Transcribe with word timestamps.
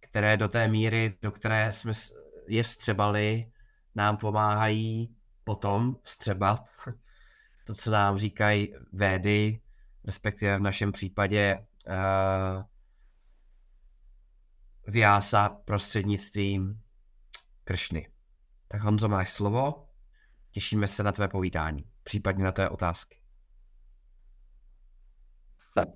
které 0.00 0.36
do 0.36 0.48
té 0.48 0.68
míry, 0.68 1.18
do 1.22 1.30
které 1.30 1.72
jsme 1.72 1.92
je 2.48 2.62
vstřebali, 2.62 3.52
nám 3.94 4.16
pomáhají 4.16 5.16
potom 5.44 5.96
vstřebat 6.02 6.68
to, 7.70 7.74
co 7.74 7.90
nám 7.90 8.18
říkají 8.18 8.74
védy, 8.92 9.60
respektive 10.04 10.58
v 10.58 10.62
našem 10.62 10.92
případě 10.92 11.66
uh, 11.88 12.62
Vyása 14.86 15.48
prostřednictvím 15.48 16.80
Kršny. 17.64 18.10
Tak 18.68 18.82
Honzo, 18.82 19.08
máš 19.08 19.32
slovo. 19.32 19.86
Těšíme 20.50 20.88
se 20.88 21.02
na 21.02 21.12
tvé 21.12 21.28
povídání, 21.28 21.84
případně 22.02 22.44
na 22.44 22.52
tvé 22.52 22.68
otázky. 22.68 23.20
Tak, 25.74 25.88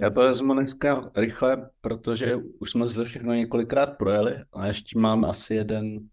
já 0.00 0.10
to 0.10 0.20
vezmu 0.20 0.54
dneska 0.54 1.10
rychle, 1.16 1.70
protože 1.80 2.36
už 2.36 2.70
jsme 2.70 2.86
se 2.86 3.04
všechno 3.04 3.32
několikrát 3.32 3.86
projeli 3.86 4.44
a 4.52 4.66
ještě 4.66 4.98
mám 4.98 5.24
asi 5.24 5.54
jeden, 5.54 6.10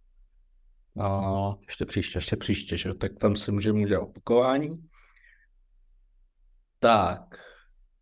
a 1.01 1.55
ještě 1.67 1.85
příště, 1.85 2.17
ještě 2.17 2.35
příště, 2.37 2.77
že? 2.77 2.93
tak 2.93 3.11
tam 3.19 3.35
si 3.35 3.51
můžeme 3.51 3.79
udělat 3.79 4.01
opakování. 4.03 4.89
Tak, 6.79 7.39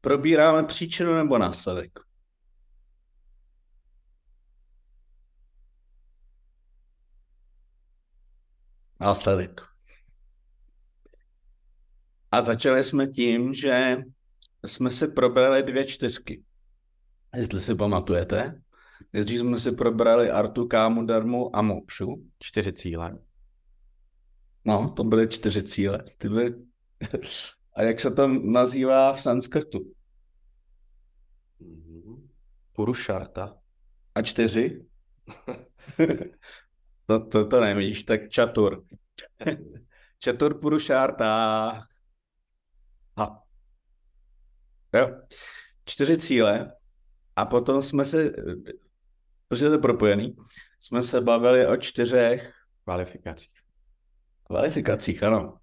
probíráme 0.01 0.63
příčinu 0.63 1.15
nebo 1.15 1.37
následek? 1.37 1.99
Následek. 8.99 9.61
A 12.31 12.41
začali 12.41 12.83
jsme 12.83 13.07
tím, 13.07 13.53
že 13.53 13.97
jsme 14.65 14.91
si 14.91 15.07
probrali 15.07 15.63
dvě 15.63 15.85
čtyřky. 15.85 16.43
Jestli 17.35 17.59
si 17.59 17.75
pamatujete. 17.75 18.61
Nejdřív 19.17 19.39
jsme 19.39 19.59
si 19.59 19.71
probrali 19.71 20.31
Artu, 20.31 20.67
Kámu, 20.67 21.05
Darmu 21.05 21.55
a 21.55 21.61
Mokšu. 21.61 22.29
Čtyři 22.39 22.73
cíle. 22.73 23.19
No, 24.65 24.89
to 24.89 25.03
byly 25.03 25.27
čtyři 25.27 25.63
cíle. 25.63 26.03
Ty 26.17 26.29
byly... 26.29 26.55
A 27.75 27.81
jak 27.81 27.99
se 27.99 28.11
to 28.11 28.27
nazývá 28.27 29.13
v 29.13 29.21
sanskrtu? 29.21 29.91
Purušarta. 32.73 33.57
A 34.15 34.21
čtyři? 34.21 34.85
to, 37.05 37.25
to, 37.25 37.45
to 37.47 37.61
nevíš, 37.61 38.03
tak 38.03 38.29
čatur. 38.29 38.85
čatur 40.19 40.59
Purušarta. 40.59 41.27
Ha. 43.17 43.43
Jo. 44.93 45.21
Čtyři 45.85 46.17
cíle 46.17 46.73
a 47.35 47.45
potom 47.45 47.83
jsme 47.83 48.05
se, 48.05 48.31
protože 49.47 49.65
to 49.65 49.71
je 49.71 49.77
propojený, 49.77 50.35
jsme 50.79 51.01
se 51.01 51.21
bavili 51.21 51.67
o 51.67 51.77
čtyřech 51.77 52.53
kvalifikacích. 52.83 53.53
Kvalifikacích, 54.43 55.23
ano. 55.23 55.57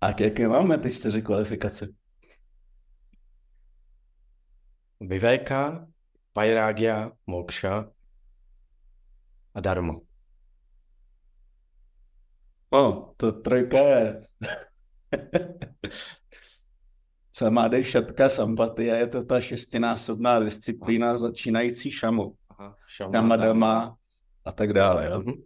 A 0.00 0.22
jaké 0.22 0.48
máme 0.48 0.78
ty 0.78 0.94
čtyři 0.94 1.22
kvalifikace? 1.22 1.88
Vivéka, 5.00 5.86
Pajrágia, 6.32 7.12
Mokša 7.26 7.90
a 9.54 9.60
Dharma. 9.60 9.94
O, 12.70 13.14
to 13.16 13.32
trojka 13.32 13.78
je 13.78 14.22
Samády, 17.32 17.84
šatka, 17.84 18.28
sampatia 18.28 18.96
je 18.96 19.06
to 19.06 19.24
ta 19.24 19.40
šestinásobná 19.40 20.40
disciplína 20.40 21.18
začínající 21.18 21.90
šamu. 21.90 22.36
Šamadama 22.86 23.96
a 24.44 24.52
tak 24.52 24.72
dále. 24.72 25.06
Jo? 25.06 25.18
Mm-hmm. 25.18 25.42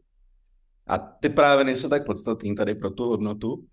A 0.87 0.99
ty 0.99 1.29
právě 1.29 1.65
nejsou 1.65 1.89
tak 1.89 2.07
podstatný 2.07 2.55
tady 2.55 2.75
pro 2.75 2.91
tu 2.91 3.05
hodnotu. 3.05 3.65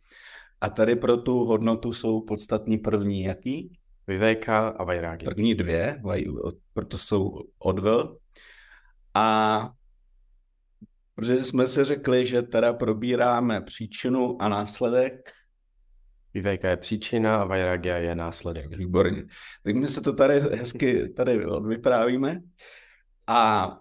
A 0.62 0.70
tady 0.70 0.96
pro 0.96 1.18
tu 1.18 1.46
hodnotu 1.46 1.94
jsou 1.94 2.22
podstatní 2.22 2.78
první 2.78 3.24
jaký? 3.24 3.80
Vivéka 4.08 4.68
a 4.68 4.84
Vajrági. 4.84 5.26
První 5.26 5.56
dvě, 5.56 6.02
proto 6.74 6.98
jsou 6.98 7.42
odvel. 7.60 8.18
A 9.14 9.70
protože 11.16 11.44
jsme 11.44 11.68
si 11.68 11.84
řekli, 11.84 12.26
že 12.26 12.42
teda 12.42 12.74
probíráme 12.74 13.62
příčinu 13.62 14.42
a 14.42 14.50
následek, 14.50 15.32
Vivéka 16.36 16.70
je 16.70 16.78
příčina 16.78 17.36
a 17.36 17.46
Vairagia 17.46 17.98
je 17.98 18.16
následek. 18.16 18.78
Výborně. 18.78 19.24
Tak 19.64 19.76
my 19.76 19.88
se 19.88 20.02
to 20.02 20.14
tady 20.14 20.40
hezky 20.40 21.10
tady 21.10 21.46
vyprávíme. 21.68 22.42
A 23.28 23.68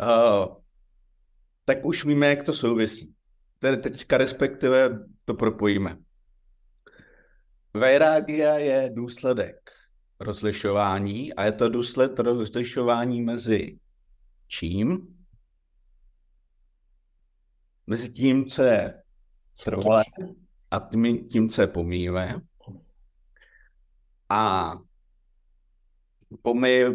uh, 0.00 0.46
tak 1.64 1.84
už 1.84 2.04
víme, 2.04 2.26
jak 2.26 2.42
to 2.42 2.52
souvisí. 2.52 3.14
Tedy 3.58 3.76
teďka 3.76 4.16
respektive 4.16 4.98
to 5.24 5.34
propojíme. 5.34 5.98
Vairágia 7.74 8.54
je 8.58 8.90
důsledek 8.94 9.70
rozlišování 10.20 11.34
a 11.34 11.44
je 11.44 11.52
to 11.52 11.68
důsledek 11.68 12.18
rozlišování 12.18 13.22
mezi 13.22 13.78
čím? 14.46 15.18
Mezi 17.86 18.12
tím, 18.12 18.46
co 18.46 18.62
je 18.62 19.02
trvalé 19.64 20.04
a 20.70 20.88
tím 21.30 21.48
co 21.48 21.60
je 21.60 21.66
pomíjivé. 21.66 22.34
A 24.28 24.72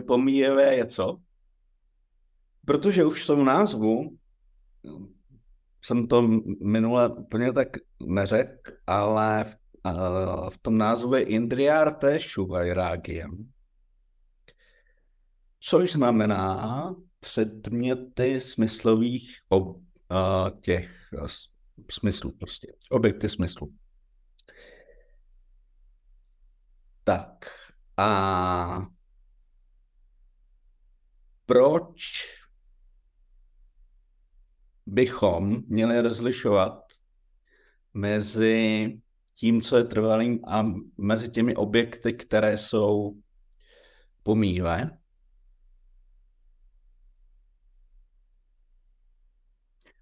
pomíjivé 0.07 0.75
je 0.75 0.85
co? 0.85 1.17
Protože 2.66 3.05
už 3.05 3.23
v 3.23 3.27
tom 3.27 3.45
názvu 3.45 4.17
jsem 5.81 6.07
to 6.07 6.21
minule 6.63 7.09
úplně 7.09 7.53
tak 7.53 7.67
neřekl, 7.99 8.71
ale 8.88 9.44
v, 9.44 9.55
uh, 9.85 10.49
v 10.49 10.57
tom 10.57 10.77
názvu 10.77 11.16
je 11.16 11.23
Indriarte 11.23 12.19
Shuvajrágiem, 12.19 13.51
což 15.59 15.91
znamená 15.91 16.95
předměty 17.19 18.41
smyslových 18.41 19.38
ob, 19.50 19.68
uh, 19.68 19.81
těch 20.62 21.09
uh, 21.13 21.27
smyslů 21.91 22.31
prostě, 22.31 22.74
objekty 22.91 23.29
smyslu. 23.29 23.74
Tak 27.03 27.45
a 27.97 28.88
proč 31.45 32.24
bychom 34.86 35.62
měli 35.68 36.01
rozlišovat 36.01 36.84
mezi 37.94 38.88
tím, 39.36 39.62
co 39.62 39.78
je 39.78 39.84
trvalým 39.84 40.40
a 40.48 40.63
mezi 40.98 41.30
těmi 41.30 41.56
objekty, 41.56 42.13
které 42.13 42.57
jsou 42.57 43.18
pomíjivé. 44.24 44.98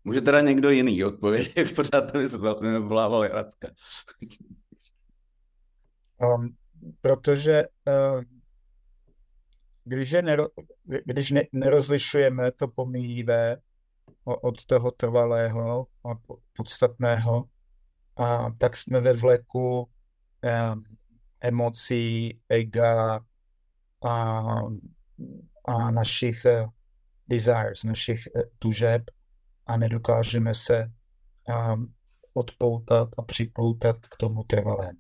Může 0.04 0.22
teda 0.22 0.42
někdo 0.42 0.70
jiný 0.70 1.04
odpovědět, 1.04 1.76
pořád 1.76 2.12
to 2.12 2.20
vyvolával 2.62 3.28
Radka. 3.28 3.68
Um, 6.18 6.56
protože 7.02 7.64
uh, 7.88 8.24
když, 9.84 10.12
je 10.12 10.22
nero, 10.22 10.48
když 11.06 11.32
ne, 11.32 11.42
nerozlišujeme 11.52 12.52
to 12.52 12.68
pomíjivé 12.68 13.58
od 14.24 14.66
toho 14.66 14.92
trvalého 14.92 15.88
a 16.06 16.10
podstatného, 16.54 17.44
a 18.18 18.52
tak 18.58 18.78
jsme 18.78 19.02
ve 19.02 19.14
vleku 19.14 19.80
um, 19.82 20.84
emocí, 21.42 22.40
ega 22.50 23.20
a, 24.06 24.46
a 25.68 25.92
našich 25.92 26.46
uh, 26.46 26.70
desires, 27.28 27.84
našich 27.84 28.28
uh, 28.36 28.42
tužeb 28.60 29.02
a 29.66 29.78
nedokážeme 29.78 30.54
se 30.54 30.92
um, 31.74 31.94
odpoutat 32.34 33.10
a 33.18 33.22
připoutat 33.22 33.98
k 34.08 34.18
tomu 34.18 34.44
trvalému. 34.44 35.00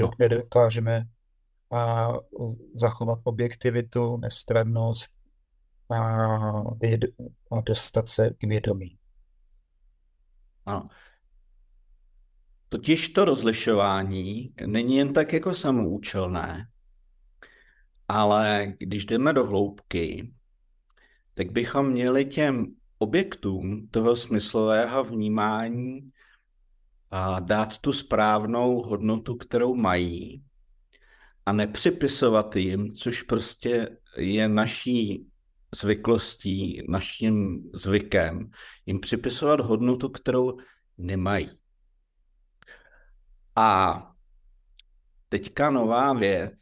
No. 0.00 0.10
Nedokážeme 0.18 1.04
a 1.72 2.12
zachovat 2.74 3.18
objektivitu, 3.24 4.16
nestrannost 4.16 5.12
a, 5.90 5.96
a 7.50 7.60
dostat 7.66 8.08
se 8.08 8.30
k 8.30 8.44
vědomí. 8.44 8.98
Ano. 10.66 10.88
Totiž 12.68 13.08
to 13.08 13.24
rozlišování 13.24 14.54
není 14.66 14.96
jen 14.96 15.12
tak 15.12 15.32
jako 15.32 15.54
samoučelné, 15.54 16.68
ale 18.08 18.74
když 18.78 19.06
jdeme 19.06 19.32
do 19.32 19.46
hloubky, 19.46 20.32
tak 21.34 21.52
bychom 21.52 21.90
měli 21.90 22.24
těm 22.24 22.66
objektům 22.98 23.88
toho 23.90 24.16
smyslového 24.16 25.04
vnímání 25.04 26.10
a 27.10 27.40
dát 27.40 27.78
tu 27.78 27.92
správnou 27.92 28.82
hodnotu, 28.82 29.36
kterou 29.36 29.74
mají 29.74 30.44
a 31.46 31.52
nepřipisovat 31.52 32.56
jim, 32.56 32.94
což 32.94 33.22
prostě 33.22 33.98
je 34.16 34.48
naší 34.48 35.26
zvyklostí, 35.74 36.82
naším 36.88 37.62
zvykem, 37.74 38.50
jim 38.86 39.00
připisovat 39.00 39.60
hodnotu, 39.60 40.08
kterou 40.08 40.56
nemají. 40.98 41.50
A 43.56 44.02
teďka 45.28 45.70
nová 45.70 46.12
věc, 46.12 46.58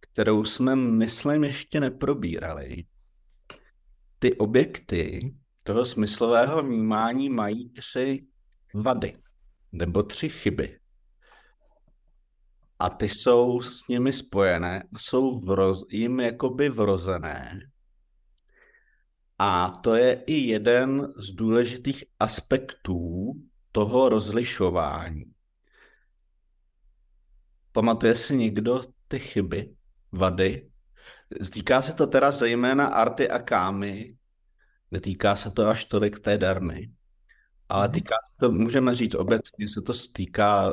kterou 0.00 0.44
jsme, 0.44 0.76
myslím, 0.76 1.44
ještě 1.44 1.80
neprobírali. 1.80 2.84
Ty 4.18 4.36
objekty 4.36 5.34
toho 5.62 5.86
smyslového 5.86 6.62
vnímání 6.62 7.30
mají 7.30 7.70
tři 7.70 8.26
vady 8.74 9.16
nebo 9.72 10.02
tři 10.02 10.28
chyby. 10.28 10.77
A 12.78 12.90
ty 12.90 13.08
jsou 13.08 13.60
s 13.60 13.88
nimi 13.88 14.12
spojené, 14.12 14.88
jsou 14.96 15.40
vroz, 15.40 15.84
jim 15.90 16.20
jakoby 16.20 16.68
vrozené. 16.68 17.60
A 19.38 19.70
to 19.70 19.94
je 19.94 20.12
i 20.26 20.32
jeden 20.32 21.12
z 21.16 21.30
důležitých 21.30 22.04
aspektů 22.18 23.32
toho 23.72 24.08
rozlišování. 24.08 25.24
Pamatuje 27.72 28.14
si 28.14 28.36
někdo 28.36 28.82
ty 29.08 29.18
chyby, 29.18 29.74
vady? 30.12 30.70
Týká 31.52 31.82
se 31.82 31.92
to 31.92 32.06
teda 32.06 32.30
zejména 32.30 32.86
arty 32.86 33.30
a 33.30 33.38
kámy, 33.38 34.16
netýká 34.90 35.36
se 35.36 35.50
to 35.50 35.66
až 35.66 35.84
tolik 35.84 36.20
té 36.20 36.38
darmy. 36.38 36.90
Ale 37.68 37.88
mhm. 37.88 37.94
týká 37.94 38.14
to, 38.40 38.52
můžeme 38.52 38.94
říct 38.94 39.14
obecně, 39.14 39.68
se 39.68 39.80
to 39.82 39.92
týká 40.12 40.72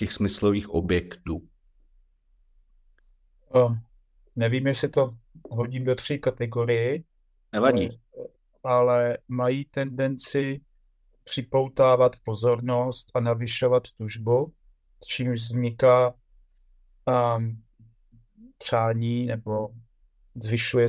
těch 0.00 0.12
smyslových 0.12 0.68
objektů. 0.68 1.48
Um, 3.54 3.80
nevím, 4.36 4.66
jestli 4.66 4.88
to 4.88 5.16
hodím 5.50 5.84
do 5.84 5.94
tří 5.94 6.18
kategorii. 6.18 7.04
Nevadí. 7.52 7.88
Ale, 7.88 8.28
ale 8.64 9.18
mají 9.28 9.64
tendenci 9.64 10.60
připoutávat 11.24 12.16
pozornost 12.24 13.10
a 13.14 13.20
navyšovat 13.20 13.82
tužbu, 13.98 14.52
čímž 15.06 15.38
vzniká 15.38 16.14
um, 17.36 17.62
přání 18.58 19.26
nebo 19.26 19.68
zvyšuje 20.34 20.88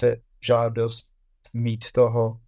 se 0.00 0.16
žádost 0.40 1.12
mít 1.54 1.92
toho 1.92 2.40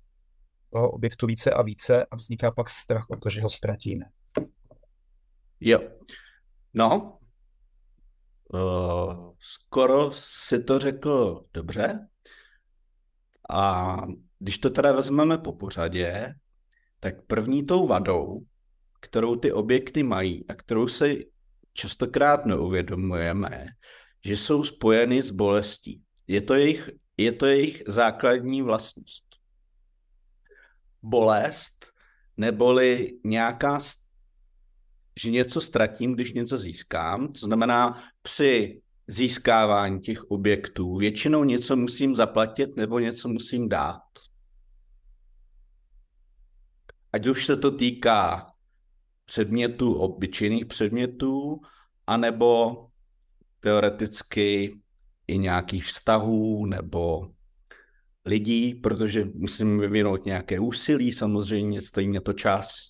toho 0.70 0.90
objektu 0.90 1.26
více 1.26 1.50
a 1.50 1.62
více 1.62 2.06
a 2.06 2.16
vzniká 2.16 2.50
pak 2.50 2.70
strach 2.70 3.06
o 3.10 3.16
to, 3.16 3.30
že 3.30 3.42
ho 3.42 3.48
ztratíme. 3.48 4.04
Jo. 5.60 5.80
No, 6.74 7.18
uh, 8.54 9.34
skoro 9.38 10.10
si 10.12 10.62
to 10.62 10.78
řekl 10.78 11.44
dobře. 11.54 12.08
A 13.50 13.96
když 14.38 14.58
to 14.58 14.70
teda 14.70 14.92
vezmeme 14.92 15.38
po 15.38 15.52
pořadě, 15.52 16.34
tak 17.00 17.26
první 17.26 17.66
tou 17.66 17.86
vadou, 17.86 18.40
kterou 19.00 19.36
ty 19.36 19.52
objekty 19.52 20.02
mají 20.02 20.48
a 20.48 20.54
kterou 20.54 20.88
se 20.88 21.14
častokrát 21.72 22.46
neuvědomujeme, 22.46 23.66
že 24.24 24.36
jsou 24.36 24.64
spojeny 24.64 25.22
s 25.22 25.30
bolestí. 25.30 26.02
Je 26.26 26.42
to 26.42 26.54
jejich, 26.54 26.90
je 27.16 27.32
to 27.32 27.46
jejich 27.46 27.82
základní 27.86 28.62
vlastnost 28.62 29.24
bolest, 31.02 31.86
neboli 32.36 33.18
nějaká, 33.24 33.80
že 35.20 35.30
něco 35.30 35.60
ztratím, 35.60 36.14
když 36.14 36.32
něco 36.32 36.58
získám. 36.58 37.32
To 37.32 37.46
znamená, 37.46 38.02
při 38.22 38.80
získávání 39.08 40.00
těch 40.00 40.30
objektů 40.30 40.96
většinou 40.96 41.44
něco 41.44 41.76
musím 41.76 42.14
zaplatit 42.14 42.76
nebo 42.76 42.98
něco 42.98 43.28
musím 43.28 43.68
dát. 43.68 44.02
Ať 47.12 47.26
už 47.26 47.46
se 47.46 47.56
to 47.56 47.70
týká 47.70 48.46
předmětů, 49.24 49.94
obyčejných 49.94 50.66
předmětů, 50.66 51.60
anebo 52.06 52.76
teoreticky 53.60 54.80
i 55.26 55.38
nějakých 55.38 55.84
vztahů 55.84 56.66
nebo 56.66 57.30
lidí, 58.24 58.74
protože 58.74 59.24
musím 59.34 59.78
vyvinout 59.78 60.24
nějaké 60.24 60.60
úsilí, 60.60 61.12
samozřejmě 61.12 61.80
stojí 61.80 62.08
mě 62.08 62.20
to 62.20 62.32
čas, 62.32 62.89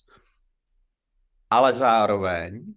ale 1.51 1.73
zároveň 1.73 2.73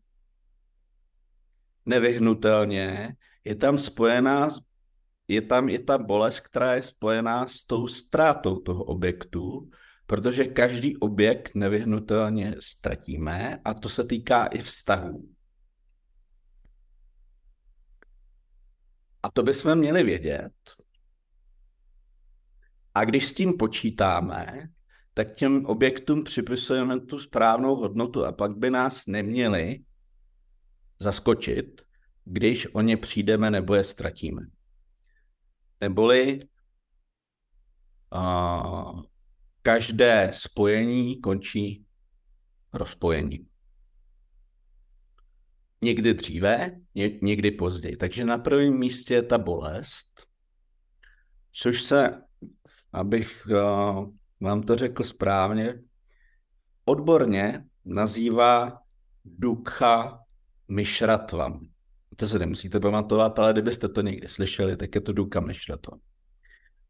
nevyhnutelně 1.87 3.17
je 3.45 3.55
tam 3.55 3.79
spojená, 3.79 4.51
je 5.29 5.43
tam 5.43 5.69
i 5.69 5.79
ta 5.79 5.99
bolest, 5.99 6.41
která 6.41 6.75
je 6.75 6.83
spojená 6.83 7.47
s 7.47 7.65
tou 7.65 7.87
ztrátou 7.87 8.59
toho 8.59 8.85
objektu, 8.85 9.71
protože 10.07 10.45
každý 10.45 10.97
objekt 10.97 11.55
nevyhnutelně 11.55 12.57
ztratíme 12.61 13.61
a 13.65 13.75
to 13.75 13.89
se 13.89 14.05
týká 14.05 14.47
i 14.47 14.59
vztahů. 14.59 15.29
A 19.23 19.31
to 19.31 19.43
bychom 19.43 19.75
měli 19.75 20.03
vědět, 20.03 20.53
a 22.95 23.05
když 23.05 23.27
s 23.27 23.35
tím 23.35 23.57
počítáme, 23.57 24.69
tak 25.15 25.35
těm 25.35 25.67
objektům 25.67 26.25
připisujeme 26.25 27.01
tu 27.01 27.19
správnou 27.19 27.77
hodnotu 27.77 28.25
a 28.25 28.33
pak 28.33 28.57
by 28.57 28.71
nás 28.71 29.07
neměli 29.07 29.85
zaskočit, 30.99 31.83
když 32.25 32.75
o 32.75 32.81
ně 32.81 32.97
přijdeme 32.97 33.51
nebo 33.51 33.75
je 33.75 33.85
ztratíme. 33.85 34.43
Neboli 35.81 36.41
a, 38.11 38.93
každé 39.63 40.31
spojení 40.35 41.21
končí 41.21 41.85
rozpojení. 42.73 43.47
Někdy 45.83 46.15
dříve, 46.15 46.81
ně, 46.95 47.19
někdy 47.23 47.51
později. 47.51 47.97
Takže 47.97 48.25
na 48.25 48.39
prvním 48.39 48.79
místě 48.79 49.15
je 49.15 49.23
ta 49.23 49.39
bolest, 49.39 50.27
což 51.53 51.83
se 51.83 52.23
abych 52.93 53.47
uh, 53.51 54.15
vám 54.45 54.63
to 54.63 54.77
řekl 54.77 55.05
správně, 55.05 55.81
odborně 56.85 57.65
nazývá 57.85 58.79
Dukha 59.25 60.21
Mishratvam. 60.69 61.61
To 62.17 62.27
se 62.27 62.39
nemusíte 62.39 62.81
pamatovat, 62.81 63.39
ale 63.39 63.53
kdybyste 63.53 63.89
to 63.89 64.01
někdy 64.01 64.29
slyšeli, 64.29 64.77
tak 64.77 64.95
je 64.95 65.01
to 65.01 65.13
Dukha 65.13 65.41
Mishratvam. 65.41 66.01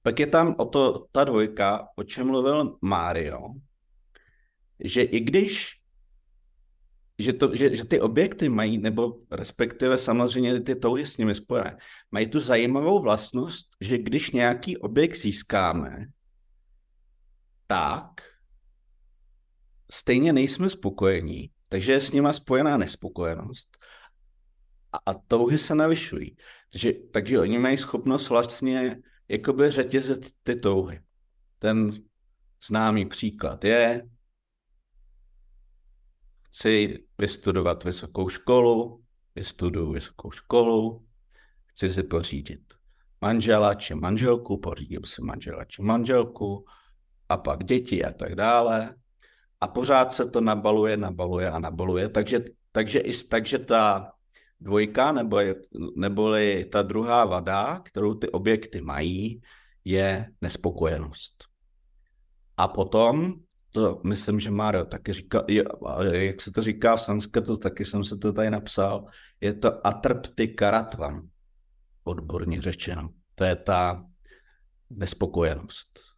Pak 0.02 0.20
je 0.20 0.26
tam 0.26 0.54
o 0.58 0.64
to 0.64 1.06
ta 1.12 1.24
dvojka, 1.24 1.88
o 1.96 2.02
čem 2.02 2.26
mluvil 2.26 2.76
Mario, 2.82 3.40
že 4.84 5.02
i 5.02 5.20
když 5.20 5.80
že, 7.18 7.32
to, 7.32 7.54
že, 7.54 7.76
že 7.76 7.84
ty 7.84 8.00
objekty 8.00 8.48
mají, 8.48 8.78
nebo 8.78 9.22
respektive 9.30 9.98
samozřejmě 9.98 10.60
ty 10.60 10.74
touhy 10.74 11.06
s 11.06 11.16
nimi 11.16 11.34
spojené, 11.34 11.76
mají 12.10 12.26
tu 12.26 12.40
zajímavou 12.40 13.02
vlastnost, 13.02 13.66
že 13.80 13.98
když 13.98 14.30
nějaký 14.30 14.76
objekt 14.76 15.16
získáme, 15.16 16.06
tak 17.66 18.22
stejně 19.90 20.32
nejsme 20.32 20.70
spokojení, 20.70 21.50
takže 21.68 21.92
je 21.92 22.00
s 22.00 22.12
nima 22.12 22.32
spojená 22.32 22.76
nespokojenost 22.76 23.78
a, 24.92 25.10
a 25.10 25.14
touhy 25.14 25.58
se 25.58 25.74
navyšují. 25.74 26.36
Takže, 26.72 26.92
takže 26.92 27.40
oni 27.40 27.58
mají 27.58 27.76
schopnost 27.76 28.28
vlastně 28.28 28.96
jakoby 29.28 29.70
řetězit 29.70 30.26
ty 30.42 30.56
touhy. 30.56 31.00
ten 31.58 32.02
známý 32.66 33.06
příklad 33.06 33.64
je, 33.64 34.08
chci 36.42 37.04
vystudovat 37.18 37.84
vysokou 37.84 38.28
školu, 38.28 39.04
vystuduju 39.34 39.92
vysokou 39.92 40.30
školu, 40.30 41.06
chci 41.66 41.90
si 41.90 42.02
pořídit 42.02 42.74
manžela 43.20 43.74
či 43.74 43.94
manželku, 43.94 44.60
pořídím 44.60 45.04
si 45.04 45.22
manžela 45.22 45.64
či 45.64 45.82
manželku 45.82 46.64
a 47.28 47.36
pak 47.36 47.64
děti 47.64 48.04
a 48.04 48.12
tak 48.12 48.34
dále. 48.34 48.94
A 49.60 49.68
pořád 49.68 50.12
se 50.12 50.30
to 50.30 50.40
nabaluje, 50.40 50.96
nabaluje 50.96 51.50
a 51.50 51.58
nabaluje. 51.58 52.08
Takže, 52.08 52.44
takže, 52.72 52.98
i, 52.98 53.24
takže 53.24 53.58
ta 53.58 54.12
dvojka 54.60 55.12
nebo 55.12 55.40
je, 55.40 55.54
neboli 55.96 56.64
ta 56.72 56.82
druhá 56.82 57.24
vada, 57.24 57.80
kterou 57.84 58.14
ty 58.14 58.28
objekty 58.28 58.80
mají, 58.80 59.42
je 59.84 60.28
nespokojenost. 60.40 61.44
A 62.56 62.68
potom, 62.68 63.34
to 63.70 64.00
myslím, 64.04 64.40
že 64.40 64.50
Mario 64.50 64.84
taky 64.84 65.12
říká, 65.12 65.44
jak 66.10 66.40
se 66.40 66.52
to 66.52 66.62
říká 66.62 66.96
v 66.96 67.02
sanskrtu, 67.02 67.56
taky 67.56 67.84
jsem 67.84 68.04
se 68.04 68.16
to 68.16 68.32
tady 68.32 68.50
napsal, 68.50 69.04
je 69.40 69.54
to 69.54 69.86
atrpty 69.86 70.48
karatvam, 70.48 71.28
odborně 72.04 72.62
řečeno. 72.62 73.08
To 73.34 73.44
je 73.44 73.56
ta 73.56 74.04
nespokojenost. 74.90 76.13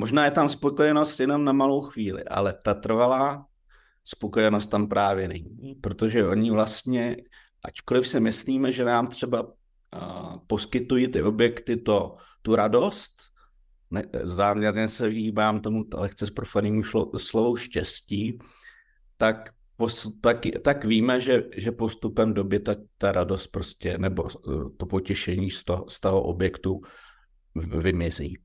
Možná 0.00 0.24
je 0.24 0.30
tam 0.30 0.48
spokojenost 0.48 1.20
jenom 1.20 1.44
na 1.44 1.52
malou 1.52 1.82
chvíli, 1.82 2.24
ale 2.24 2.56
ta 2.64 2.74
trvalá 2.74 3.46
spokojenost 4.04 4.66
tam 4.66 4.88
právě 4.88 5.28
není, 5.28 5.74
protože 5.80 6.26
oni 6.26 6.50
vlastně, 6.50 7.16
ačkoliv 7.64 8.08
si 8.08 8.20
myslíme, 8.20 8.72
že 8.72 8.84
nám 8.84 9.06
třeba 9.06 9.42
uh, 9.42 10.36
poskytují 10.46 11.08
ty 11.08 11.22
objekty 11.22 11.76
to, 11.76 12.16
tu 12.42 12.56
radost, 12.56 13.12
ne, 13.90 14.04
záměrně 14.22 14.88
se 14.88 15.08
vyhýbám 15.08 15.60
tomu 15.60 15.84
lehce 15.94 16.26
z 16.26 16.30
profanému 16.30 16.82
slovu 17.16 17.56
štěstí, 17.56 18.38
tak, 19.16 19.52
pos, 19.76 20.08
tak, 20.20 20.40
tak 20.64 20.84
víme, 20.84 21.20
že, 21.20 21.42
že 21.56 21.72
postupem 21.72 22.34
doby 22.34 22.60
ta, 22.60 22.74
ta 22.98 23.12
radost 23.12 23.46
prostě, 23.46 23.98
nebo 23.98 24.22
uh, 24.22 24.76
to 24.76 24.86
potěšení 24.86 25.50
z 25.50 25.64
toho, 25.64 25.84
z 25.88 26.00
toho 26.00 26.22
objektu 26.22 26.80
vymizí 27.54 28.38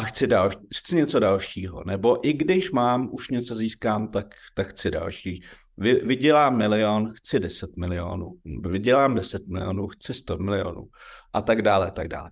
a 0.00 0.02
chci, 0.02 0.26
další, 0.26 0.58
chci 0.76 0.96
něco 0.96 1.18
dalšího. 1.18 1.84
Nebo 1.84 2.28
i 2.28 2.32
když 2.32 2.70
mám, 2.70 3.08
už 3.12 3.30
něco 3.30 3.54
získám, 3.54 4.08
tak, 4.08 4.34
tak 4.54 4.68
chci 4.68 4.90
další. 4.90 5.42
Vy, 5.76 5.94
vydělám 5.94 6.56
milion, 6.56 7.12
chci 7.14 7.40
10 7.40 7.76
milionů. 7.76 8.40
Vydělám 8.68 9.14
10 9.14 9.48
milionů, 9.48 9.88
chci 9.88 10.14
100 10.14 10.38
milionů. 10.38 10.88
A 11.32 11.42
tak 11.42 11.62
dále, 11.62 11.90
tak 11.90 12.08
dále. 12.08 12.30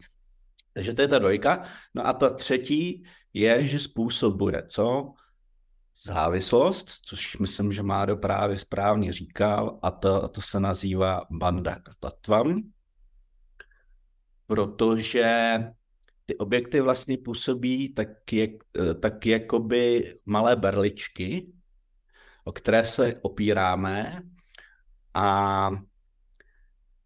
Takže 0.73 0.93
to 0.95 1.03
je 1.03 1.09
ta 1.09 1.19
dvojka. 1.19 1.63
No 1.95 2.07
a 2.07 2.13
ta 2.13 2.31
třetí 2.31 3.05
je, 3.35 3.67
že 3.67 3.79
způsobuje 3.79 4.63
co? 4.69 5.13
Závislost, 6.05 6.89
což 6.89 7.39
myslím, 7.39 7.73
že 7.73 7.83
Máro 7.83 8.17
právě 8.17 8.57
správně 8.57 9.13
říkal, 9.13 9.79
a 9.83 9.91
to, 9.91 10.29
to 10.29 10.41
se 10.41 10.61
nazývá 10.61 11.23
banda 11.31 11.77
tatvam, 12.01 12.63
protože 14.47 15.59
ty 16.29 16.37
objekty 16.37 16.81
vlastně 16.81 17.19
působí 17.19 17.95
tak, 17.95 18.09
jak, 18.33 18.51
tak 19.01 19.27
jakoby 19.27 20.15
malé 20.27 20.57
berličky, 20.57 21.53
o 22.45 22.53
které 22.53 22.85
se 22.85 23.15
opíráme. 23.23 24.23
A, 25.15 25.71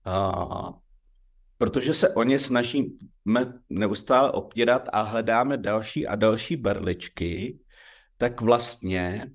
a 0.04 0.72
protože 1.58 1.94
se 1.94 2.14
o 2.14 2.22
ně 2.22 2.38
snažíme 2.38 3.52
neustále 3.70 4.32
opírat 4.32 4.88
a 4.92 5.02
hledáme 5.02 5.56
další 5.56 6.06
a 6.06 6.16
další 6.16 6.56
berličky, 6.56 7.58
tak 8.18 8.40
vlastně 8.40 9.30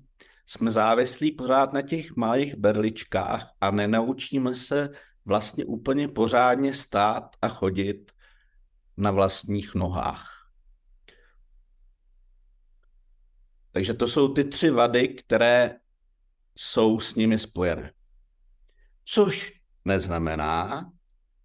jsme 0.46 0.70
závislí 0.70 1.32
pořád 1.32 1.72
na 1.72 1.82
těch 1.82 2.16
malých 2.16 2.56
berličkách 2.56 3.50
a 3.60 3.70
nenaučíme 3.70 4.54
se 4.54 4.88
vlastně 5.24 5.64
úplně 5.64 6.08
pořádně 6.08 6.74
stát 6.74 7.36
a 7.42 7.48
chodit 7.48 8.12
na 8.98 9.10
vlastních 9.10 9.74
nohách. 9.74 10.50
Takže 13.72 13.94
to 13.94 14.08
jsou 14.08 14.28
ty 14.34 14.44
tři 14.44 14.70
vady, 14.70 15.08
které 15.08 15.76
jsou 16.56 17.00
s 17.00 17.14
nimi 17.14 17.38
spojené. 17.38 17.92
Což 19.04 19.52
neznamená, 19.84 20.90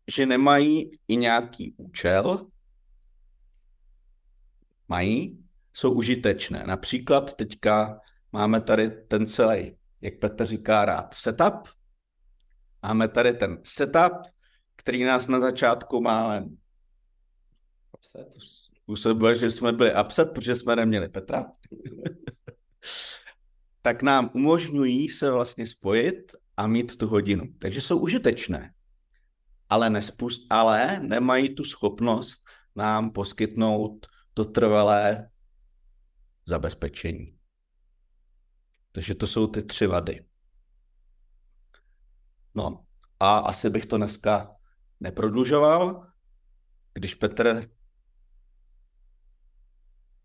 že 0.08 0.26
nemají 0.26 1.00
i 1.08 1.16
nějaký 1.16 1.76
účel. 1.78 2.48
Mají, 4.88 5.46
jsou 5.74 5.94
užitečné. 5.94 6.64
Například 6.68 7.34
teďka 7.34 8.00
máme 8.32 8.62
tady 8.62 8.90
ten 8.90 9.28
celý, 9.28 9.78
jak 10.02 10.20
Petr 10.20 10.46
říká 10.46 10.86
rád, 10.86 11.14
setup. 11.14 11.70
Máme 12.84 13.08
tady 13.08 13.34
ten 13.34 13.62
setup, 13.64 14.14
který 14.76 15.04
nás 15.04 15.28
na 15.28 15.40
začátku 15.40 16.02
máme 16.02 16.46
upset. 18.04 18.28
Způsobuje, 18.84 19.36
že 19.36 19.52
jsme 19.52 19.72
byli 19.72 19.94
upset, 20.06 20.26
protože 20.26 20.56
jsme 20.56 20.76
neměli 20.76 21.10
Petra. 21.10 21.46
tak 23.82 24.02
nám 24.02 24.32
umožňují 24.34 25.10
se 25.10 25.32
vlastně 25.32 25.68
spojit 25.68 26.36
a 26.58 26.68
mít 26.68 26.98
tu 26.98 27.08
hodinu. 27.08 27.44
Takže 27.60 27.82
jsou 27.82 28.00
užitečné, 28.00 28.74
ale, 29.70 29.90
nespust, 29.90 30.42
ale 30.50 31.00
nemají 31.00 31.56
tu 31.56 31.64
schopnost 31.64 32.44
nám 32.76 33.12
poskytnout 33.12 34.08
to 34.34 34.46
trvalé 34.46 35.30
zabezpečení. 36.46 37.38
Takže 38.92 39.16
to 39.16 39.28
jsou 39.28 39.48
ty 39.48 39.64
tři 39.64 39.88
vady. 39.88 40.26
No 42.56 42.86
a 43.20 43.38
asi 43.38 43.70
bych 43.70 43.86
to 43.86 43.98
dneska 43.98 44.56
neprodlužoval, 45.00 46.08
když 46.94 47.16
Petr 47.16 47.70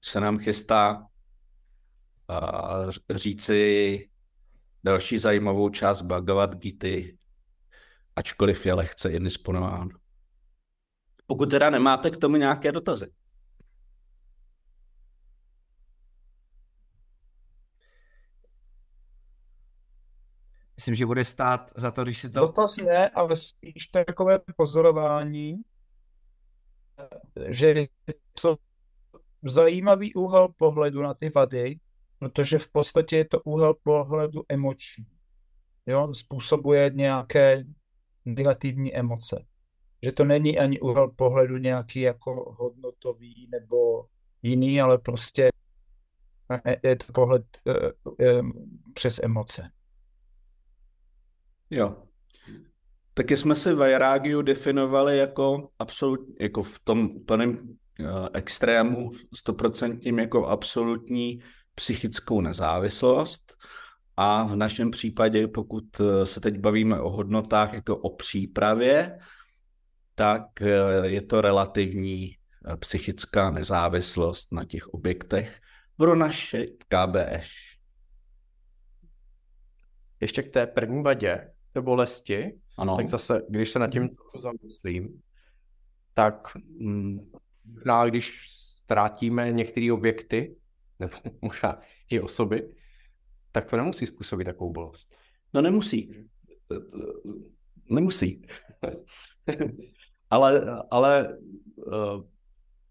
se 0.01 0.21
nám 0.21 0.39
chystá 0.39 1.07
říci 3.11 4.09
další 4.85 5.19
zajímavou 5.19 5.69
část 5.69 6.03
Bhagavad 6.03 6.55
Gita, 6.55 7.17
ačkoliv 8.17 8.67
je 8.67 8.75
lehce 8.75 9.11
indisponován. 9.11 9.89
Pokud 11.27 11.51
teda 11.51 11.71
nemáte 11.71 12.11
k 12.11 12.17
tomu 12.17 12.37
nějaké 12.37 12.73
dotazy. 12.73 13.13
Myslím, 20.77 20.95
že 20.95 21.07
bude 21.07 21.25
stát 21.25 21.71
za 21.77 21.91
to, 21.91 22.05
když 22.05 22.19
si 22.19 22.31
to... 22.31 22.41
Dotaz 22.41 22.77
ne, 22.77 23.09
ale 23.09 23.37
spíš 23.37 23.87
takové 23.87 24.39
pozorování, 24.57 25.57
že 27.49 27.87
to 28.43 28.57
zajímavý 29.43 30.15
úhel 30.15 30.49
pohledu 30.49 31.03
na 31.03 31.15
ty 31.15 31.31
vady, 31.31 31.79
protože 32.19 32.59
v 32.59 32.73
podstatě 32.73 33.17
je 33.17 33.25
to 33.25 33.41
úhel 33.41 33.75
pohledu 33.83 34.43
emoční. 34.49 35.07
Jo? 35.87 36.15
Způsobuje 36.15 36.91
nějaké 36.95 37.65
negativní 38.25 38.97
emoce. 38.97 39.45
Že 40.03 40.13
to 40.13 40.25
není 40.25 40.59
ani 40.59 40.81
úhel 40.81 41.09
pohledu 41.09 41.57
nějaký 41.57 42.01
jako 42.01 42.55
hodnotový 42.59 43.49
nebo 43.51 44.07
jiný, 44.43 44.81
ale 44.81 44.99
prostě 44.99 45.51
je 46.83 46.97
to 46.97 47.13
pohled 47.13 47.45
uh, 47.65 48.51
přes 48.95 49.21
emoce. 49.23 49.71
Jo. 51.71 52.03
Taky 53.15 53.37
jsme 53.37 53.55
si 53.55 53.75
Vajrágiu 53.75 54.43
definovali 54.43 55.19
jako 55.19 55.69
absolut, 55.79 56.21
jako 56.41 56.63
v 56.63 56.79
tom 56.85 57.05
úplném 57.05 57.59
Eh, 57.59 57.88
extrému, 58.33 59.11
stoprocentním 59.35 60.19
jako 60.19 60.47
absolutní 60.47 61.39
psychickou 61.75 62.41
nezávislost. 62.41 63.57
A 64.17 64.45
v 64.47 64.57
našem 64.57 64.91
případě, 64.91 65.49
pokud 65.49 65.85
eh, 66.01 66.27
se 66.27 66.41
teď 66.41 66.59
bavíme 66.59 67.01
o 67.01 67.11
hodnotách 67.11 67.73
jako 67.73 67.97
o 67.97 68.17
přípravě, 68.17 69.19
tak 70.15 70.63
eh, 70.63 71.09
je 71.09 71.23
to 71.23 71.41
relativní 71.41 72.39
psychická 72.77 73.51
nezávislost 73.51 74.53
na 74.53 74.65
těch 74.65 74.89
objektech 74.89 75.61
pro 75.97 76.15
naše 76.15 76.67
KBS. 76.67 77.49
Ještě 80.21 80.43
k 80.43 80.53
té 80.53 80.67
první 80.67 81.03
vadě, 81.03 81.51
té 81.73 81.81
bolesti, 81.81 82.59
ano. 82.79 82.97
tak 82.97 83.09
zase, 83.09 83.43
když 83.49 83.71
se 83.71 83.79
nad 83.79 83.91
tím 83.91 84.11
zamyslím, 84.41 85.23
tak 86.15 86.57
mm, 86.57 87.19
možná 87.75 88.07
když 88.07 88.51
ztrátíme 88.51 89.53
některé 89.53 89.93
objekty, 89.93 90.57
nebo 90.99 91.13
možná 91.43 91.81
i 92.11 92.21
osoby, 92.21 92.73
tak 93.53 93.71
to 93.71 93.77
nemusí 93.77 94.07
způsobit 94.07 94.47
takovou 94.47 94.73
bolest. 94.73 95.15
No 95.55 95.63
nemusí. 95.63 96.29
Nemusí. 97.91 98.43
ale 100.31 100.67
ale 100.91 101.39
uh, 101.77 102.23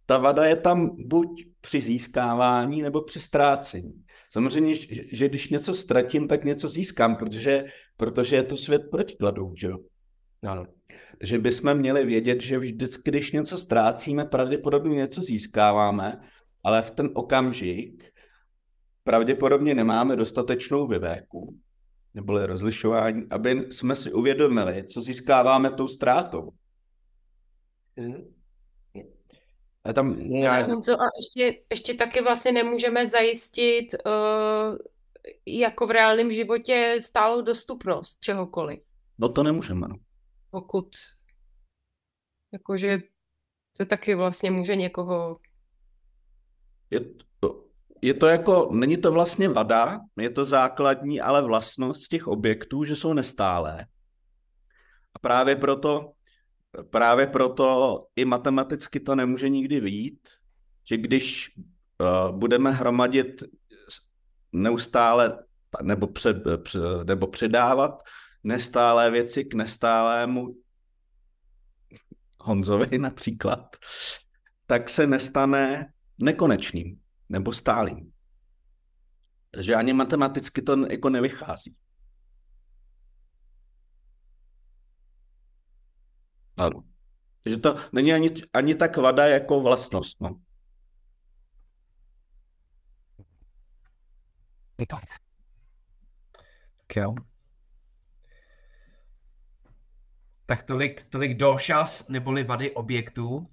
ta 0.06 0.18
vada 0.18 0.46
je 0.46 0.56
tam 0.56 0.90
buď 1.08 1.28
při 1.62 1.82
získávání 1.82 2.82
nebo 2.82 3.02
při 3.02 3.20
ztrácení. 3.20 4.04
Samozřejmě, 4.30 4.76
že 5.12 5.30
když 5.30 5.50
něco 5.50 5.74
ztratím, 5.74 6.28
tak 6.28 6.46
něco 6.46 6.68
získám, 6.68 7.16
protože, 7.16 7.66
protože 7.98 8.36
je 8.36 8.44
to 8.44 8.58
svět 8.58 8.82
protikladů, 8.92 9.54
že 9.58 9.68
jo? 9.68 9.78
Ano. 10.48 10.66
Takže 11.20 11.40
bychom 11.40 11.74
měli 11.74 12.06
vědět, 12.06 12.42
že 12.42 12.60
vždycky, 12.60 13.12
když 13.12 13.32
něco 13.32 13.58
ztrácíme, 13.58 14.26
pravděpodobně 14.26 14.96
něco 14.96 15.22
získáváme, 15.22 16.22
ale 16.64 16.82
v 16.82 16.92
ten 16.92 17.10
okamžik 17.14 18.12
pravděpodobně 19.04 19.76
nemáme 19.76 20.16
dostatečnou 20.16 20.88
vyvéku, 20.88 21.58
neboli 22.14 22.46
rozlišování, 22.46 23.24
aby 23.30 23.68
jsme 23.72 23.96
si 23.96 24.14
uvědomili, 24.14 24.84
co 24.84 25.02
získáváme 25.02 25.72
tou 25.72 25.88
ztrátou. 25.88 26.50
A 29.84 29.94
tam 29.94 30.20
nějak... 30.20 30.70
a 30.70 31.06
ještě, 31.18 31.62
ještě 31.70 31.94
taky 31.94 32.22
vlastně 32.22 32.52
nemůžeme 32.52 33.06
zajistit 33.06 33.96
uh, 34.06 34.78
jako 35.46 35.88
v 35.88 35.92
reálném 35.92 36.32
životě 36.32 36.98
stálou 37.02 37.42
dostupnost 37.42 38.20
čehokoliv. 38.20 38.80
No 39.18 39.30
to 39.30 39.44
nemůžeme. 39.44 39.88
No. 39.88 39.96
Pokud 40.50 40.88
jakože 42.54 43.00
to 43.78 43.86
taky 43.86 44.16
vlastně 44.16 44.52
může 44.52 44.76
někoho... 44.76 45.36
Je 46.90 47.00
to, 47.40 47.66
je 48.02 48.14
to 48.14 48.28
jako, 48.28 48.70
není 48.72 48.98
to 48.98 49.12
vlastně 49.12 49.50
vada, 49.50 50.00
je 50.20 50.30
to 50.30 50.46
základní, 50.46 51.22
ale 51.22 51.42
vlastnost 51.42 52.08
těch 52.08 52.28
objektů, 52.28 52.84
že 52.84 52.96
jsou 52.96 53.14
nestálé. 53.14 53.86
A 55.14 55.20
právě 55.20 55.56
proto, 55.56 56.12
právě 56.90 57.28
proto 57.28 58.06
i 58.16 58.26
matematicky 58.26 59.00
to 59.00 59.16
nemůže 59.16 59.50
nikdy 59.50 59.80
vyjít, 59.80 60.30
že 60.90 60.98
když 60.98 61.52
uh, 61.58 62.38
budeme 62.38 62.72
hromadit 62.72 63.44
neustále 64.52 65.44
nebo, 65.82 66.08
před, 66.08 66.38
před, 66.64 66.82
nebo 67.04 67.28
přidávat 67.28 68.04
nestálé 68.48 69.12
věci 69.12 69.46
k 69.46 69.54
nestálému 69.54 70.56
Honzovi 72.40 72.98
například, 72.98 73.78
tak 74.66 74.90
se 74.90 75.08
nestane 75.08 75.94
nekonečným 76.18 77.02
nebo 77.30 77.54
stálým. 77.54 78.12
Takže 79.52 79.76
ani 79.76 79.94
matematicky 79.94 80.62
to 80.62 80.86
jako 80.92 81.10
nevychází. 81.10 81.76
Ano. 86.58 86.84
Takže 87.44 87.58
to 87.58 87.76
není 87.94 88.14
ani, 88.14 88.34
ani 88.54 88.76
tak 88.76 88.98
vada 88.98 89.28
jako 89.28 89.62
vlastnost. 89.62 90.22
No. 90.22 90.42
Tak 96.88 96.96
jo. 96.96 97.16
Tak 100.50 100.64
tolik, 100.64 101.04
tolik 101.10 101.38
došas 101.38 102.08
neboli 102.08 102.44
vady 102.44 102.72
objektů. 102.72 103.38
Uh, 103.38 103.48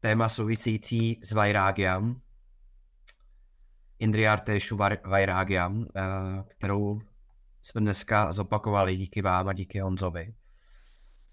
téma 0.00 0.28
související 0.28 1.20
s 1.24 1.32
Vajrágiam. 1.32 2.20
Indriarteshu 3.98 4.76
Vajrágiam, 5.04 5.76
uh, 5.76 5.86
kterou 6.48 7.00
jsme 7.62 7.80
dneska 7.80 8.32
zopakovali 8.32 8.96
díky 8.96 9.22
vám 9.22 9.48
a 9.48 9.52
díky 9.52 9.80
Honzovi. 9.80 10.34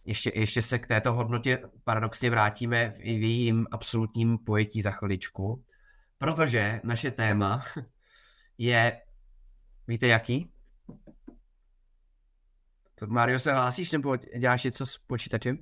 Ještě, 0.06 0.32
ještě 0.36 0.62
se 0.62 0.80
k 0.80 0.88
této 0.88 1.14
hodnotě 1.14 1.64
paradoxně 1.84 2.30
vrátíme 2.30 2.90
v, 2.90 2.98
v 2.98 3.24
jejím 3.24 3.68
absolutním 3.72 4.38
pojetí 4.38 4.82
za 4.82 4.92
chviličku, 4.92 5.66
protože 6.18 6.82
naše 6.84 7.12
téma 7.12 7.64
je, 8.58 9.02
víte 9.88 10.08
jaký? 10.08 10.52
To 13.02 13.08
Mario 13.08 13.40
se 13.40 13.54
hlásíš 13.54 13.92
nebo 13.92 14.16
děláš 14.16 14.64
něco 14.64 14.86
s 14.86 14.98
počítačem? 14.98 15.58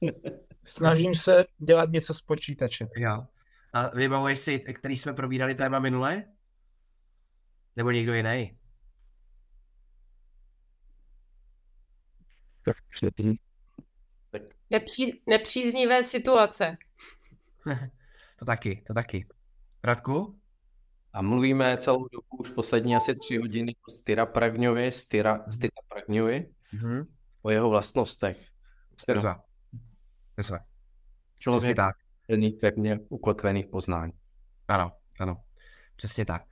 Snažím 0.64 1.14
se 1.14 1.44
dělat 1.58 1.90
něco 1.90 2.14
s 2.14 2.22
počítačem. 2.22 2.88
Jo. 2.96 3.26
A 3.72 3.96
vybavuješ 3.96 4.38
si, 4.38 4.58
který 4.60 4.96
jsme 4.96 5.12
probírali 5.12 5.54
téma 5.54 5.78
minule? 5.78 6.24
Nebo 7.76 7.90
někdo 7.90 8.14
jiný? 8.14 8.58
Tak 12.64 12.76
Nepří, 14.70 15.22
nepříznivé 15.26 16.02
situace. 16.02 16.76
to 18.38 18.44
taky, 18.44 18.84
to 18.86 18.94
taky. 18.94 19.26
Radku? 19.84 20.40
A 21.12 21.22
mluvíme 21.22 21.78
celou 21.78 22.08
dobu, 22.08 22.26
už 22.38 22.50
poslední 22.50 22.96
asi 22.96 23.14
tři 23.14 23.36
hodiny 23.36 23.74
o 23.88 23.90
Styra 23.90 24.26
Pragňovi, 24.26 24.92
Styra, 24.92 25.44
Styra 25.50 25.82
Pragňovi, 25.88 26.50
mm-hmm. 26.74 27.06
o 27.42 27.50
jeho 27.50 27.70
vlastnostech. 27.70 28.48
Styra. 28.96 29.42
Styra. 30.40 30.64
Člověk 31.38 31.76
tak. 31.76 31.96
pevně 32.60 32.98
ukotvený 33.08 33.62
v 33.62 33.66
poznání. 33.66 34.12
Ano, 34.68 34.92
ano. 35.20 35.36
Přesně 35.96 36.24
tak. 36.24 36.42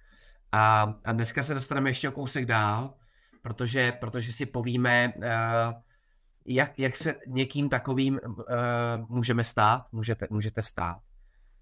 A, 0.52 0.94
a 1.04 1.12
dneska 1.12 1.42
se 1.42 1.54
dostaneme 1.54 1.90
ještě 1.90 2.08
o 2.08 2.12
kousek 2.12 2.46
dál, 2.46 2.94
protože, 3.42 3.92
protože 3.92 4.32
si 4.32 4.46
povíme, 4.46 5.12
uh, 5.16 5.22
jak, 6.46 6.78
jak 6.78 6.96
se 6.96 7.14
někým 7.26 7.68
takovým 7.68 8.20
uh, 8.24 8.44
můžeme 9.08 9.44
stát, 9.44 9.92
můžete, 9.92 10.26
můžete 10.30 10.62
stát. 10.62 10.98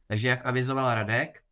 Takže 0.06 0.28
jak 0.28 0.46
avizoval 0.46 0.94
Radek, 0.94 1.42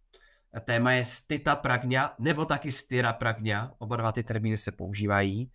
téma 0.60 0.92
je 0.92 1.04
stita 1.04 1.56
pragňa, 1.56 2.14
nebo 2.18 2.44
taky 2.44 2.72
styra 2.72 3.12
pragňa, 3.12 3.74
oba 3.78 3.96
dva 3.96 4.12
ty 4.12 4.22
termíny 4.22 4.58
se 4.58 4.72
používají. 4.72 5.50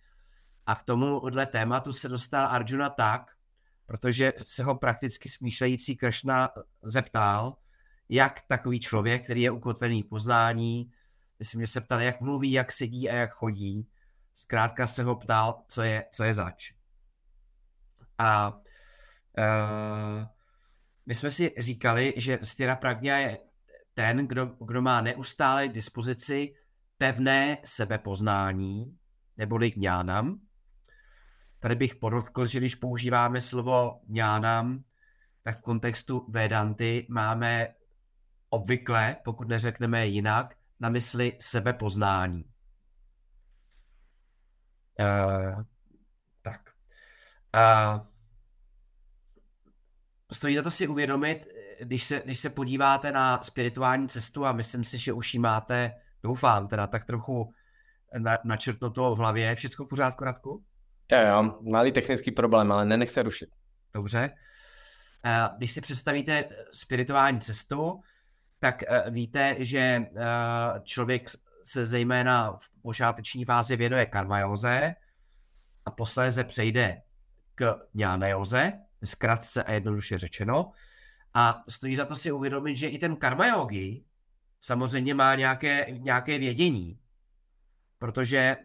A 0.66 0.74
k 0.74 0.82
tomu 0.82 1.18
odle 1.18 1.46
tématu 1.46 1.92
se 1.92 2.08
dostal 2.08 2.46
Arjuna 2.46 2.90
tak, 2.90 3.30
protože 3.86 4.32
se 4.36 4.64
ho 4.64 4.74
prakticky 4.74 5.28
smýšlející 5.28 5.96
Kršna 5.96 6.50
zeptal, 6.82 7.56
jak 8.08 8.40
takový 8.48 8.80
člověk, 8.80 9.24
který 9.24 9.42
je 9.42 9.50
ukotvený 9.50 10.02
poznání, 10.02 10.92
myslím, 11.38 11.60
že 11.60 11.66
se 11.66 11.80
ptal, 11.80 12.00
jak 12.00 12.20
mluví, 12.20 12.52
jak 12.52 12.72
sedí 12.72 13.10
a 13.10 13.14
jak 13.14 13.32
chodí. 13.32 13.88
Zkrátka 14.34 14.86
se 14.86 15.02
ho 15.02 15.16
ptal, 15.16 15.62
co 15.68 15.82
je, 15.82 16.04
co 16.12 16.24
je 16.24 16.34
zač. 16.34 16.72
A 18.18 18.48
uh, 19.38 20.26
my 21.06 21.14
jsme 21.14 21.30
si 21.30 21.54
říkali, 21.58 22.14
že 22.16 22.38
Styra 22.42 22.76
Pragna 22.76 23.18
je 23.18 23.38
ten, 23.94 24.26
kdo, 24.26 24.46
kdo 24.46 24.82
má 24.82 25.00
neustále 25.00 25.68
dispozici 25.68 26.54
pevné 26.98 27.58
sebepoznání, 27.64 28.98
neboli 29.36 29.70
gnánam. 29.70 30.40
Tady 31.60 31.74
bych 31.74 31.94
podotkl, 31.94 32.46
že 32.46 32.58
když 32.58 32.74
používáme 32.74 33.40
slovo 33.40 34.00
gnánam, 34.06 34.82
tak 35.42 35.56
v 35.56 35.62
kontextu 35.62 36.26
Vedanty 36.28 37.06
máme 37.10 37.74
obvykle, 38.48 39.16
pokud 39.24 39.48
neřekneme 39.48 40.06
jinak, 40.06 40.54
na 40.80 40.88
mysli 40.88 41.36
sebepoznání. 41.40 42.44
Uh, 45.00 45.62
tak. 46.42 46.70
Uh, 47.54 48.06
stojí 50.32 50.56
za 50.56 50.62
to 50.62 50.70
si 50.70 50.88
uvědomit, 50.88 51.46
když 51.84 52.04
se, 52.04 52.22
když 52.24 52.38
se 52.38 52.50
podíváte 52.50 53.12
na 53.12 53.42
spirituální 53.42 54.08
cestu 54.08 54.46
a 54.46 54.52
myslím 54.52 54.84
si, 54.84 54.98
že 54.98 55.12
už 55.12 55.34
ji 55.34 55.40
máte, 55.40 55.94
doufám, 56.22 56.68
teda 56.68 56.86
tak 56.86 57.04
trochu 57.04 57.54
na, 58.18 58.38
načrtnuto 58.44 59.14
v 59.14 59.18
hlavě, 59.18 59.54
všechno 59.54 59.84
v 59.84 59.88
pořádku, 59.88 60.24
Radku? 60.24 60.64
Jo, 61.12 61.18
jo, 61.28 61.58
malý 61.70 61.92
technický 61.92 62.30
problém, 62.30 62.72
ale 62.72 62.84
nenech 62.84 63.10
se 63.10 63.22
rušit. 63.22 63.48
Dobře. 63.94 64.30
Eh, 65.24 65.48
když 65.56 65.72
si 65.72 65.80
představíte 65.80 66.44
spirituální 66.72 67.40
cestu, 67.40 68.00
tak 68.58 68.82
eh, 68.82 69.10
víte, 69.10 69.56
že 69.58 69.78
eh, 69.78 70.06
člověk 70.82 71.30
se 71.64 71.86
zejména 71.86 72.52
v 72.52 72.82
počáteční 72.82 73.44
fázi 73.44 73.76
věnuje 73.76 74.06
karmajóze 74.06 74.94
a 75.84 75.90
posléze 75.90 76.44
přejde 76.44 77.02
k 77.54 77.76
ňánajóze, 77.94 78.72
zkratce 79.04 79.62
a 79.62 79.72
jednoduše 79.72 80.18
řečeno. 80.18 80.72
A 81.34 81.64
stojí 81.68 81.96
za 81.96 82.06
to 82.06 82.16
si 82.16 82.32
uvědomit, 82.32 82.76
že 82.76 82.88
i 82.88 82.98
ten 82.98 83.16
karma 83.16 83.46
yogi 83.46 84.04
samozřejmě 84.60 85.14
má 85.14 85.34
nějaké, 85.34 85.86
nějaké 85.90 86.38
vědění, 86.38 86.98
protože 87.98 88.56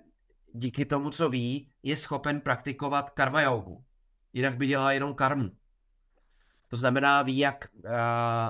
díky 0.53 0.85
tomu, 0.85 1.09
co 1.09 1.29
ví, 1.29 1.69
je 1.83 1.97
schopen 1.97 2.41
praktikovat 2.41 3.09
karma 3.09 3.41
yogu. 3.41 3.83
Jinak 4.33 4.57
by 4.57 4.67
dělal 4.67 4.91
jenom 4.91 5.13
karmu. 5.13 5.51
To 6.67 6.77
znamená, 6.77 7.21
ví 7.21 7.37
jak, 7.37 7.67
uh, 7.73 7.91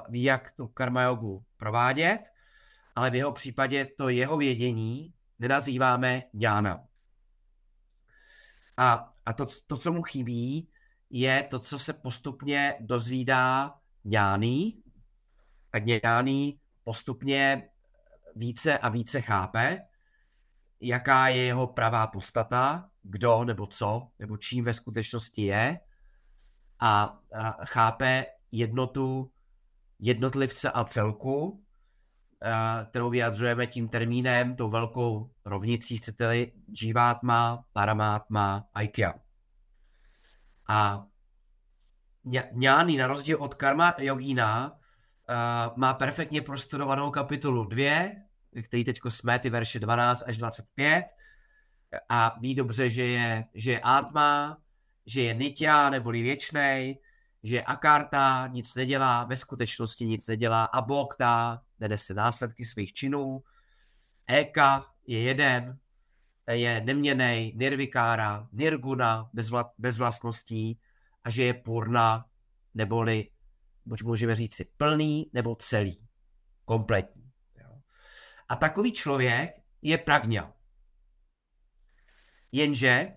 ví, 0.09 0.23
jak 0.23 0.51
tu 0.51 0.67
karma 0.67 1.03
yogu 1.03 1.45
provádět, 1.57 2.19
ale 2.95 3.09
v 3.09 3.15
jeho 3.15 3.31
případě 3.31 3.85
to 3.97 4.09
jeho 4.09 4.37
vědění 4.37 5.13
nenazýváme 5.39 6.23
dňána. 6.33 6.83
A, 8.77 9.09
a 9.25 9.33
to, 9.33 9.45
to, 9.67 9.77
co 9.77 9.93
mu 9.93 10.03
chybí, 10.03 10.69
je 11.09 11.43
to, 11.43 11.59
co 11.59 11.79
se 11.79 11.93
postupně 11.93 12.75
dozvídá 12.79 13.75
ňáný 14.07 14.83
a 15.73 15.79
ňáný 15.79 16.59
postupně 16.83 17.69
více 18.35 18.77
a 18.77 18.89
více 18.89 19.21
chápe, 19.21 19.81
jaká 20.81 21.27
je 21.27 21.43
jeho 21.43 21.67
pravá 21.67 22.07
podstata, 22.07 22.89
kdo 23.01 23.43
nebo 23.43 23.67
co, 23.67 24.07
nebo 24.19 24.37
čím 24.37 24.65
ve 24.65 24.73
skutečnosti 24.73 25.41
je 25.41 25.79
a, 26.79 27.19
chápe 27.65 28.25
jednotu 28.51 29.31
jednotlivce 29.99 30.71
a 30.71 30.83
celku, 30.83 31.63
kterou 32.89 33.09
vyjadřujeme 33.09 33.67
tím 33.67 33.89
termínem, 33.89 34.55
tou 34.55 34.69
velkou 34.69 35.31
rovnicí, 35.45 35.97
chcete-li, 35.97 36.51
Jivátma, 36.81 37.65
Paramátma, 37.73 38.67
Aikya. 38.73 39.13
A 40.69 41.05
Ňány, 42.53 42.97
na 42.97 43.07
rozdíl 43.07 43.37
od 43.39 43.53
karma 43.55 43.95
jogína, 43.99 44.71
uh, 44.71 45.77
má 45.77 45.93
perfektně 45.93 46.41
prostudovanou 46.41 47.11
kapitolu 47.11 47.63
2, 47.65 48.11
který 48.63 48.83
teď 48.83 48.99
jsme, 49.09 49.39
ty 49.39 49.49
verše 49.49 49.79
12 49.79 50.23
až 50.27 50.37
25, 50.37 51.05
a 52.09 52.39
ví 52.39 52.55
dobře, 52.55 52.89
že 52.89 53.05
je, 53.05 53.45
že 53.53 53.71
je 53.71 53.79
Atma, 53.79 54.57
že 55.05 55.21
je 55.21 55.33
Nitya, 55.33 55.89
neboli 55.89 56.21
věčnej, 56.21 56.99
že 57.43 57.55
je 57.55 57.63
Akarta, 57.63 58.47
nic 58.47 58.75
nedělá, 58.75 59.23
ve 59.23 59.35
skutečnosti 59.35 60.05
nic 60.05 60.27
nedělá, 60.27 60.65
a 60.65 60.81
Bokta, 60.81 61.61
nenese 61.79 62.13
následky 62.13 62.65
svých 62.65 62.93
činů, 62.93 63.43
Eka 64.27 64.85
je 65.07 65.21
jeden, 65.21 65.77
je 66.51 66.81
neměnej, 66.85 67.53
nirvikára, 67.55 68.47
nirguna, 68.51 69.29
bez, 69.33 69.49
vla, 69.49 69.71
bez 69.77 69.97
vlastností 69.97 70.79
a 71.27 71.29
že 71.29 71.43
je 71.43 71.53
purna, 71.53 72.25
neboli, 72.73 73.29
můžeme 74.03 74.35
říct 74.35 74.55
si, 74.55 74.65
plný 74.65 75.29
nebo 75.33 75.55
celý, 75.55 76.07
kompletní. 76.65 77.31
A 78.49 78.55
takový 78.55 78.93
člověk 78.93 79.51
je 79.81 79.97
pragňa. 79.97 80.53
Jenže, 82.51 83.07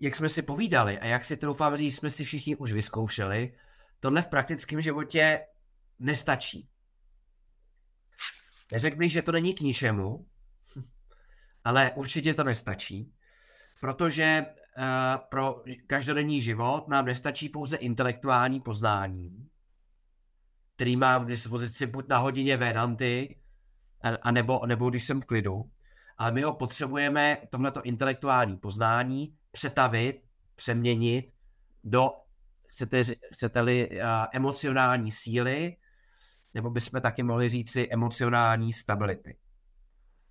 jak 0.00 0.16
jsme 0.16 0.28
si 0.28 0.42
povídali 0.42 0.98
a 0.98 1.06
jak 1.06 1.24
si 1.24 1.36
to 1.36 1.46
doufám 1.46 1.76
říct, 1.76 1.96
jsme 1.96 2.10
si 2.10 2.24
všichni 2.24 2.56
už 2.56 2.72
vyzkoušeli, 2.72 3.56
tohle 4.00 4.22
v 4.22 4.28
praktickém 4.28 4.80
životě 4.80 5.46
nestačí. 5.98 6.68
Neřekl 8.72 8.96
bych, 8.96 9.12
že 9.12 9.22
to 9.22 9.32
není 9.32 9.54
k 9.54 9.60
ničemu, 9.60 10.28
ale 11.64 11.92
určitě 11.94 12.34
to 12.34 12.44
nestačí, 12.44 13.14
protože 13.80 14.46
pro 15.28 15.62
každodenní 15.86 16.40
život 16.40 16.88
nám 16.88 17.04
nestačí 17.04 17.48
pouze 17.48 17.76
intelektuální 17.76 18.60
poznání, 18.60 19.48
který 20.76 20.96
mám 20.96 21.24
k 21.24 21.28
dispozici 21.28 21.86
buď 21.86 22.08
na 22.08 22.18
hodině 22.18 22.56
Vedanty, 22.56 23.38
a 24.22 24.30
nebo, 24.30 24.66
nebo 24.66 24.90
když 24.90 25.04
jsem 25.04 25.20
v 25.20 25.24
klidu, 25.24 25.70
ale 26.18 26.32
my 26.32 26.42
ho 26.42 26.52
potřebujeme, 26.52 27.38
tohleto 27.50 27.82
intelektuální 27.82 28.56
poznání, 28.56 29.36
přetavit, 29.52 30.22
přeměnit 30.54 31.32
do, 31.84 32.10
chcete, 32.66 33.04
chcete-li, 33.32 33.88
uh, 33.90 33.96
emocionální 34.32 35.10
síly, 35.10 35.76
nebo 36.54 36.70
bychom 36.70 37.00
taky 37.00 37.22
mohli 37.22 37.48
říci 37.48 37.88
emocionální 37.90 38.72
stability. 38.72 39.36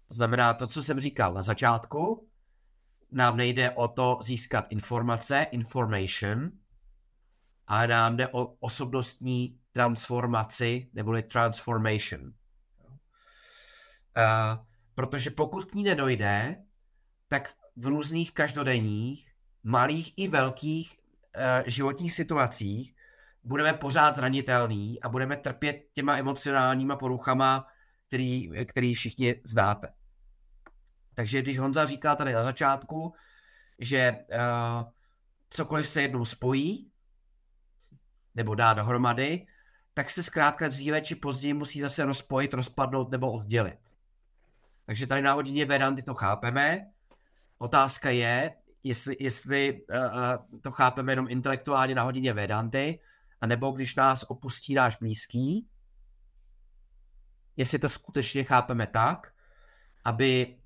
To 0.07 0.13
znamená, 0.13 0.53
to, 0.53 0.67
co 0.67 0.83
jsem 0.83 0.99
říkal 0.99 1.33
na 1.33 1.41
začátku, 1.41 2.27
nám 3.13 3.37
nejde 3.37 3.71
o 3.71 3.87
to 3.87 4.19
získat 4.23 4.65
informace, 4.69 5.47
information, 5.51 6.51
ale 7.67 7.87
nám 7.87 8.17
jde 8.17 8.27
o 8.27 8.45
osobnostní 8.45 9.59
transformaci, 9.71 10.89
neboli 10.93 11.23
transformation. 11.23 12.21
Uh, 12.21 12.33
protože 14.95 15.29
pokud 15.29 15.65
k 15.65 15.73
ní 15.73 15.83
nedojde, 15.83 16.63
tak 17.27 17.53
v 17.75 17.85
různých 17.85 18.33
každodenních, 18.33 19.31
malých 19.63 20.13
i 20.17 20.27
velkých 20.27 20.97
uh, 20.97 21.63
životních 21.65 22.13
situacích 22.13 22.95
budeme 23.43 23.73
pořád 23.73 24.15
zranitelní 24.15 25.01
a 25.01 25.09
budeme 25.09 25.37
trpět 25.37 25.83
těma 25.93 26.17
emocionálníma 26.17 26.95
poruchama, 26.95 27.67
který, 28.07 28.49
který 28.65 28.93
všichni 28.93 29.35
znáte. 29.43 29.93
Takže 31.13 31.41
když 31.41 31.59
Honza 31.59 31.85
říká 31.85 32.15
tady 32.15 32.33
na 32.33 32.43
začátku, 32.43 33.13
že 33.79 34.11
uh, 34.11 34.91
cokoliv 35.49 35.87
se 35.87 36.01
jednou 36.01 36.25
spojí, 36.25 36.91
nebo 38.35 38.55
dá 38.55 38.73
dohromady, 38.73 39.47
tak 39.93 40.09
se 40.09 40.23
zkrátka 40.23 40.67
dříve 40.67 41.01
či 41.01 41.15
později 41.15 41.53
musí 41.53 41.81
zase 41.81 42.05
rozpojit, 42.05 42.53
rozpadnout 42.53 43.11
nebo 43.11 43.31
oddělit. 43.31 43.79
Takže 44.85 45.07
tady 45.07 45.21
na 45.21 45.33
hodině 45.33 45.65
Vedanty 45.65 46.03
to 46.03 46.13
chápeme. 46.13 46.91
Otázka 47.57 48.09
je, 48.09 48.55
jestli, 48.83 49.15
jestli 49.19 49.81
uh, 49.81 50.61
to 50.61 50.71
chápeme 50.71 51.11
jenom 51.11 51.27
intelektuálně 51.29 51.95
na 51.95 52.03
hodině 52.03 52.33
Vedanty, 52.33 52.99
anebo 53.41 53.71
když 53.71 53.95
nás 53.95 54.23
opustí 54.23 54.73
náš 54.73 54.95
blízký, 54.95 55.67
jestli 57.57 57.79
to 57.79 57.89
skutečně 57.89 58.43
chápeme 58.43 58.87
tak, 58.87 59.33
aby 60.03 60.57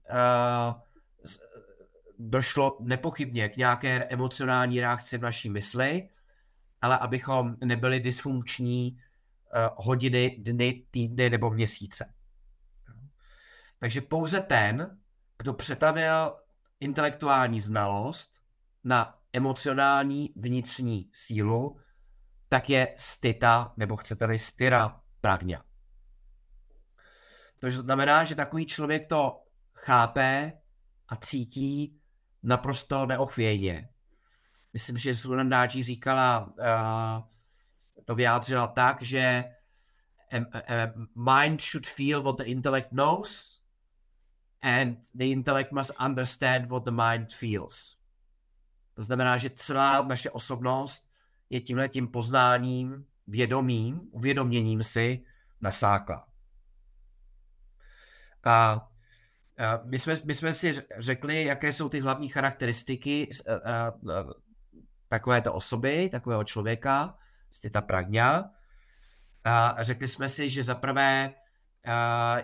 došlo 2.20 2.78
nepochybně 2.80 3.50
k 3.50 3.58
nějaké 3.58 4.04
emocionální 4.04 4.82
reakci 4.82 5.18
v 5.18 5.22
naší 5.22 5.50
mysli, 5.50 6.10
ale 6.82 6.98
abychom 6.98 7.56
nebyli 7.64 8.00
dysfunkční 8.00 8.92
uh, 8.92 9.86
hodiny, 9.86 10.38
dny, 10.40 10.86
týdny 10.92 11.30
nebo 11.30 11.50
měsíce. 11.50 12.14
Takže 13.80 14.02
pouze 14.02 14.42
ten, 14.42 15.00
kdo 15.38 15.54
přetavil 15.54 16.36
intelektuální 16.80 17.60
znalost 17.60 18.42
na 18.84 19.20
emocionální 19.34 20.34
vnitřní 20.36 21.10
sílu, 21.14 21.80
tak 22.50 22.70
je 22.70 22.94
stita, 22.96 23.74
nebo 23.78 23.96
chcete-li 23.98 24.40
styra 24.40 25.02
pragňa. 25.22 25.64
To 27.60 27.72
znamená, 27.72 28.24
že 28.24 28.36
takový 28.36 28.66
člověk 28.66 29.08
to 29.08 29.44
chápe 29.78 30.54
a 31.08 31.16
cítí 31.16 32.00
naprosto 32.44 33.06
neochvějně. 33.06 33.90
Myslím, 34.74 34.98
že 34.98 35.16
Sunandáči 35.16 35.84
říkala, 35.84 36.48
uh, 36.48 38.04
to 38.06 38.16
vyjádřila 38.16 38.68
tak, 38.68 39.02
že 39.02 39.44
a, 40.32 40.38
a 40.38 40.94
mind 41.16 41.62
should 41.62 41.88
feel 41.88 42.24
what 42.24 42.38
the 42.38 42.44
intellect 42.44 42.90
knows 42.90 43.62
and 44.62 44.98
the 45.14 45.26
intellect 45.26 45.72
must 45.72 45.92
understand 46.06 46.70
what 46.70 46.86
the 46.86 46.92
mind 46.92 47.34
feels. 47.34 47.98
To 48.94 49.04
znamená, 49.04 49.38
že 49.38 49.50
celá 49.50 50.02
naše 50.02 50.32
osobnost 50.32 51.10
je 51.50 51.62
tímhle 51.62 51.90
tím 51.90 52.08
poznáním, 52.08 53.06
vědomím, 53.28 54.02
uvědoměním 54.12 54.84
si 54.84 55.26
nasákla. 55.62 56.28
A 58.44 58.87
my 59.84 60.00
jsme, 60.00 60.14
my 60.26 60.34
jsme 60.34 60.54
si 60.54 60.82
řekli, 60.98 61.44
jaké 61.44 61.74
jsou 61.74 61.90
ty 61.90 62.00
hlavní 62.00 62.30
charakteristiky 62.30 63.30
takovéto 65.08 65.54
osoby, 65.54 66.10
takového 66.10 66.44
člověka, 66.44 67.18
ta 67.72 67.82
pragňa. 67.82 68.50
A 69.44 69.84
řekli 69.84 70.08
jsme 70.08 70.30
si, 70.30 70.50
že 70.50 70.64
zaprvé 70.64 71.34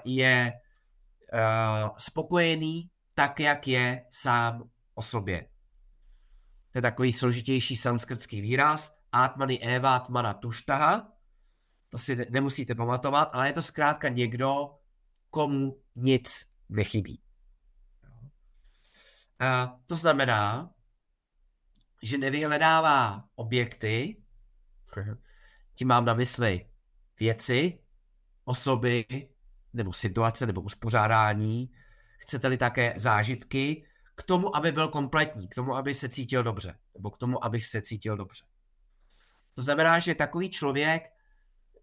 je 0.05 0.53
spokojený 1.97 2.89
tak, 3.13 3.39
jak 3.39 3.67
je 3.67 4.05
sám 4.09 4.63
o 4.95 5.01
sobě. 5.01 5.47
To 6.71 6.77
je 6.77 6.81
takový 6.81 7.13
složitější 7.13 7.75
sanskrtský 7.75 8.41
výraz. 8.41 8.95
Atmany 9.11 9.59
eva 9.59 9.95
atmana 9.95 10.33
tuštaha. 10.33 11.11
To 11.89 11.97
si 11.97 12.27
nemusíte 12.29 12.75
pamatovat, 12.75 13.29
ale 13.33 13.47
je 13.47 13.53
to 13.53 13.61
zkrátka 13.61 14.09
někdo, 14.09 14.69
komu 15.29 15.77
nic 15.95 16.52
nechybí. 16.75 17.21
A 19.39 19.79
to 19.87 19.95
znamená, 19.95 20.71
že 22.03 22.17
nevyhledává 22.17 23.23
objekty, 23.35 24.23
tím 25.75 25.87
mám 25.87 26.05
na 26.05 26.13
mysli 26.13 26.69
věci, 27.19 27.79
osoby, 28.43 29.05
nebo 29.73 29.93
situace, 29.93 30.45
nebo 30.45 30.61
uspořádání, 30.61 31.69
chcete-li 32.17 32.57
také 32.57 32.93
zážitky, 32.97 33.85
k 34.15 34.23
tomu, 34.23 34.55
aby 34.55 34.71
byl 34.71 34.87
kompletní, 34.87 35.47
k 35.47 35.55
tomu, 35.55 35.75
aby 35.75 35.93
se 35.93 36.09
cítil 36.09 36.43
dobře, 36.43 36.79
nebo 36.93 37.11
k 37.11 37.17
tomu, 37.17 37.43
abych 37.43 37.65
se 37.65 37.81
cítil 37.81 38.17
dobře. 38.17 38.45
To 39.53 39.61
znamená, 39.61 39.99
že 39.99 40.15
takový 40.15 40.49
člověk 40.49 41.03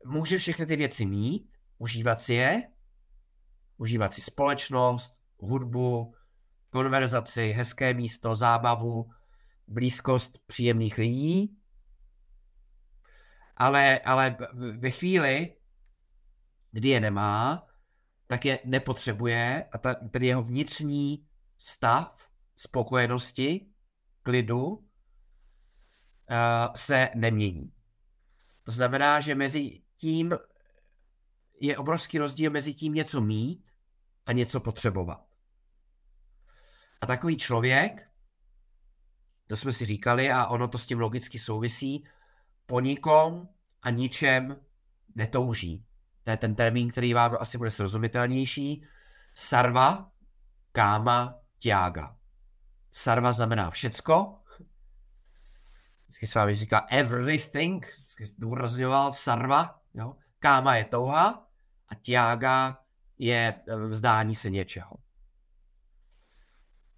může 0.07 0.38
všechny 0.38 0.66
ty 0.66 0.76
věci 0.76 1.07
mít, 1.07 1.50
užívat 1.79 2.20
si 2.20 2.35
je, 2.35 2.70
užívat 3.80 4.14
si 4.14 4.20
společnost, 4.20 5.16
hudbu, 5.38 6.14
konverzaci, 6.70 7.48
hezké 7.48 7.94
místo, 7.94 8.36
zábavu, 8.36 9.10
blízkost 9.66 10.38
příjemných 10.46 10.98
lidí, 10.98 11.56
ale, 13.56 13.98
ale 14.00 14.36
ve 14.78 14.90
chvíli, 14.90 15.56
kdy 16.72 16.88
je 16.88 17.00
nemá, 17.00 17.66
tak 18.26 18.44
je 18.44 18.58
nepotřebuje 18.64 19.64
a 19.72 19.78
ta, 19.78 19.94
ten 19.94 20.22
jeho 20.22 20.42
vnitřní 20.42 21.26
stav 21.58 22.28
spokojenosti, 22.56 23.66
klidu 24.22 24.66
uh, 24.66 24.82
se 26.76 27.10
nemění. 27.14 27.72
To 28.62 28.72
znamená, 28.72 29.20
že 29.20 29.34
mezi 29.34 29.82
tím 29.96 30.38
je 31.60 31.78
obrovský 31.78 32.18
rozdíl 32.18 32.50
mezi 32.50 32.74
tím 32.74 32.94
něco 32.94 33.20
mít 33.20 33.69
a 34.26 34.33
něco 34.33 34.61
potřebovat. 34.61 35.26
A 37.00 37.06
takový 37.06 37.37
člověk, 37.37 38.11
to 39.46 39.56
jsme 39.56 39.72
si 39.72 39.85
říkali 39.85 40.30
a 40.30 40.46
ono 40.46 40.68
to 40.68 40.78
s 40.78 40.87
tím 40.87 41.00
logicky 41.00 41.38
souvisí, 41.38 42.06
po 42.66 42.80
nikom 42.80 43.48
a 43.83 43.90
ničem 43.90 44.61
netouží. 45.14 45.85
To 46.22 46.30
je 46.30 46.37
ten 46.37 46.54
termín, 46.54 46.90
který 46.90 47.14
vám 47.14 47.37
asi 47.40 47.59
bude 47.59 47.70
srozumitelnější. 47.70 48.87
Sarva, 49.35 50.11
káma, 50.72 51.38
tiaga. 51.59 52.16
Sarva 52.90 53.33
znamená 53.33 53.70
všecko. 53.70 54.37
Vždycky 56.04 56.26
se 56.26 56.38
vám 56.38 56.54
říká 56.54 56.87
everything, 56.90 57.87
zdůrazňoval 58.20 59.12
sarva. 59.12 59.80
Jo? 59.94 60.16
Káma 60.38 60.76
je 60.76 60.85
touha 60.85 61.46
a 61.88 61.94
tiaga 61.94 62.78
je 63.20 63.54
eh, 63.68 63.76
vzdání 63.76 64.35
se 64.35 64.50
něčeho. 64.50 64.96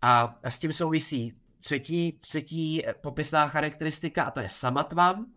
A 0.02 0.38
s 0.42 0.58
tím 0.58 0.72
souvisí 0.72 1.40
třetí, 1.60 2.12
třetí 2.12 2.82
popisná 3.00 3.48
charakteristika 3.48 4.24
a 4.24 4.30
to 4.30 4.40
je 4.40 4.48
samatvam, 4.48 5.32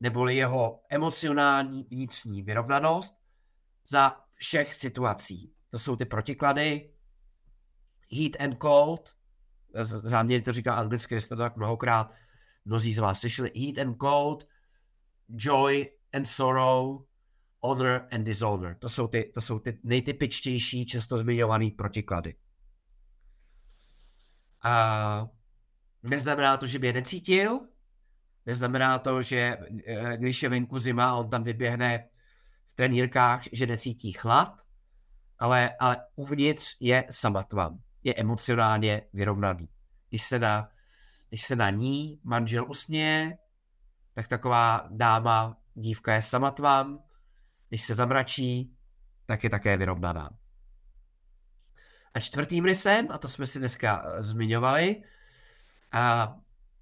neboli 0.00 0.36
jeho 0.36 0.80
emocionální 0.90 1.86
vnitřní 1.90 2.42
vyrovnanost 2.42 3.14
za 3.88 4.16
všech 4.36 4.74
situací. 4.74 5.52
To 5.70 5.78
jsou 5.78 5.96
ty 5.96 6.04
protiklady, 6.04 6.90
heat 8.10 8.40
and 8.40 8.58
cold, 8.62 9.14
záměrně 9.84 10.44
to 10.44 10.52
říká 10.52 10.74
anglicky, 10.74 11.20
jste 11.20 11.36
to 11.36 11.42
tak 11.42 11.56
mnohokrát 11.56 12.12
mnozí 12.64 12.94
z 12.94 12.98
vás 12.98 13.20
slyšeli, 13.20 13.52
heat 13.56 13.78
and 13.78 13.96
cold, 14.00 14.48
joy 15.28 15.86
and 16.12 16.24
sorrow, 16.24 17.04
honor 17.62 18.08
and 18.10 18.24
dishonor. 18.24 18.74
To 18.78 18.88
jsou 18.88 19.06
ty, 19.06 19.30
to 19.34 19.40
jsou 19.40 19.58
ty 19.58 19.78
nejtypičtější, 19.84 20.86
často 20.86 21.16
zmiňované 21.16 21.70
protiklady. 21.76 22.34
A 24.64 25.26
neznamená 26.02 26.56
to, 26.56 26.66
že 26.66 26.78
by 26.78 26.86
je 26.86 26.92
necítil, 26.92 27.60
neznamená 28.46 28.98
to, 28.98 29.22
že 29.22 29.58
eh, 29.86 30.16
když 30.16 30.42
je 30.42 30.48
venku 30.48 30.78
zima 30.78 31.10
a 31.10 31.14
on 31.14 31.30
tam 31.30 31.42
vyběhne 31.44 32.08
v 32.66 32.74
trenírkách, 32.74 33.42
že 33.52 33.66
necítí 33.66 34.12
chlad, 34.12 34.62
ale, 35.38 35.70
ale 35.80 35.96
uvnitř 36.16 36.76
je 36.80 37.04
samatvan, 37.10 37.78
je 38.02 38.14
emocionálně 38.14 39.02
vyrovnaný. 39.12 39.68
Když 40.08 40.22
se 40.22 40.38
na, 40.38 40.68
když 41.28 41.46
se 41.46 41.56
na 41.56 41.70
ní 41.70 42.20
manžel 42.24 42.66
usměje, 42.68 43.38
tak 44.14 44.28
taková 44.28 44.88
dáma, 44.90 45.56
dívka 45.74 46.14
je 46.14 46.22
samatvan, 46.22 46.98
když 47.72 47.82
se 47.82 47.94
zamračí, 47.94 48.76
tak 49.26 49.44
je 49.44 49.50
také 49.50 49.76
vyrovnaná. 49.76 50.30
A 52.14 52.20
čtvrtým 52.20 52.64
rysem, 52.64 53.08
a 53.10 53.18
to 53.18 53.28
jsme 53.28 53.46
si 53.46 53.58
dneska 53.58 54.04
eh, 54.04 54.22
zmiňovali, 54.22 55.02
a, 55.92 56.22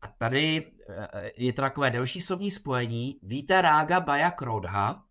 a 0.03 0.09
tady 0.19 0.73
eh, 0.89 1.31
je 1.37 1.53
to 1.53 1.63
takové 1.63 1.91
delší 1.91 2.21
slovní 2.21 2.51
spojení, 2.51 3.21
víte 3.23 3.63
rága 3.63 4.01
baja 4.01 4.31
krodha, 4.31 5.05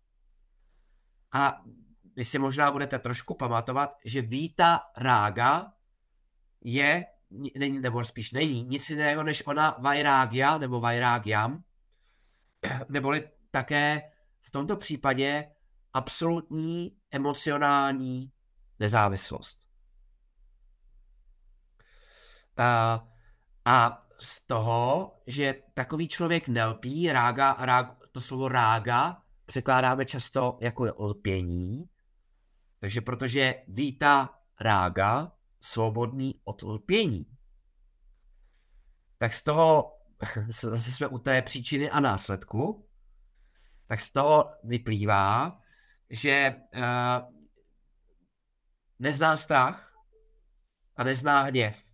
a 1.32 1.62
vy 2.16 2.24
si 2.24 2.38
možná 2.38 2.72
budete 2.72 2.98
trošku 2.98 3.34
pamatovat, 3.34 3.96
že 4.04 4.22
víta 4.22 4.80
rága 4.96 5.72
je, 6.60 7.06
nebo 7.80 8.04
spíš 8.04 8.32
není, 8.32 8.64
nic 8.64 8.90
jiného 8.90 9.22
než 9.22 9.46
ona 9.46 9.76
vajrágia, 9.78 10.58
nebo 10.58 10.80
vajrágiam, 10.80 11.64
neboli 12.88 13.30
také 13.50 14.12
v 14.40 14.50
tomto 14.50 14.76
případě 14.76 15.50
absolutní 15.92 16.96
emocionální 17.10 18.32
nezávislost. 18.78 19.60
A, 22.56 23.04
a 23.64 24.06
z 24.18 24.46
toho, 24.46 25.12
že 25.26 25.54
takový 25.74 26.08
člověk 26.08 26.48
nelpí, 26.48 27.12
rága, 27.12 27.56
rág, 27.58 27.96
to 28.12 28.20
slovo 28.20 28.48
rága 28.48 29.22
překládáme 29.46 30.04
často 30.04 30.58
jako 30.60 30.84
lpění, 30.98 31.84
takže 32.78 33.00
protože 33.00 33.54
víta 33.68 34.38
rága, 34.60 35.32
svobodný 35.60 36.40
od 36.44 36.62
lpění, 36.62 37.26
tak 39.18 39.32
z 39.32 39.42
toho, 39.42 39.98
zase 40.48 40.92
jsme 40.92 41.06
u 41.06 41.18
té 41.18 41.42
příčiny 41.42 41.90
a 41.90 42.00
následku, 42.00 42.88
tak 43.86 44.00
z 44.00 44.12
toho 44.12 44.50
vyplývá, 44.64 45.59
že 46.10 46.62
uh, 46.74 47.34
nezná 48.98 49.36
strach 49.36 49.94
a 50.96 51.04
nezná 51.04 51.42
hněv. 51.42 51.92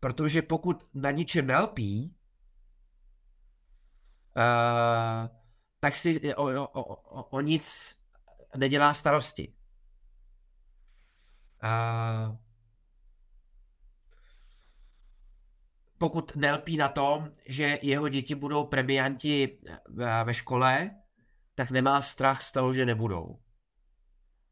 Protože 0.00 0.42
pokud 0.42 0.88
na 0.94 1.10
ničem 1.10 1.46
nelpí, 1.46 2.16
uh, 4.36 5.28
tak 5.80 5.96
si 5.96 6.34
o, 6.34 6.44
o, 6.44 6.66
o, 6.66 7.22
o 7.24 7.40
nic 7.40 7.96
nedělá 8.56 8.94
starosti. 8.94 9.54
Uh, 11.64 12.36
pokud 15.98 16.36
nelpí 16.36 16.76
na 16.76 16.88
tom, 16.88 17.32
že 17.46 17.78
jeho 17.82 18.08
děti 18.08 18.34
budou 18.34 18.66
premianti 18.66 19.58
ve 20.24 20.34
škole, 20.34 20.90
tak 21.54 21.70
nemá 21.70 22.02
strach 22.02 22.42
z 22.42 22.52
toho, 22.52 22.74
že 22.74 22.86
nebudou. 22.86 23.38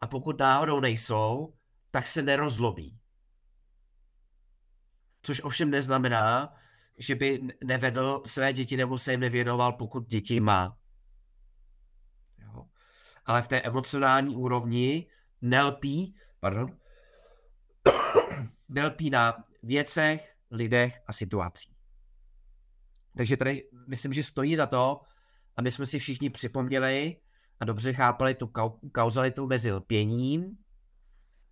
A 0.01 0.07
pokud 0.07 0.39
náhodou 0.39 0.81
nejsou, 0.81 1.55
tak 1.91 2.07
se 2.07 2.23
nerozlobí. 2.23 2.99
Což 5.23 5.41
ovšem 5.43 5.71
neznamená, 5.71 6.55
že 6.99 7.15
by 7.15 7.41
nevedl 7.65 8.23
své 8.27 8.53
děti 8.53 8.77
nebo 8.77 8.99
se 8.99 9.11
jim 9.11 9.21
nevěnoval, 9.21 9.73
pokud 9.73 10.09
děti 10.09 10.41
má. 10.41 10.79
Jo. 12.39 12.67
Ale 13.27 13.43
v 13.43 13.49
té 13.49 13.61
emocionální 13.61 14.37
úrovni 14.37 15.07
nelpí, 15.41 16.17
pardon, 16.41 16.77
nelpí 18.69 19.11
na 19.11 19.45
věcech, 19.63 20.37
lidech 20.51 21.03
a 21.07 21.13
situacích. 21.13 21.77
Takže 23.17 23.37
tady 23.37 23.69
myslím, 23.87 24.13
že 24.13 24.25
stojí 24.25 24.57
za 24.57 24.67
to, 24.67 25.01
aby 25.57 25.71
jsme 25.71 25.87
si 25.87 25.99
všichni 25.99 26.31
připomněli 26.31 27.17
a 27.61 27.65
dobře 27.65 27.93
chápali 27.93 28.35
tu 28.35 28.53
kauzalitu 28.93 29.47
mezi 29.47 29.73
lpěním 29.73 30.59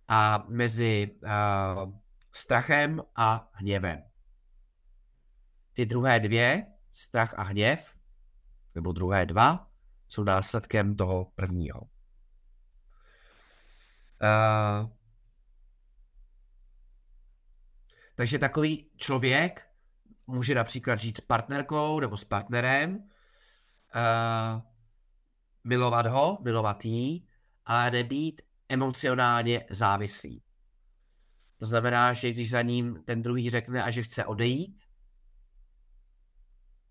a 0.07 0.45
mezi 0.49 1.11
uh, 1.23 1.93
strachem 2.31 3.01
a 3.15 3.49
hněvem. 3.53 4.03
Ty 5.73 5.85
druhé 5.85 6.19
dvě, 6.19 6.65
strach 6.91 7.33
a 7.39 7.43
hněv, 7.43 7.97
nebo 8.75 8.91
druhé 8.91 9.25
dva, 9.25 9.71
jsou 10.07 10.23
následkem 10.23 10.95
toho 10.95 11.25
prvního. 11.35 11.81
Uh, 14.21 14.89
takže 18.15 18.39
takový 18.39 18.91
člověk 18.97 19.67
může 20.27 20.55
například 20.55 20.99
žít 20.99 21.17
s 21.17 21.21
partnerkou 21.21 21.99
nebo 21.99 22.17
s 22.17 22.23
partnerem, 22.23 23.09
uh, 23.95 24.61
milovat 25.63 26.05
ho, 26.05 26.37
milovat 26.41 26.85
jí, 26.85 27.27
ale 27.65 27.91
nebýt 27.91 28.41
emocionálně 28.69 29.65
závislý. 29.69 30.43
To 31.57 31.65
znamená, 31.65 32.13
že 32.13 32.31
když 32.31 32.51
za 32.51 32.61
ním 32.61 33.03
ten 33.05 33.21
druhý 33.21 33.49
řekne 33.49 33.83
a 33.83 33.91
že 33.91 34.03
chce 34.03 34.25
odejít, 34.25 34.83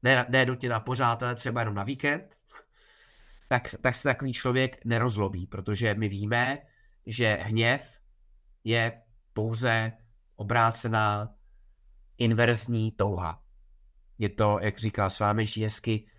ne, 0.03 0.27
ne 0.29 0.47
nutně 0.47 0.69
na 0.69 0.81
pořád, 0.81 1.23
ale 1.23 1.35
třeba 1.35 1.61
jenom 1.61 1.75
na 1.75 1.83
víkend, 1.83 2.37
tak, 3.49 3.63
tak 3.83 3.95
se 3.95 4.03
takový 4.03 4.33
člověk 4.33 4.85
nerozlobí, 4.85 5.47
protože 5.47 5.95
my 5.95 6.09
víme, 6.09 6.59
že 7.07 7.39
hněv 7.41 8.01
je 8.65 9.03
pouze 9.33 9.93
obrácená 10.37 11.35
inverzní 12.19 12.93
touha. 12.93 13.43
Je 14.19 14.29
to, 14.29 14.59
jak 14.63 14.79
říká 14.79 15.11
s 15.11 15.19
vámi 15.19 15.47
hezky, 15.63 16.11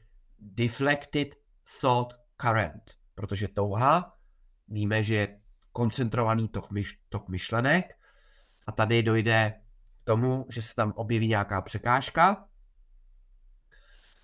deflected 0.41 1.35
thought 1.81 2.13
current, 2.37 2.97
protože 3.15 3.47
touha 3.47 4.17
víme, 4.67 5.03
že 5.03 5.15
je 5.15 5.41
koncentrovaný 5.71 6.47
tok, 6.47 6.71
myš, 6.71 6.99
tok 7.09 7.29
myšlenek 7.29 7.85
a 8.67 8.71
tady 8.71 9.03
dojde 9.03 9.61
tomu, 10.03 10.45
že 10.49 10.61
se 10.61 10.75
tam 10.75 10.93
objeví 10.95 11.27
nějaká 11.27 11.61
překážka 11.61 12.47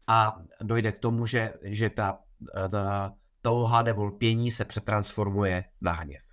a 0.07 0.37
dojde 0.61 0.91
k 0.91 0.99
tomu, 0.99 1.25
že, 1.25 1.53
že 1.63 1.89
ta, 1.89 2.19
ta 2.71 3.13
touha 3.41 3.81
nebo 3.81 4.03
lpění 4.03 4.51
se 4.51 4.65
přetransformuje 4.65 5.63
na 5.81 5.91
hněv. 5.91 6.23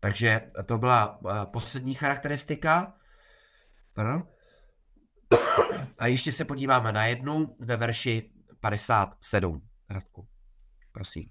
Takže 0.00 0.46
to 0.66 0.78
byla 0.78 1.20
eh, 1.30 1.46
poslední 1.46 1.94
charakteristika. 1.94 2.94
Pardon. 3.92 4.28
A 5.98 6.06
ještě 6.06 6.32
se 6.32 6.44
podíváme 6.44 6.92
na 6.92 7.06
jednu 7.06 7.56
ve 7.58 7.76
verši 7.76 8.30
57. 8.60 9.68
Radku, 9.90 10.28
prosím. 10.92 11.30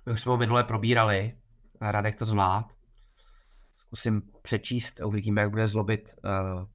My 0.08 0.14
už 0.14 0.20
jsme 0.20 0.32
ho 0.32 0.36
minule 0.36 0.64
probírali, 0.64 1.36
Radek 1.80 2.16
to 2.16 2.26
zvlád. 2.26 2.64
Zkusím 3.93 4.21
přečíst, 4.41 5.01
uvidíme, 5.05 5.41
jak 5.41 5.49
bude 5.49 5.67
zlobit 5.67 6.15
uh, 6.23 6.65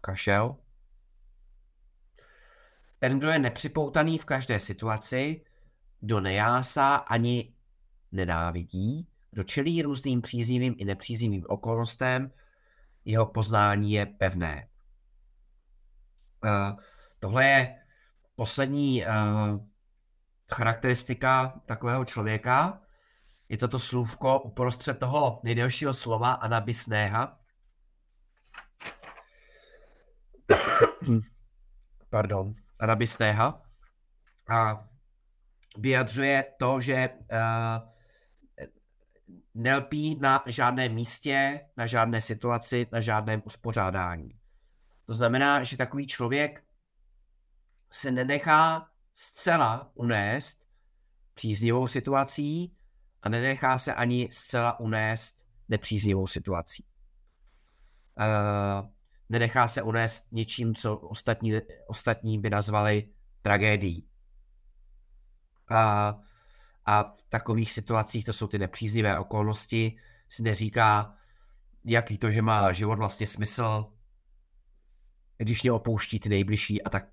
kašel. 0.00 0.56
Ten, 2.98 3.18
kdo 3.18 3.28
je 3.28 3.38
nepřipoutaný 3.38 4.18
v 4.18 4.24
každé 4.24 4.58
situaci, 4.60 5.44
kdo 6.00 6.20
nejásá 6.20 6.94
ani 6.94 7.54
nenávidí, 8.12 9.08
kdo 9.30 9.44
čelí 9.44 9.82
různým 9.82 10.22
příznivým 10.22 10.74
i 10.78 10.84
nepříznivým 10.84 11.44
okolnostem, 11.48 12.32
jeho 13.04 13.26
poznání 13.26 13.92
je 13.92 14.06
pevné. 14.06 14.68
Uh, 16.44 16.80
tohle 17.18 17.46
je 17.46 17.78
poslední 18.36 19.04
uh, 19.04 19.66
charakteristika 20.52 21.60
takového 21.66 22.04
člověka. 22.04 22.80
Je 23.50 23.58
to 23.58 23.68
to 23.68 23.78
slůvko 23.78 24.40
uprostřed 24.40 24.98
toho 24.98 25.40
nejdelšího 25.42 25.94
slova 25.94 26.32
anabisného. 26.32 27.28
Pardon, 32.10 32.54
anabisného. 32.78 33.62
A 34.48 34.88
vyjadřuje 35.78 36.44
to, 36.58 36.80
že 36.80 37.08
uh, 37.08 37.38
nelpí 39.54 40.18
na 40.20 40.42
žádném 40.46 40.94
místě, 40.94 41.60
na 41.76 41.86
žádné 41.86 42.20
situaci, 42.20 42.86
na 42.92 43.00
žádném 43.00 43.42
uspořádání. 43.44 44.38
To 45.04 45.14
znamená, 45.14 45.64
že 45.64 45.76
takový 45.76 46.06
člověk 46.06 46.64
se 47.90 48.10
nenechá 48.10 48.90
zcela 49.14 49.90
unést 49.94 50.66
příznivou 51.34 51.86
situací 51.86 52.76
a 53.22 53.28
nenechá 53.28 53.78
se 53.78 53.94
ani 53.94 54.28
zcela 54.32 54.80
unést 54.80 55.46
nepříznivou 55.68 56.26
situací. 56.26 56.84
Uh, 58.18 58.88
nenechá 59.28 59.68
se 59.68 59.82
unést 59.82 60.26
něčím, 60.32 60.74
co 60.74 60.96
ostatní, 60.96 61.52
ostatní 61.86 62.38
by 62.38 62.50
nazvali 62.50 63.08
tragédií. 63.42 64.08
A, 65.70 66.18
a 66.84 67.02
v 67.02 67.24
takových 67.28 67.72
situacích, 67.72 68.24
to 68.24 68.32
jsou 68.32 68.46
ty 68.46 68.58
nepříznivé 68.58 69.18
okolnosti, 69.18 69.96
si 70.28 70.42
neříká, 70.42 71.14
jaký 71.84 72.18
to, 72.18 72.30
že 72.30 72.42
má 72.42 72.72
život 72.72 72.98
vlastně 72.98 73.26
smysl, 73.26 73.92
když 75.38 75.62
mě 75.62 75.72
opouští 75.72 76.20
ty 76.20 76.28
nejbližší 76.28 76.82
a 76.82 76.90
tak 76.90 77.04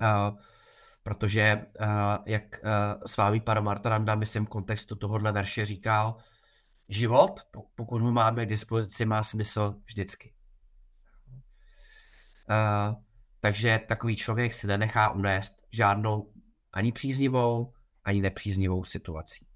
Uh, 0.00 0.38
protože, 1.04 1.66
uh, 1.80 1.86
jak 2.26 2.42
uh, 2.42 2.70
s 3.06 3.16
vámi 3.16 3.40
Paramartaranda, 3.40 4.14
myslím 4.14 4.46
v 4.46 4.48
kontextu 4.48 4.96
tohohle 4.96 5.32
verše 5.32 5.64
říkal, 5.64 6.16
život, 6.88 7.40
pokud 7.74 8.02
ho 8.02 8.12
máme 8.12 8.46
k 8.46 8.48
dispozici, 8.48 9.04
má 9.04 9.22
smysl 9.22 9.74
vždycky. 9.84 10.34
Uh, 12.50 12.94
takže 13.40 13.80
takový 13.88 14.16
člověk 14.16 14.54
si 14.54 14.66
nenechá 14.66 15.10
unést 15.10 15.54
žádnou 15.72 16.32
ani 16.72 16.92
příznivou, 16.92 17.72
ani 18.04 18.20
nepříznivou 18.20 18.84
situací. 18.84 19.46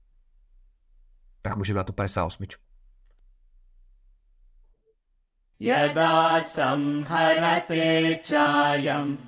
Tak 1.43 1.57
můžeme 1.57 1.77
na 1.77 1.85
tu 1.85 1.93
58. 1.93 2.47
Yada 5.61 6.45
samharate 6.45 8.15
chayam 8.15 9.28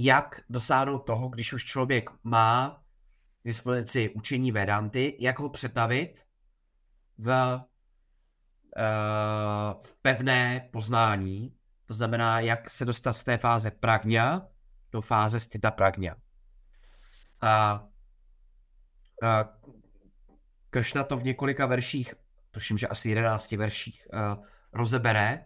jak 0.00 0.40
dosáhnout 0.48 0.98
toho, 0.98 1.28
když 1.28 1.52
už 1.52 1.64
člověk 1.64 2.10
má 2.24 2.82
k 3.42 3.44
dispozici 3.44 4.08
učení 4.08 4.52
Vedanty, 4.52 5.16
jak 5.20 5.38
ho 5.38 5.50
přetavit 5.50 6.24
v, 7.18 7.54
uh, 7.54 7.62
v 9.82 9.94
pevné 10.02 10.68
poznání, 10.72 11.54
to 11.86 11.94
znamená, 11.94 12.40
jak 12.40 12.70
se 12.70 12.84
dostat 12.84 13.12
z 13.12 13.24
té 13.24 13.38
fáze 13.38 13.70
pragňa 13.70 14.46
do 14.92 15.00
fáze 15.00 15.40
stita 15.40 15.70
pragňa. 15.70 16.16
A, 17.40 17.50
a 19.22 19.48
Kršna 20.70 21.04
to 21.04 21.16
v 21.16 21.24
několika 21.24 21.66
verších, 21.66 22.14
tuším, 22.50 22.78
že 22.78 22.88
asi 22.88 23.08
11 23.08 23.52
verších, 23.52 24.06
uh, 24.12 24.44
rozebere. 24.72 25.44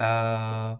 Uh, 0.00 0.78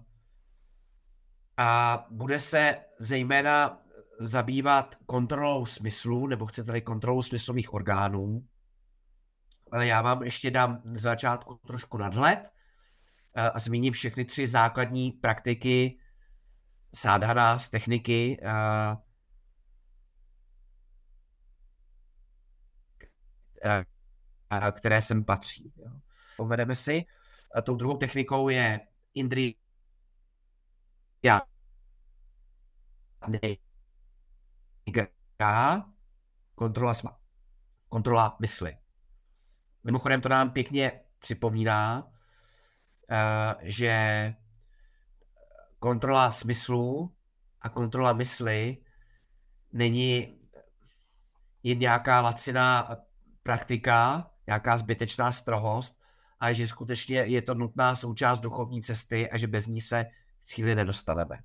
a 1.61 2.07
bude 2.11 2.41
se 2.41 2.85
zejména 2.99 3.83
zabývat 4.21 4.97
kontrolou 5.07 5.67
smyslu, 5.67 6.27
nebo 6.27 6.47
chcete-li 6.47 6.83
kontrolou 6.83 7.23
smyslových 7.23 7.75
orgánů. 7.75 8.49
Ale 9.73 9.87
já 9.87 10.03
vám 10.03 10.23
ještě 10.23 10.51
dám 10.51 10.83
z 10.95 11.01
začátku 11.01 11.61
trošku 11.67 11.99
nadhled 11.99 12.53
a 13.35 13.59
zmíním 13.59 13.93
všechny 13.93 14.25
tři 14.25 14.47
základní 14.47 15.13
praktiky 15.13 15.99
sádhaná 16.95 17.59
z 17.59 17.69
techniky, 17.69 18.41
které 24.73 25.03
sem 25.03 25.25
patří. 25.25 25.73
Povedeme 26.37 26.75
si. 26.75 27.05
A 27.55 27.63
tou 27.63 27.77
druhou 27.77 27.97
technikou 27.97 28.49
je 28.49 28.81
Indri 29.15 29.55
já. 31.23 31.41
Kontrola, 36.55 36.95
sma, 36.95 37.19
kontrola 37.89 38.37
mysli. 38.41 38.77
Mimochodem 39.85 40.21
to 40.21 40.29
nám 40.29 40.51
pěkně 40.51 41.01
připomíná, 41.19 42.05
uh, 42.05 42.13
že 43.61 44.35
kontrola 45.79 46.31
smyslu 46.31 47.17
a 47.61 47.69
kontrola 47.69 48.13
mysli 48.13 48.77
není 49.73 50.41
jen 51.63 51.79
nějaká 51.79 52.21
laciná 52.21 52.97
praktika, 53.43 54.31
nějaká 54.47 54.79
zbytečná 54.79 55.33
strohost, 55.33 56.01
a 56.41 56.53
že 56.53 56.69
skutečně 56.69 57.17
je 57.17 57.43
to 57.43 57.55
nutná 57.55 57.95
součást 57.97 58.41
duchovní 58.41 58.83
cesty 58.83 59.31
a 59.31 59.39
že 59.39 59.47
bez 59.47 59.67
ní 59.67 59.81
se 59.81 60.07
cíli 60.51 60.75
nedostaneme. 60.75 61.39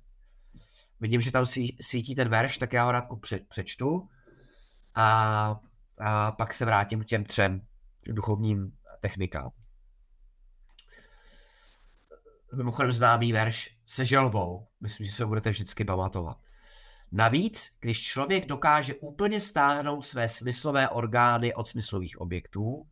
Vidím, 1.00 1.20
že 1.20 1.32
tam 1.32 1.46
svítí 1.80 2.14
ten 2.14 2.28
verš, 2.28 2.58
tak 2.58 2.72
já 2.72 2.84
ho 2.84 2.92
rád 2.92 3.04
přečtu 3.48 4.08
a, 4.94 5.60
a 5.98 6.32
pak 6.32 6.54
se 6.54 6.64
vrátím 6.64 7.02
k 7.02 7.06
těm 7.06 7.24
třem 7.24 7.60
duchovním 8.06 8.78
technikám. 9.00 9.50
Mimochodem 12.56 12.92
známý 12.92 13.32
verš 13.32 13.78
se 13.86 14.04
želbou. 14.04 14.68
Myslím, 14.80 15.06
že 15.06 15.12
se 15.12 15.22
ho 15.22 15.28
budete 15.28 15.50
vždycky 15.50 15.84
pamatovat. 15.84 16.36
Navíc, 17.12 17.76
když 17.80 18.02
člověk 18.02 18.46
dokáže 18.46 18.94
úplně 18.94 19.40
stáhnout 19.40 20.02
své 20.02 20.28
smyslové 20.28 20.88
orgány 20.88 21.54
od 21.54 21.68
smyslových 21.68 22.20
objektů, 22.20 22.86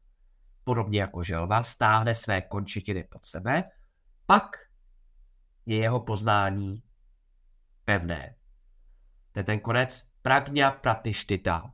podobně 0.64 1.00
jako 1.00 1.22
želva 1.22 1.62
stáhne 1.62 2.14
své 2.14 2.42
končetiny 2.42 3.04
pod 3.04 3.24
sebe, 3.24 3.64
pak 4.26 4.56
je 5.66 5.76
jeho 5.76 6.00
poznání 6.00 6.82
pevné. 7.84 8.34
To 9.32 9.40
je 9.40 9.44
ten 9.44 9.60
konec 9.60 10.02
pragňa 10.22 10.70
pratištita. 10.70 11.72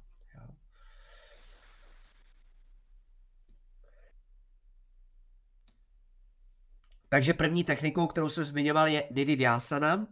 Takže 7.11 7.35
první 7.35 7.65
technikou, 7.65 8.07
kterou 8.07 8.29
jsem 8.29 8.45
zmiňoval, 8.45 8.87
je 8.87 9.05
Nididhyasana. 9.11 10.07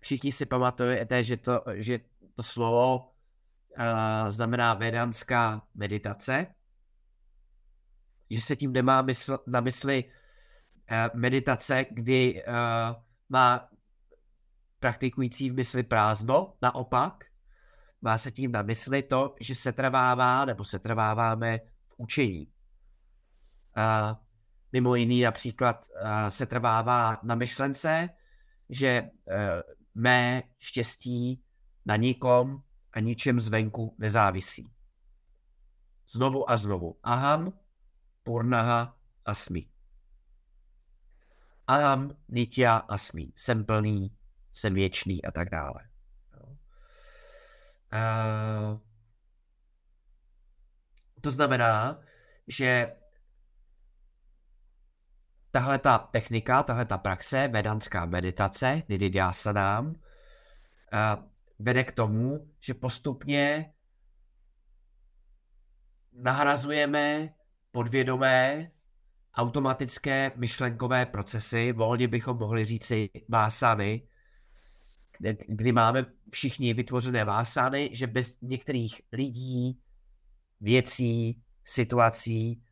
Všichni 0.00 0.32
si 0.32 0.46
pamatujete, 0.46 1.24
že 1.24 1.36
to, 1.36 1.64
že 1.74 1.98
to 2.34 2.42
slovo 2.42 2.98
uh, 2.98 4.30
znamená 4.30 4.74
vedanská 4.74 5.62
meditace. 5.74 6.46
Že 8.30 8.40
se 8.40 8.56
tím 8.56 8.72
nemá 8.72 9.02
mysl, 9.02 9.38
na 9.46 9.60
mysli 9.60 10.04
meditace, 11.14 11.86
kdy 11.90 12.44
uh, 12.44 12.54
má 13.28 13.68
praktikující 14.78 15.50
v 15.50 15.54
mysli 15.54 15.82
prázdno, 15.82 16.54
naopak. 16.62 17.24
Má 18.02 18.18
se 18.18 18.30
tím 18.30 18.52
na 18.52 18.62
mysli 18.62 19.02
to, 19.02 19.34
že 19.40 19.54
se 19.54 19.72
trvává 19.72 20.44
nebo 20.44 20.64
se 20.64 20.78
trváváme 20.78 21.58
v 21.86 21.94
učení. 21.96 22.46
Uh, 23.76 24.16
Mimo 24.72 24.94
jiný 24.94 25.22
například 25.22 25.86
se 26.28 26.46
trvává 26.46 27.18
na 27.22 27.34
myšlence, 27.34 28.08
že 28.68 29.10
mé 29.94 30.42
štěstí 30.58 31.42
na 31.86 31.96
nikom 31.96 32.62
a 32.92 33.00
ničem 33.00 33.40
zvenku 33.40 33.96
nezávisí. 33.98 34.72
Znovu 36.08 36.50
a 36.50 36.56
znovu. 36.56 36.98
Aham, 37.02 37.52
purnaha, 38.22 38.96
asmi. 39.24 39.66
Aham, 41.68 42.16
nitya, 42.28 42.76
asmi. 42.76 43.32
Jsem 43.36 43.64
plný, 43.64 44.16
jsem 44.52 44.74
věčný 44.74 45.24
a 45.24 45.30
tak 45.30 45.50
dále. 45.50 45.88
Uh, 47.92 48.80
to 51.20 51.30
znamená, 51.30 52.00
že 52.46 52.96
tahle 55.50 55.78
ta 55.78 55.98
technika, 55.98 56.62
tahle 56.62 56.84
ta 56.84 56.98
praxe, 56.98 57.48
vedanská 57.48 58.06
meditace, 58.06 58.82
nididhyasanám, 58.88 59.94
vede 61.58 61.84
k 61.84 61.92
tomu, 61.92 62.50
že 62.60 62.74
postupně 62.74 63.74
nahrazujeme 66.12 67.34
podvědomé 67.72 68.70
automatické 69.36 70.32
myšlenkové 70.36 71.06
procesy, 71.06 71.72
volně 71.72 72.08
bychom 72.08 72.38
mohli 72.38 72.64
říci 72.64 73.10
vásany, 73.28 74.08
kdy 75.48 75.72
máme 75.72 76.06
všichni 76.30 76.74
vytvořené 76.74 77.24
vásany, 77.24 77.90
že 77.92 78.06
bez 78.06 78.40
některých 78.40 79.02
lidí, 79.12 79.80
věcí, 80.60 81.42
situací 81.64 82.62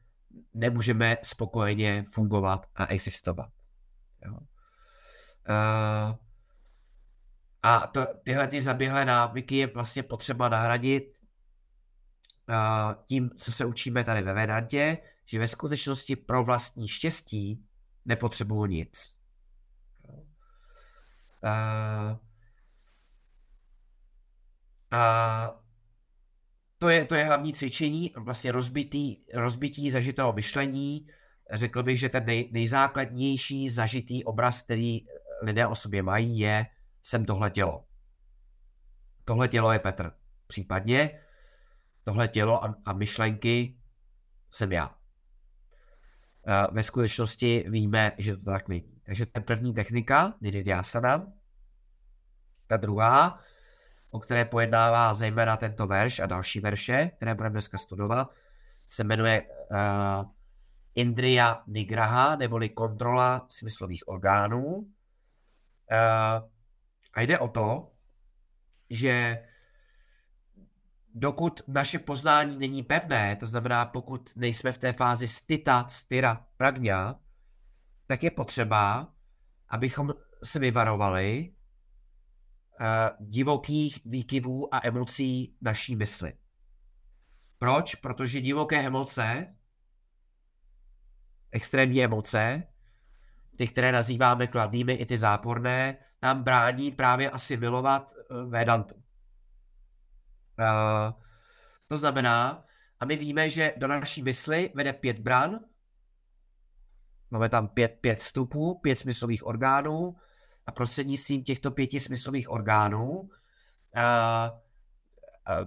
nemůžeme 0.55 1.17
spokojeně 1.23 2.05
fungovat 2.13 2.67
a 2.75 2.87
existovat. 2.87 3.51
Jo. 4.27 4.33
Uh, 5.49 6.17
a 7.63 7.87
to, 7.87 8.07
tyhle 8.23 8.49
ty 8.49 8.63
zaběhlé 8.63 9.05
návyky 9.05 9.57
je 9.57 9.67
vlastně 9.67 10.03
potřeba 10.03 10.49
nahradit 10.49 11.19
uh, 12.49 13.05
tím, 13.05 13.31
co 13.37 13.53
se 13.53 13.65
učíme 13.65 14.05
tady 14.05 14.23
ve 14.23 14.35
Vedantě, 14.35 14.99
že 15.33 15.39
ve 15.39 15.49
skutečnosti 15.49 16.17
pro 16.17 16.45
vlastní 16.45 16.89
štěstí 16.89 17.65
nepotřebuju 18.05 18.67
nic. 18.67 19.17
Uh, 21.45 22.17
a 24.91 25.63
to 26.79 26.89
je, 26.89 27.05
to 27.05 27.15
je 27.15 27.25
hlavní 27.25 27.53
cvičení, 27.53 28.13
vlastně 28.17 28.53
rozbitý, 28.53 29.17
rozbití 29.35 29.91
zažitého 29.91 30.33
myšlení. 30.33 31.07
Řekl 31.53 31.83
bych, 31.83 31.99
že 31.99 32.09
ten 32.09 32.27
nej, 32.27 32.51
nejzákladnější 32.53 33.71
zažitý 33.71 34.25
obraz, 34.25 34.63
který 34.63 35.01
lidé 35.43 35.67
o 35.67 35.75
sobě 35.75 36.03
mají, 36.03 36.39
je 36.39 36.67
jsem 37.03 37.25
tohle 37.25 37.51
tělo. 37.51 37.85
Tohle 39.25 39.49
tělo 39.49 39.73
je 39.73 39.79
Petr. 39.79 40.13
Případně 40.47 41.21
tohle 42.05 42.29
tělo 42.29 42.65
a, 42.65 42.75
a 42.85 42.93
myšlenky 42.93 43.81
jsem 44.51 44.73
já. 44.73 45.02
Ve 46.73 46.83
skutečnosti 46.83 47.65
víme, 47.69 48.13
že 48.19 48.37
to 48.37 48.45
tak 48.45 48.69
není. 48.69 49.01
Takže 49.07 49.27
to 49.27 49.33
je 49.39 49.43
první 49.43 49.75
technika, 49.75 50.35
Nididhyasana. 50.41 51.27
Ta 52.67 52.77
druhá 52.77 53.39
o 54.13 54.19
které 54.19 54.45
pojednává 54.45 55.15
zejména 55.15 55.57
tento 55.57 55.87
verš 55.87 56.19
a 56.19 56.27
další 56.27 56.61
verše, 56.61 57.11
které 57.17 57.35
budeme 57.35 57.53
dneska 57.53 57.79
studovat, 57.79 58.31
se 58.89 59.05
jmenuje 59.05 59.43
uh, 59.43 60.27
Indriya 60.95 61.63
Nigraha, 61.67 62.37
neboli 62.37 62.69
kontrola 62.69 63.47
smyslových 63.51 64.09
orgánů. 64.09 64.65
Uh, 64.67 64.87
a 67.15 67.21
jde 67.21 67.39
o 67.39 67.49
to, 67.49 67.93
že 68.91 69.45
dokud 71.15 71.61
naše 71.69 71.99
poznání 71.99 72.59
není 72.59 72.83
pevné, 72.83 73.37
to 73.37 73.47
znamená, 73.47 73.87
pokud 73.87 74.33
nejsme 74.37 74.73
v 74.73 74.79
té 74.79 74.93
fázi 74.93 75.29
stita, 75.29 75.89
styra, 75.89 76.47
pragňa, 76.57 77.21
tak 78.07 78.23
je 78.23 78.31
potřeba, 78.31 79.13
abychom 79.69 80.15
se 80.45 80.59
vyvarovali 80.59 81.53
uh, 82.81 83.27
divokých 83.27 84.01
výkyvů 84.05 84.75
a 84.75 84.81
emocí 84.87 85.57
naší 85.61 85.97
mysli. 85.97 86.33
Proč? 87.59 87.95
Protože 87.95 88.41
divoké 88.41 88.87
emoce, 88.87 89.57
extrémní 91.51 92.05
emoce, 92.05 92.63
ty, 93.57 93.69
které 93.69 93.93
nazýváme 93.93 94.47
kladnými, 94.47 94.93
i 94.93 95.07
ty 95.07 95.17
záporné, 95.17 95.97
nám 96.23 96.43
brání 96.43 96.91
právě 96.91 97.31
asimilovat 97.31 98.13
uh, 98.13 98.51
Vedantu. 98.51 99.02
Uh, 100.59 101.23
to 101.87 101.99
znamená, 101.99 102.65
a 103.01 103.05
my 103.05 103.17
víme, 103.17 103.51
že 103.51 103.75
do 103.77 103.87
naší 103.87 104.23
mysli 104.23 104.73
vede 104.75 104.93
pět 104.93 105.19
bran, 105.19 105.61
máme 107.31 107.49
tam 107.49 107.69
pět, 107.69 107.99
pět 108.01 108.19
vstupů, 108.19 108.79
pět 108.79 108.97
smyslových 108.97 109.47
orgánů, 109.47 110.17
a 110.67 110.73
prostřednictvím 110.73 111.45
těchto 111.45 111.71
pěti 111.71 112.01
smyslových 112.01 112.51
orgánů 112.51 113.29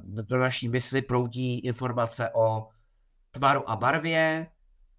do 0.03 0.37
naší 0.37 0.69
mysli 0.69 1.01
proudí 1.01 1.59
informace 1.59 2.29
o 2.29 2.69
tvaru 3.31 3.69
a 3.69 3.75
barvě, 3.75 4.47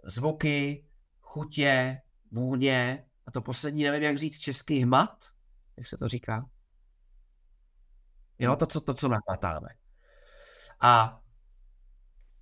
zvuky, 0.05 0.84
chutě, 1.20 2.01
vůně 2.30 3.05
a 3.26 3.30
to 3.30 3.43
poslední 3.43 3.84
nevím, 3.84 4.03
jak 4.03 4.18
říct 4.18 4.39
český 4.39 4.82
hmat, 4.82 5.24
jak 5.76 5.87
se 5.87 5.97
to 5.97 6.09
říká. 6.09 6.49
Jo, 8.39 8.57
to, 8.57 8.66
co, 8.66 8.80
to, 8.80 8.95
co 8.95 9.09
nahmatáme. 9.09 9.68
A 10.80 11.20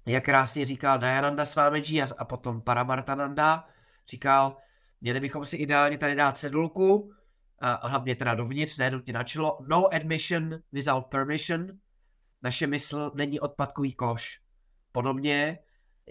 jak 0.06 0.24
krásně 0.24 0.64
říkal 0.64 0.98
Dayananda 0.98 1.46
Svámeji 1.46 2.02
a, 2.02 2.06
a 2.18 2.24
potom 2.24 2.62
Paramartananda, 2.62 3.68
říkal, 4.08 4.56
měli 5.00 5.20
bychom 5.20 5.44
si 5.44 5.56
ideálně 5.56 5.98
tady 5.98 6.14
dát 6.14 6.38
cedulku, 6.38 7.14
a 7.58 7.88
hlavně 7.88 8.16
teda 8.16 8.34
dovnitř, 8.34 8.78
nenutně 8.78 9.12
na 9.12 9.24
čelo. 9.24 9.58
No 9.68 9.94
admission 9.94 10.58
without 10.72 11.06
permission. 11.06 11.66
Naše 12.42 12.66
mysl 12.66 13.10
není 13.14 13.40
odpadkový 13.40 13.92
koš. 13.92 14.40
Podobně, 14.92 15.58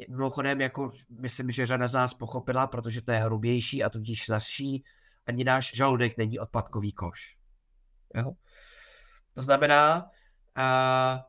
mimochodem, 0.09 0.61
jako 0.61 0.91
myslím, 1.19 1.51
že 1.51 1.65
řada 1.65 1.88
z 1.88 1.93
nás 1.93 2.13
pochopila, 2.13 2.67
protože 2.67 3.01
to 3.01 3.11
je 3.11 3.17
hrubější 3.17 3.84
a 3.84 3.89
tudíž 3.89 4.25
snazší, 4.25 4.84
ani 5.25 5.43
náš 5.43 5.71
žaludek 5.75 6.17
není 6.17 6.39
odpadkový 6.39 6.93
koš. 6.93 7.38
Jo? 8.15 8.31
To 9.34 9.41
znamená, 9.41 10.09
a 10.55 11.25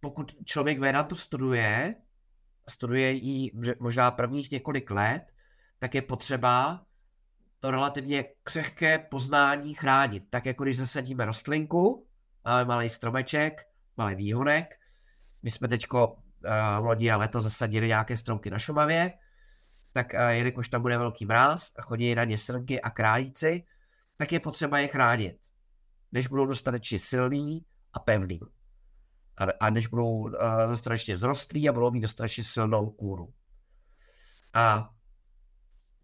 pokud 0.00 0.36
člověk 0.44 0.78
Vénatu 0.78 1.14
studuje, 1.14 1.94
studuje 2.68 3.10
ji 3.12 3.50
možná 3.80 4.10
prvních 4.10 4.50
několik 4.50 4.90
let, 4.90 5.22
tak 5.78 5.94
je 5.94 6.02
potřeba 6.02 6.84
to 7.60 7.70
relativně 7.70 8.24
křehké 8.42 8.98
poznání 8.98 9.74
chránit. 9.74 10.30
Tak 10.30 10.46
jako 10.46 10.64
když 10.64 10.76
zasadíme 10.76 11.24
rostlinku, 11.24 12.06
máme 12.44 12.64
malý 12.64 12.88
stromeček, 12.88 13.66
malý 13.96 14.14
výhonek. 14.14 14.74
My 15.42 15.50
jsme 15.50 15.68
teďko 15.68 16.08
uh, 16.08 16.86
lodi 16.86 17.10
a 17.10 17.16
leto 17.16 17.40
zasadili 17.40 17.86
nějaké 17.86 18.16
stromky 18.16 18.50
na 18.50 18.58
Šumavě, 18.58 19.12
tak 19.92 20.14
uh, 20.14 20.20
jelikož 20.20 20.68
tam 20.68 20.82
bude 20.82 20.98
velký 20.98 21.26
mráz 21.26 21.72
a 21.78 21.82
chodí 21.82 22.14
na 22.14 22.24
ně 22.24 22.38
srnky 22.38 22.80
a 22.80 22.90
králíci, 22.90 23.64
tak 24.16 24.32
je 24.32 24.40
potřeba 24.40 24.78
je 24.78 24.88
chránit, 24.88 25.36
než 26.14 26.26
budou 26.26 26.46
dostatečně 26.46 26.98
silný 26.98 27.66
a 27.92 27.98
pevný. 27.98 28.40
A, 29.36 29.44
a 29.60 29.70
než 29.70 29.86
budou 29.86 30.10
uh, 30.10 30.30
dostatečně 30.68 31.16
vzrostlí 31.16 31.68
a 31.68 31.72
budou 31.72 31.90
mít 31.90 32.00
dostatečně 32.00 32.44
silnou 32.44 32.90
kůru. 32.90 33.34
A 34.54 34.90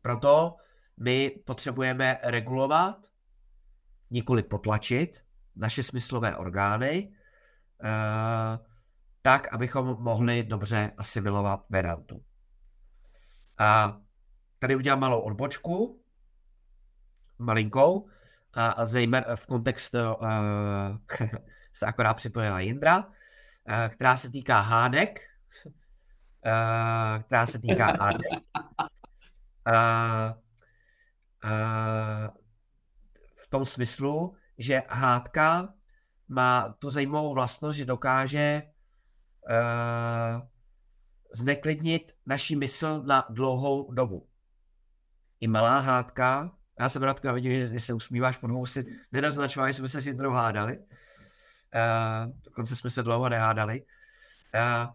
proto 0.03 0.57
my 0.97 1.31
potřebujeme 1.31 2.19
regulovat, 2.23 3.07
nikoli 4.11 4.43
potlačit 4.43 5.25
naše 5.57 5.83
smyslové 5.83 6.37
orgány, 6.37 7.13
uh, 7.83 8.67
tak, 9.23 9.55
abychom 9.55 9.87
mohli 9.87 10.43
dobře 10.43 10.93
asimilovat 10.99 11.61
Vedantu. 11.69 12.25
A 13.59 14.01
tady 14.59 14.77
udělám 14.77 15.01
malou 15.01 15.21
odbočku, 15.21 16.03
malinkou, 17.39 18.09
a, 18.55 18.85
zejména 18.85 19.37
v 19.37 19.47
kontextu 19.47 19.99
uh, 19.99 20.29
se 21.73 21.87
akorát 21.87 22.15
připojila 22.15 22.61
Jindra, 22.61 22.99
uh, 22.99 23.05
která 23.89 24.17
se 24.17 24.31
týká 24.31 24.61
hádek, 24.61 25.21
uh, 25.67 27.23
která 27.23 27.47
se 27.47 27.59
týká 27.59 27.97
hádek. 28.01 28.31
Uh, 29.69 30.33
uh, 31.45 32.29
v 33.35 33.49
tom 33.49 33.65
smyslu, 33.65 34.37
že 34.59 34.83
hádka 34.89 35.75
má 36.29 36.75
tu 36.79 36.91
zajímavou 36.91 37.35
vlastnost, 37.35 37.77
že 37.77 37.85
dokáže 37.85 38.63
uh, 39.51 40.43
zneklidnit 41.35 42.13
naši 42.27 42.57
mysl 42.57 43.03
na 43.03 43.27
dlouhou 43.31 43.93
dobu. 43.93 44.29
I 45.41 45.49
malá 45.49 45.79
hádka, 45.79 46.51
já 46.81 46.89
jsem 46.89 47.03
rád, 47.03 47.25
vidím, 47.25 47.69
že 47.69 47.81
se 47.81 47.95
usmíváš, 47.95 48.37
po 48.37 48.47
dvou 48.47 48.67
si 48.67 48.99
nenaznačoval, 49.13 49.69
že 49.69 49.75
jsme 49.75 49.89
se 49.89 50.01
s 50.01 50.07
jednou 50.07 50.31
hádali. 50.31 50.79
Uh, 50.79 52.33
dokonce 52.45 52.77
jsme 52.77 52.91
se 52.91 53.03
dlouho 53.03 53.29
nehádali. 53.29 53.83
Uh, 54.55 54.93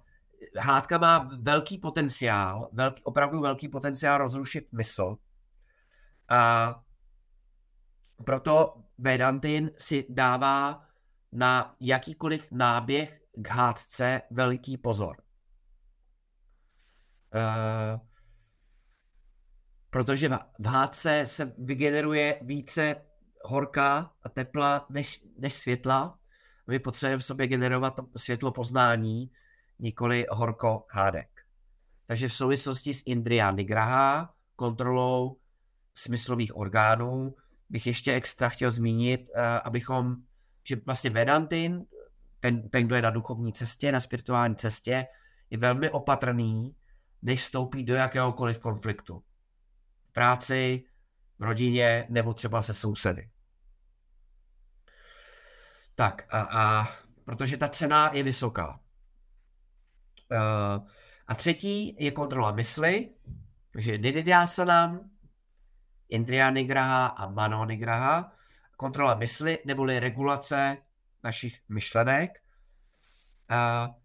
hádka 0.61 0.97
má 0.97 1.29
velký 1.41 1.77
potenciál, 1.77 2.69
velký, 2.73 3.03
opravdu 3.03 3.41
velký 3.41 3.67
potenciál 3.69 4.17
rozrušit 4.17 4.73
mysl. 4.73 5.15
A 6.29 6.75
proto 8.25 8.75
Vedantin 8.97 9.71
si 9.77 10.05
dává 10.09 10.85
na 11.31 11.75
jakýkoliv 11.79 12.51
náběh 12.51 13.21
k 13.35 13.47
hádce 13.47 14.21
veliký 14.31 14.77
pozor. 14.77 15.17
Uh, 17.35 17.99
protože 19.95 20.29
v 20.59 20.65
hádce 20.65 21.25
se 21.25 21.53
vygeneruje 21.57 22.39
více 22.41 22.95
horka 23.43 24.11
a 24.23 24.29
tepla 24.29 24.85
než, 24.89 25.23
než 25.39 25.53
světla. 25.53 26.19
My 26.67 26.79
potřebujeme 26.79 27.19
v 27.19 27.25
sobě 27.25 27.47
generovat 27.47 27.99
světlo 28.17 28.51
poznání, 28.51 29.31
nikoli 29.79 30.25
horko 30.29 30.85
hádek. 30.89 31.29
Takže 32.07 32.27
v 32.27 32.33
souvislosti 32.33 32.93
s 32.93 33.03
Indriya 33.05 33.51
Nigraha, 33.51 34.33
kontrolou 34.55 35.37
smyslových 35.93 36.57
orgánů, 36.57 37.35
bych 37.69 37.87
ještě 37.87 38.13
extra 38.13 38.49
chtěl 38.49 38.71
zmínit, 38.71 39.29
uh, 39.29 39.41
abychom, 39.63 40.15
že 40.63 40.75
vlastně 40.85 41.09
Vedantin, 41.09 41.85
ten, 42.39 42.69
ten, 42.69 42.85
kdo 42.85 42.95
je 42.95 43.01
na 43.01 43.09
duchovní 43.09 43.53
cestě, 43.53 43.91
na 43.91 43.99
spirituální 43.99 44.55
cestě, 44.55 45.07
je 45.49 45.57
velmi 45.57 45.89
opatrný, 45.89 46.75
než 47.21 47.41
vstoupí 47.41 47.83
do 47.83 47.95
jakéhokoliv 47.95 48.59
konfliktu. 48.59 49.23
Práci, 50.15 50.83
v 51.39 51.43
rodině 51.43 52.07
nebo 52.09 52.33
třeba 52.33 52.61
se 52.61 52.73
sousedy. 52.73 53.29
Tak 55.95 56.25
a, 56.29 56.41
a 56.41 56.87
protože 57.25 57.57
ta 57.57 57.69
cena 57.69 58.11
je 58.13 58.23
vysoká. 58.23 58.79
Uh, 60.31 60.87
a 61.27 61.35
třetí 61.35 61.95
je 61.99 62.11
kontrola 62.11 62.51
mysli, 62.51 63.09
takže 63.71 63.97
Nididyasanam, 63.97 65.09
Indriya 66.09 66.49
Nigraha 66.49 67.07
a 67.07 67.29
Mano 67.29 67.65
Nigraha, 67.65 68.31
kontrola 68.77 69.15
mysli 69.15 69.59
neboli 69.65 69.99
regulace 69.99 70.77
našich 71.23 71.61
myšlenek. 71.69 72.43
Uh, 73.51 73.95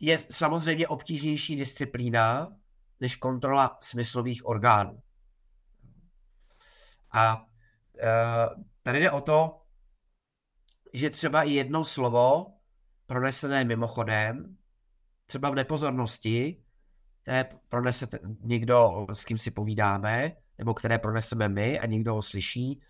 je 0.00 0.18
samozřejmě 0.18 0.88
obtížnější 0.88 1.56
disciplína 1.56 2.57
než 3.00 3.16
kontrola 3.16 3.76
smyslových 3.80 4.46
orgánů. 4.46 5.02
A 7.10 7.36
uh, 7.36 8.62
tady 8.82 9.00
jde 9.00 9.10
o 9.10 9.20
to, 9.20 9.62
že 10.92 11.10
třeba 11.10 11.42
i 11.42 11.50
jedno 11.50 11.84
slovo, 11.84 12.46
pronesené 13.06 13.64
mimochodem, 13.64 14.56
třeba 15.26 15.50
v 15.50 15.54
nepozornosti, 15.54 16.62
které 17.22 17.48
pronese 17.68 18.06
někdo, 18.40 19.06
s 19.12 19.24
kým 19.24 19.38
si 19.38 19.50
povídáme, 19.50 20.32
nebo 20.58 20.74
které 20.74 20.98
proneseme 20.98 21.48
my 21.48 21.80
a 21.80 21.86
někdo 21.86 22.14
ho 22.14 22.22
slyší, 22.22 22.80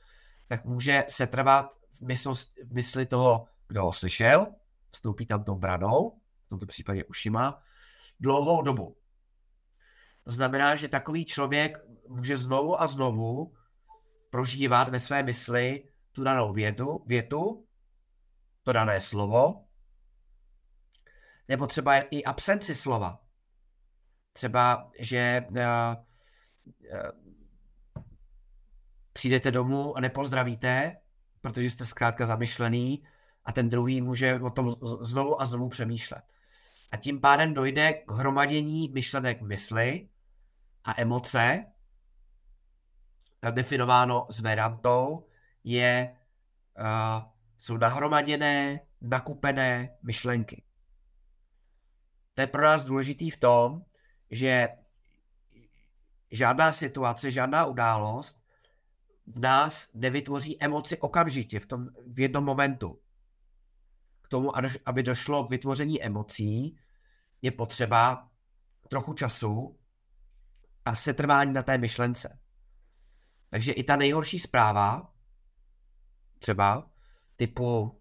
tak 0.49 0.65
může 0.65 1.05
se 1.09 1.27
trvat 1.27 1.75
v, 1.91 2.17
v 2.65 2.75
mysli 2.75 3.07
toho, 3.07 3.45
kdo 3.69 3.83
ho 3.83 3.93
slyšel, 3.93 4.47
vstoupí 4.91 5.27
tam 5.27 5.45
tou 5.45 5.55
branou, 5.55 6.21
v 6.47 6.49
tomto 6.49 6.67
případě 6.67 7.05
ušima, 7.05 7.63
dlouhou 8.21 8.63
dobu. 8.63 8.97
To 10.29 10.33
znamená, 10.33 10.77
že 10.77 10.89
takový 10.89 11.25
člověk 11.25 11.79
může 12.09 12.37
znovu 12.37 12.83
a 12.83 12.87
znovu 12.87 13.55
prožívat 14.31 14.89
ve 14.89 15.01
své 15.01 15.23
mysli 15.23 15.89
tu 16.13 16.25
danou 16.25 16.53
větu, 16.53 17.05
větu 17.07 17.67
to 18.63 18.73
dané 18.73 19.01
slovo, 19.01 19.65
nebo 21.49 21.67
třeba 21.67 21.99
i 21.99 22.25
absenci 22.25 22.75
slova. 22.75 23.21
Třeba, 24.33 24.91
že 24.99 25.47
uh, 25.51 25.57
uh, 25.57 27.11
přijdete 29.13 29.51
domů 29.51 29.97
a 29.97 30.01
nepozdravíte, 30.01 30.97
protože 31.41 31.71
jste 31.71 31.87
zkrátka 31.87 32.27
zamyšlený 32.27 33.05
a 33.45 33.53
ten 33.53 33.69
druhý 33.69 34.01
může 34.01 34.41
o 34.41 34.51
tom 34.51 34.69
znovu 35.01 35.41
a 35.41 35.47
znovu 35.47 35.69
přemýšlet. 35.69 36.23
A 36.91 36.97
tím 36.97 37.21
pádem 37.21 37.55
dojde 37.55 37.93
k 37.93 38.11
hromadění 38.11 38.89
myšlenek 38.89 39.43
v 39.43 39.47
mysli 39.47 40.09
a 40.89 41.01
emoce, 41.01 41.67
definováno 43.51 44.27
s 44.31 44.41
Vedantou, 44.41 45.29
je, 45.65 46.17
uh, 46.79 47.23
jsou 47.57 47.77
nahromaděné, 47.77 48.81
nakupené 49.01 49.97
myšlenky. 50.03 50.63
To 52.35 52.41
je 52.41 52.47
pro 52.47 52.63
nás 52.63 52.85
důležitý 52.85 53.31
v 53.31 53.37
tom, 53.37 53.83
že 54.31 54.69
žádná 56.31 56.73
situace, 56.73 57.31
žádná 57.31 57.67
událost 57.67 58.41
v 59.27 59.39
nás 59.39 59.91
nevytvoří 59.95 60.63
emoci 60.63 60.99
okamžitě, 60.99 61.61
v, 61.61 61.67
tom, 61.67 61.89
v 62.07 62.21
jednom 62.21 62.45
momentu. 62.45 63.01
K 64.23 64.29
tomu, 64.29 64.53
aby 64.87 65.03
došlo 65.03 65.45
k 65.45 65.51
vytvoření 65.51 66.03
emocí, 66.03 66.79
je 67.43 67.51
potřeba 67.51 68.29
trochu 68.89 69.15
času 69.15 69.78
a 70.89 70.95
setrvání 70.95 71.53
na 71.53 71.63
té 71.63 71.79
myšlence. 71.79 72.39
Takže 73.51 73.73
i 73.73 73.85
ta 73.85 73.97
nejhorší 73.97 74.39
zpráva, 74.39 75.13
třeba 76.39 76.91
typu, 77.37 78.01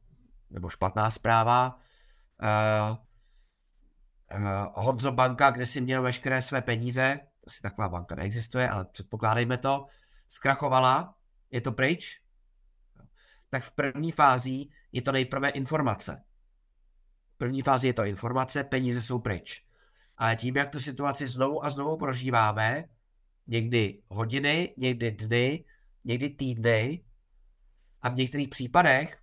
nebo 0.49 0.69
špatná 0.69 1.11
zpráva, 1.11 1.79
uh, 2.41 2.97
uh, 4.39 4.85
Honzo 4.85 5.11
banka, 5.11 5.51
kde 5.51 5.65
si 5.65 5.81
měl 5.81 6.01
veškeré 6.01 6.41
své 6.41 6.61
peníze, 6.61 7.19
asi 7.47 7.61
taková 7.61 7.89
banka 7.89 8.15
neexistuje, 8.15 8.69
ale 8.69 8.85
předpokládejme 8.85 9.57
to, 9.57 9.85
zkrachovala, 10.27 11.15
je 11.51 11.61
to 11.61 11.71
pryč, 11.71 12.21
tak 13.49 13.63
v 13.63 13.71
první 13.71 14.11
fázi 14.11 14.65
je 14.91 15.01
to 15.01 15.11
nejprve 15.11 15.49
informace. 15.49 16.23
V 17.33 17.37
první 17.37 17.61
fázi 17.61 17.87
je 17.87 17.93
to 17.93 18.05
informace, 18.05 18.63
peníze 18.63 19.01
jsou 19.01 19.19
pryč. 19.19 19.66
Ale 20.17 20.35
tím, 20.35 20.55
jak 20.55 20.69
tu 20.69 20.79
situaci 20.79 21.27
znovu 21.27 21.65
a 21.65 21.69
znovu 21.69 21.97
prožíváme, 21.97 22.83
někdy 23.47 24.01
hodiny, 24.07 24.73
někdy 24.77 25.11
dny, 25.11 25.65
někdy 26.03 26.29
týdny 26.29 27.03
a 28.01 28.09
v 28.09 28.15
některých 28.15 28.49
případech 28.49 29.21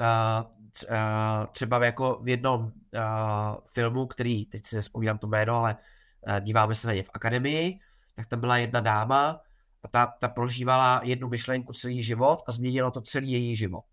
uh, 0.00 1.46
třeba 1.52 1.84
jako 1.84 2.20
v 2.22 2.28
jednom 2.28 2.62
uh, 2.62 2.70
filmu, 3.72 4.06
který, 4.06 4.46
teď 4.46 4.66
si 4.66 4.76
nespomínám 4.76 5.18
to 5.18 5.26
jméno, 5.26 5.54
ale 5.56 5.76
díváme 6.40 6.74
se 6.74 6.88
na 6.88 6.94
ně 6.94 7.02
v 7.02 7.10
akademii, 7.14 7.78
tak 8.14 8.26
tam 8.26 8.40
byla 8.40 8.56
jedna 8.56 8.80
dáma 8.80 9.40
a 9.82 9.88
ta, 9.88 10.06
ta 10.06 10.28
prožívala 10.28 11.00
jednu 11.04 11.28
myšlenku 11.28 11.72
celý 11.72 12.02
život 12.02 12.42
a 12.46 12.52
změnilo 12.52 12.90
to 12.90 13.00
celý 13.00 13.32
její 13.32 13.56
život. 13.56 13.84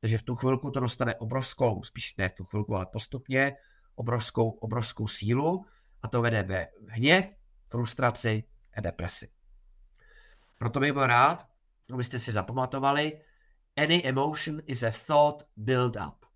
Takže 0.00 0.18
v 0.18 0.22
tu 0.22 0.34
chvilku 0.34 0.70
to 0.70 0.80
dostane 0.80 1.14
obrovskou, 1.14 1.82
spíš 1.82 2.16
ne 2.16 2.28
v 2.28 2.34
tu 2.34 2.44
chvilku, 2.44 2.74
ale 2.76 2.86
postupně, 2.86 3.56
obrovskou, 3.96 4.50
obrovskou 4.50 5.06
sílu 5.06 5.66
a 6.02 6.08
to 6.08 6.22
vede 6.22 6.42
ve 6.42 6.68
hněv, 6.88 7.36
frustraci 7.68 8.44
a 8.76 8.80
depresi. 8.80 9.28
Proto 10.58 10.80
bych 10.80 10.92
byl 10.92 11.06
rád, 11.06 11.48
abyste 11.92 12.18
si 12.18 12.32
zapamatovali, 12.32 13.20
any 13.76 14.02
emotion 14.04 14.60
is 14.66 14.82
a 14.82 14.90
thought 15.06 15.48
build 15.56 15.96
up. 15.96 16.26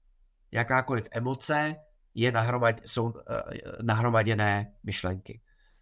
Jakákoliv 0.52 1.08
emoce 1.10 1.76
je 2.14 2.32
nahromad, 2.32 2.80
jsou 2.84 3.04
uh, 3.04 3.12
nahromaděné 3.82 4.72
myšlenky. 4.82 5.40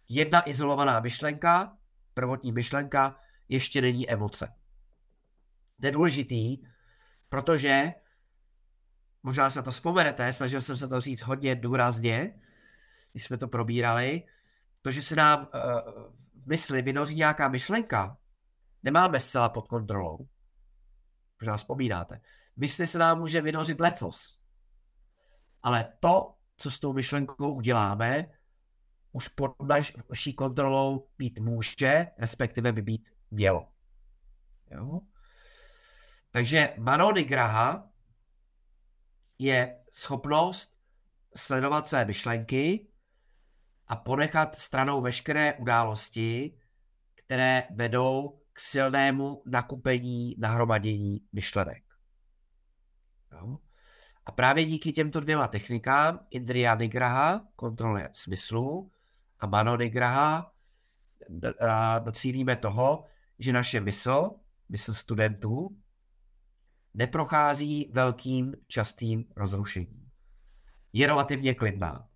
Jedna 0.09 0.49
izolovaná 0.49 0.99
myšlenka, 0.99 1.77
prvotní 2.13 2.51
myšlenka, 2.51 3.19
ještě 3.49 3.81
není 3.81 4.09
emoce. 4.09 4.53
To 5.79 5.85
je 5.85 5.91
důležitý, 5.91 6.57
protože 7.29 7.93
možná 9.23 9.49
se 9.49 9.63
to 9.63 9.71
vzpomenete, 9.71 10.33
snažil 10.33 10.61
jsem 10.61 10.77
se 10.77 10.87
to 10.87 11.01
říct 11.01 11.21
hodně 11.21 11.55
důrazně, 11.55 12.39
když 13.11 13.23
jsme 13.23 13.37
to 13.37 13.47
probírali, 13.47 14.23
to, 14.81 14.91
že 14.91 15.01
se 15.01 15.15
nám 15.15 15.39
uh, 15.39 15.47
v 16.43 16.47
mysli 16.47 16.81
vynoří 16.81 17.15
nějaká 17.15 17.47
myšlenka, 17.47 18.17
nemáme 18.83 19.19
zcela 19.19 19.49
pod 19.49 19.67
kontrolou. 19.67 20.27
Možná 21.41 21.57
vzpomínáte. 21.57 22.21
Mysli 22.55 22.87
se 22.87 22.97
nám 22.97 23.19
může 23.19 23.41
vynořit 23.41 23.79
lecos. 23.79 24.39
Ale 25.63 25.93
to, 25.99 26.35
co 26.57 26.71
s 26.71 26.79
tou 26.79 26.93
myšlenkou 26.93 27.53
uděláme, 27.53 28.25
už 29.11 29.27
pod 29.27 29.51
naší 30.09 30.33
kontrolou 30.33 31.07
být 31.17 31.39
může, 31.39 32.07
respektive 32.17 32.71
by 32.71 32.81
být 32.81 33.09
mělo. 33.31 33.67
Jo? 34.71 34.99
Takže 36.31 36.73
Manony 36.77 37.23
Graha 37.23 37.89
je 39.39 39.79
schopnost 39.91 40.75
sledovat 41.35 41.87
své 41.87 42.05
myšlenky 42.05 42.87
a 43.87 43.95
ponechat 43.95 44.55
stranou 44.55 45.01
veškeré 45.01 45.53
události, 45.53 46.57
které 47.15 47.63
vedou 47.75 48.39
k 48.53 48.59
silnému 48.59 49.43
nakupení, 49.45 50.35
nahromadění 50.37 51.21
myšlenek. 51.33 51.83
Jo? 53.31 53.57
A 54.25 54.31
právě 54.31 54.65
díky 54.65 54.91
těmto 54.91 55.19
dvěma 55.19 55.47
technikám, 55.47 56.19
Indriya 56.29 56.75
Nigraha, 56.75 57.47
kontrole 57.55 58.09
smyslu, 58.13 58.91
a 59.39 59.47
Mano 59.47 59.77
Nigraha, 59.77 60.51
docílíme 61.99 62.55
toho, 62.55 63.05
že 63.39 63.53
naše 63.53 63.79
mysl, 63.79 64.31
mysl 64.69 64.93
studentů, 64.93 65.77
neprochází 66.99 67.91
velkým 67.93 68.55
častým 68.67 69.25
rozrušením. 69.35 70.09
Je 70.93 71.07
relativně 71.07 71.55
klidná. 71.55 72.07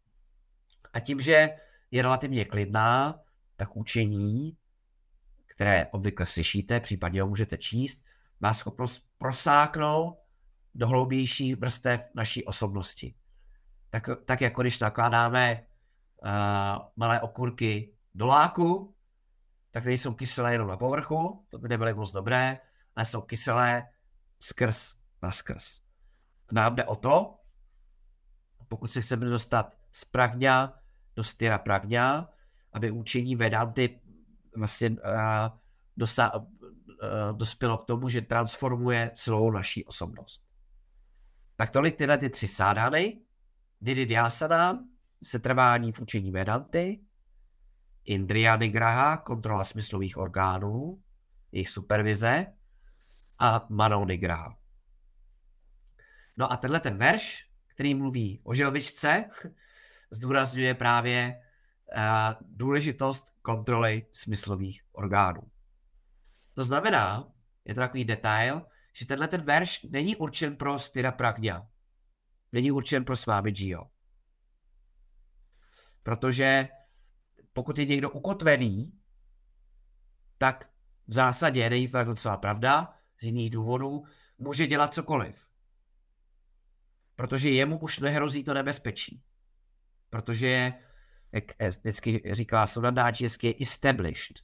A 0.93 0.99
tím, 0.99 1.21
že 1.21 1.49
je 1.91 2.01
relativně 2.01 2.45
klidná, 2.45 3.19
tak 3.55 3.75
učení, 3.75 4.57
které 5.45 5.87
obvykle 5.87 6.25
slyšíte, 6.25 6.79
případně 6.79 7.21
ho 7.21 7.27
můžete 7.27 7.57
číst, 7.57 8.03
má 8.39 8.53
schopnost 8.53 9.05
prosáknout 9.17 10.17
do 10.75 10.87
hloubějších 10.87 11.55
vrstev 11.55 12.09
naší 12.15 12.45
osobnosti. 12.45 13.15
Tak, 13.89 14.09
tak 14.25 14.41
jako 14.41 14.61
když 14.61 14.79
nakládáme 14.79 15.63
uh, 16.23 16.29
malé 16.95 17.21
okurky 17.21 17.93
do 18.15 18.25
láku, 18.25 18.95
tak 19.71 19.85
nejsou 19.85 20.13
kyselé 20.13 20.51
jenom 20.51 20.67
na 20.67 20.77
povrchu, 20.77 21.45
to 21.49 21.57
by 21.57 21.69
nebyly 21.69 21.93
moc 21.93 22.11
dobré, 22.11 22.59
ale 22.95 23.05
jsou 23.05 23.21
kyselé 23.21 23.92
skrz 24.43 24.95
na 25.21 25.31
skrz. 25.31 25.81
Nám 26.51 26.75
jde 26.75 26.85
o 26.85 26.95
to, 26.95 27.39
pokud 28.67 28.87
se 28.87 29.01
chceme 29.01 29.25
dostat 29.25 29.77
z 29.91 30.05
pragňa 30.05 30.73
do 31.15 31.23
styra 31.23 31.57
pragňa, 31.57 32.29
aby 32.73 32.91
učení 32.91 33.35
Vedanty 33.35 33.99
vlastně 34.55 34.89
uh, 34.89 34.97
dosa, 35.97 36.35
uh, 36.35 36.43
dospělo 37.37 37.77
k 37.77 37.85
tomu, 37.85 38.09
že 38.09 38.21
transformuje 38.21 39.11
celou 39.15 39.51
naší 39.51 39.85
osobnost. 39.85 40.43
Tak 41.55 41.69
tolik 41.69 41.95
tyhle 41.95 42.17
ty 42.17 42.29
tři 42.29 42.47
sádany, 42.47 43.21
Nididhyasana, 43.81 44.83
setrvání 45.23 45.91
v 45.91 45.99
učení 45.99 46.31
Vedanty, 46.31 46.99
Indriya 48.05 48.55
Nigraha, 48.55 49.17
kontrola 49.17 49.63
smyslových 49.63 50.17
orgánů, 50.17 51.01
jejich 51.51 51.69
supervize 51.69 52.53
a 53.39 53.65
Mano 53.69 54.05
Nigraha. 54.05 54.57
No 56.37 56.51
a 56.51 56.57
tenhle 56.57 56.79
ten 56.79 56.97
verš, 56.97 57.49
který 57.67 57.95
mluví 57.95 58.41
o 58.43 58.53
želvičce, 58.53 59.29
zdůrazňuje 60.11 60.73
právě 60.73 61.41
uh, 61.97 62.03
důležitost 62.41 63.33
kontroly 63.41 64.05
smyslových 64.11 64.83
orgánů. 64.91 65.41
To 66.53 66.63
znamená, 66.63 67.31
je 67.65 67.73
to 67.73 67.79
takový 67.79 68.05
detail, 68.05 68.61
že 68.93 69.05
tenhle 69.05 69.27
ten 69.27 69.41
verš 69.41 69.83
není 69.83 70.15
určen 70.15 70.55
pro 70.55 70.79
Styra 70.79 71.11
Pragna. 71.11 71.67
Není 72.51 72.71
určen 72.71 73.05
pro 73.05 73.17
Svábidžího. 73.17 73.89
Protože 76.03 76.67
pokud 77.53 77.79
je 77.79 77.85
někdo 77.85 78.09
ukotvený, 78.09 78.99
tak 80.37 80.69
v 81.07 81.13
zásadě, 81.13 81.69
není 81.69 81.87
to 81.87 81.91
tak 81.91 82.07
docela 82.07 82.37
pravda, 82.37 82.93
z 83.23 83.25
jiných 83.25 83.49
důvodů, 83.49 84.03
může 84.37 84.67
dělat 84.67 84.93
cokoliv. 84.93 85.47
Protože 87.15 87.49
jemu 87.49 87.79
už 87.79 87.99
nehrozí 87.99 88.43
to 88.43 88.53
nebezpečí. 88.53 89.23
Protože 90.09 90.73
jak 91.31 91.43
vždycky 91.79 92.21
říká 92.31 92.67
Sunandáč, 92.67 93.21
je 93.21 93.53
established. 93.61 94.39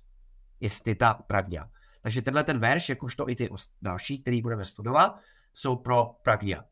Je 0.60 0.96
ta 0.96 1.14
pragňa. 1.14 1.72
Takže 2.02 2.22
tenhle 2.22 2.44
ten 2.44 2.60
verš, 2.60 2.90
jakožto 2.90 3.30
i 3.30 3.36
ty 3.36 3.50
další, 3.82 4.22
který 4.22 4.42
budeme 4.42 4.66
studovat, 4.66 5.20
jsou 5.54 5.76
pro 5.76 6.06
pragňa. 6.24 6.64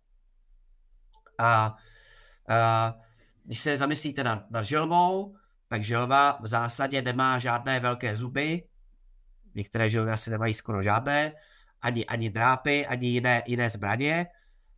A, 1.37 1.75
a 2.49 2.95
když 3.43 3.59
se 3.59 3.77
zamyslíte 3.77 4.23
nad, 4.23 4.51
nad 4.51 4.63
želvou, 4.63 5.35
tak 5.67 5.83
želva 5.83 6.39
v 6.41 6.47
zásadě 6.47 7.01
nemá 7.01 7.39
žádné 7.39 7.79
velké 7.79 8.15
zuby, 8.15 8.63
některé 9.55 9.89
želvy 9.89 10.11
asi 10.11 10.29
nemají 10.29 10.53
skoro 10.53 10.81
žádné, 10.81 11.33
ani, 11.81 12.05
ani 12.05 12.29
drápy, 12.29 12.87
ani 12.87 13.07
jiné, 13.07 13.43
jiné 13.47 13.69
zbraně 13.69 14.27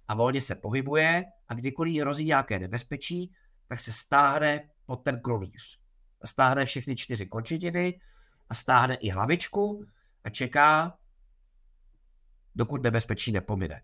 a 0.08 0.16
volně 0.16 0.42
se 0.42 0.56
pohybuje 0.56 1.26
a 1.48 1.54
kdykoliv 1.54 2.02
hrozí 2.02 2.26
nějaké 2.26 2.60
nebezpečí, 2.60 3.34
tak 3.68 3.80
se 3.80 3.92
stáhne 3.92 4.70
pod 4.86 4.96
ten 4.96 5.22
krolíř. 5.22 5.80
Stáhne 6.26 6.66
všechny 6.66 6.96
čtyři 6.96 7.26
končetiny 7.26 8.02
a 8.50 8.56
stáhne 8.56 8.96
i 8.96 9.10
hlavičku 9.10 9.86
a 10.24 10.30
čeká, 10.30 10.98
dokud 12.56 12.84
nebezpečí 12.84 13.32
nepomine. 13.32 13.82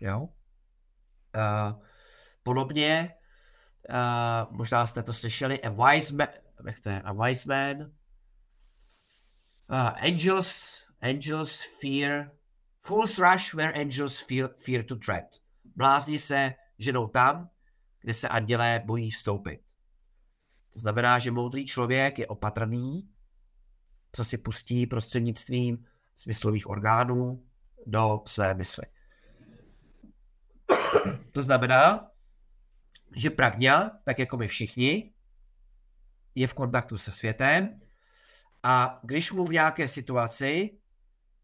Jo? 0.00 0.20
Uh, 0.20 1.82
podobně 2.42 3.14
Uh, 3.88 4.56
možná 4.56 4.86
jste 4.86 5.02
to 5.02 5.12
slyšeli. 5.12 5.62
A 5.62 5.70
wise 5.70 6.14
man? 6.14 6.28
A 7.04 7.12
wise 7.12 7.48
man. 7.48 7.80
Uh, 9.70 9.90
angels, 10.04 10.84
angels 11.02 11.60
fear. 11.80 12.30
Fools 12.80 13.18
rush 13.18 13.54
where 13.54 13.80
angels 13.80 14.20
fear, 14.20 14.50
fear 14.56 14.84
to 14.84 14.96
tread. 14.96 15.24
Blázni 15.76 16.18
se 16.18 16.54
ženou 16.78 17.08
tam, 17.08 17.50
kde 18.00 18.14
se 18.14 18.28
andělé 18.28 18.82
bojí 18.84 19.10
vstoupit. 19.10 19.60
To 20.72 20.78
znamená, 20.78 21.18
že 21.18 21.30
moudrý 21.30 21.66
člověk 21.66 22.18
je 22.18 22.26
opatrný, 22.26 23.10
co 24.12 24.24
si 24.24 24.38
pustí 24.38 24.86
prostřednictvím 24.86 25.86
smyslových 26.14 26.70
orgánů 26.70 27.46
do 27.86 28.22
své 28.26 28.54
mysli. 28.54 28.84
To 31.32 31.42
znamená, 31.42 32.10
že 33.16 33.30
pragňa, 33.30 33.90
tak 34.04 34.18
jako 34.18 34.36
my 34.36 34.48
všichni, 34.48 35.12
je 36.34 36.46
v 36.46 36.54
kontaktu 36.54 36.98
se 36.98 37.12
světem 37.12 37.78
a 38.62 39.00
když 39.02 39.32
mu 39.32 39.46
v 39.46 39.52
nějaké 39.52 39.88
situaci 39.88 40.77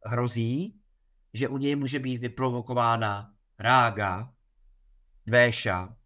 hrozí, 0.05 0.81
že 1.33 1.49
u 1.49 1.59
něj 1.59 1.77
může 1.77 1.99
být 1.99 2.19
vyprovokována 2.19 3.33
rága, 3.59 4.33
dvéša, 5.27 5.97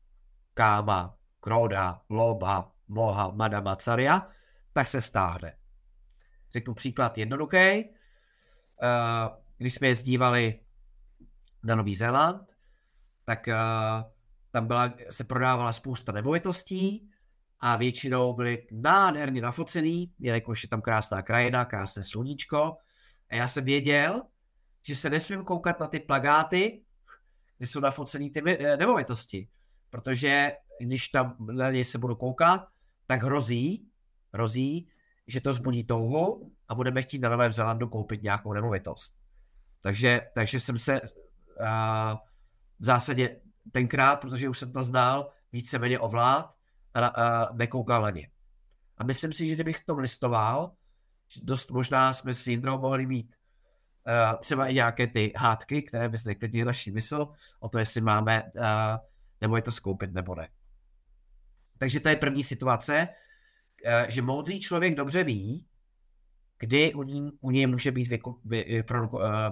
káma, 0.55 1.17
kroda, 1.41 2.01
loba, 2.09 2.73
moha, 2.89 3.31
madama, 3.31 3.77
caria, 3.77 4.29
tak 4.73 4.89
se 4.89 5.01
stáhne. 5.01 5.57
Řeknu 6.53 6.75
příklad 6.75 7.19
jednoduchý. 7.19 7.57
Eh, 7.57 7.91
když 9.59 9.75
jsme 9.75 9.89
jezdívali 9.89 10.61
na 11.63 11.75
Nový 11.75 11.95
Zéland, 11.95 12.49
tak 13.25 13.49
eh, 13.49 13.55
tam 14.51 14.67
byla, 14.67 14.95
se 15.11 15.25
prodávala 15.25 15.73
spousta 15.73 16.13
nemovitostí 16.13 17.11
a 17.61 17.77
většinou 17.77 18.33
byli 18.33 18.67
nádherně 18.73 19.41
nafocený, 19.41 20.13
jelikož 20.19 20.63
je 20.63 20.69
tam 20.69 20.81
krásná 20.81 21.23
krajina, 21.23 21.65
krásné 21.65 22.03
sluníčko. 22.03 22.77
A 23.31 23.35
já 23.35 23.49
jsem 23.49 23.65
věděl, 23.65 24.23
že 24.83 24.97
se 24.97 25.11
nesmím 25.11 25.45
koukat 25.45 25.81
na 25.81 25.87
ty 25.87 26.01
plagáty, 26.01 26.83
kde 27.59 27.67
jsou 27.67 27.81
nafocený 27.81 28.31
ty 28.31 28.43
eh, 28.47 28.77
nemovitosti. 28.77 29.49
Protože 29.91 30.53
když 30.81 31.09
tam 31.09 31.37
na 31.41 31.71
něj 31.71 31.85
se 31.85 31.99
budu 31.99 32.17
koukat, 32.17 32.69
tak 33.07 33.23
hrozí, 33.23 33.89
hrozí, 34.33 34.89
že 35.27 35.41
to 35.41 35.53
zbudí 35.53 35.85
touhu 35.85 36.53
a 36.69 36.75
budeme 36.75 37.03
chtít 37.03 37.19
na 37.19 37.29
Novém 37.29 37.53
Zelandu 37.53 37.89
koupit 37.89 38.23
nějakou 38.23 38.53
nemovitost. 38.53 39.15
Takže, 39.83 40.21
takže 40.35 40.61
jsem 40.61 40.79
se 40.79 41.01
uh, 41.01 41.09
v 42.79 42.85
zásadě 42.85 43.41
tenkrát, 43.73 44.21
protože 44.21 44.49
už 44.49 44.59
jsem 44.59 44.73
to 44.73 44.83
znal, 44.83 45.31
víceméně 45.53 45.99
ovlád 45.99 46.55
a, 46.95 47.07
a 47.07 47.53
nekoukal 47.53 48.03
na 48.03 48.11
ně. 48.11 48.31
A 48.99 49.05
myslím 49.05 49.33
si, 49.33 49.47
že 49.47 49.55
kdybych 49.55 49.85
to 49.85 49.99
listoval, 49.99 50.73
dost 51.43 51.71
možná 51.71 52.15
jsme 52.15 52.35
s 52.35 52.47
Jindrou 52.47 52.79
mohli 52.79 53.07
mít 53.07 53.37
uh, 54.07 54.41
třeba 54.41 54.67
i 54.67 54.75
nějaké 54.75 55.07
ty 55.07 55.33
hádky, 55.37 55.83
které 55.83 56.09
by 56.09 56.17
zneklidnily 56.17 56.65
naši 56.65 56.91
mysl 56.91 57.29
o 57.61 57.69
to, 57.69 57.79
jestli 57.79 58.01
máme 58.01 58.43
uh, 58.43 58.63
nebo 59.41 59.57
je 59.57 59.63
to 59.63 59.73
skoupit 59.73 60.13
nebo 60.13 60.35
ne. 60.35 60.49
Takže 61.79 62.01
to 62.01 62.09
je 62.09 62.17
první 62.17 62.45
situace, 62.45 63.09
uh, 63.09 64.09
že 64.09 64.23
moudrý 64.23 64.61
člověk 64.61 64.95
dobře 64.95 65.25
ví, 65.25 65.67
kdy 66.59 66.95
u, 66.95 67.03
ní, 67.03 67.33
u 67.41 67.51
něj 67.51 67.67
může 67.67 67.93
být 67.93 68.09
vy, 68.09 68.21
vy, 68.45 68.85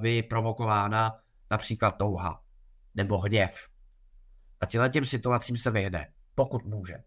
vyprovokována 0.00 1.20
například 1.50 1.90
touha 1.90 2.42
nebo 2.94 3.18
hněv. 3.18 3.68
A 4.60 4.88
těm 4.88 5.04
situacím 5.04 5.56
se 5.56 5.70
vyjde, 5.70 6.06
pokud 6.34 6.64
může. 6.64 7.02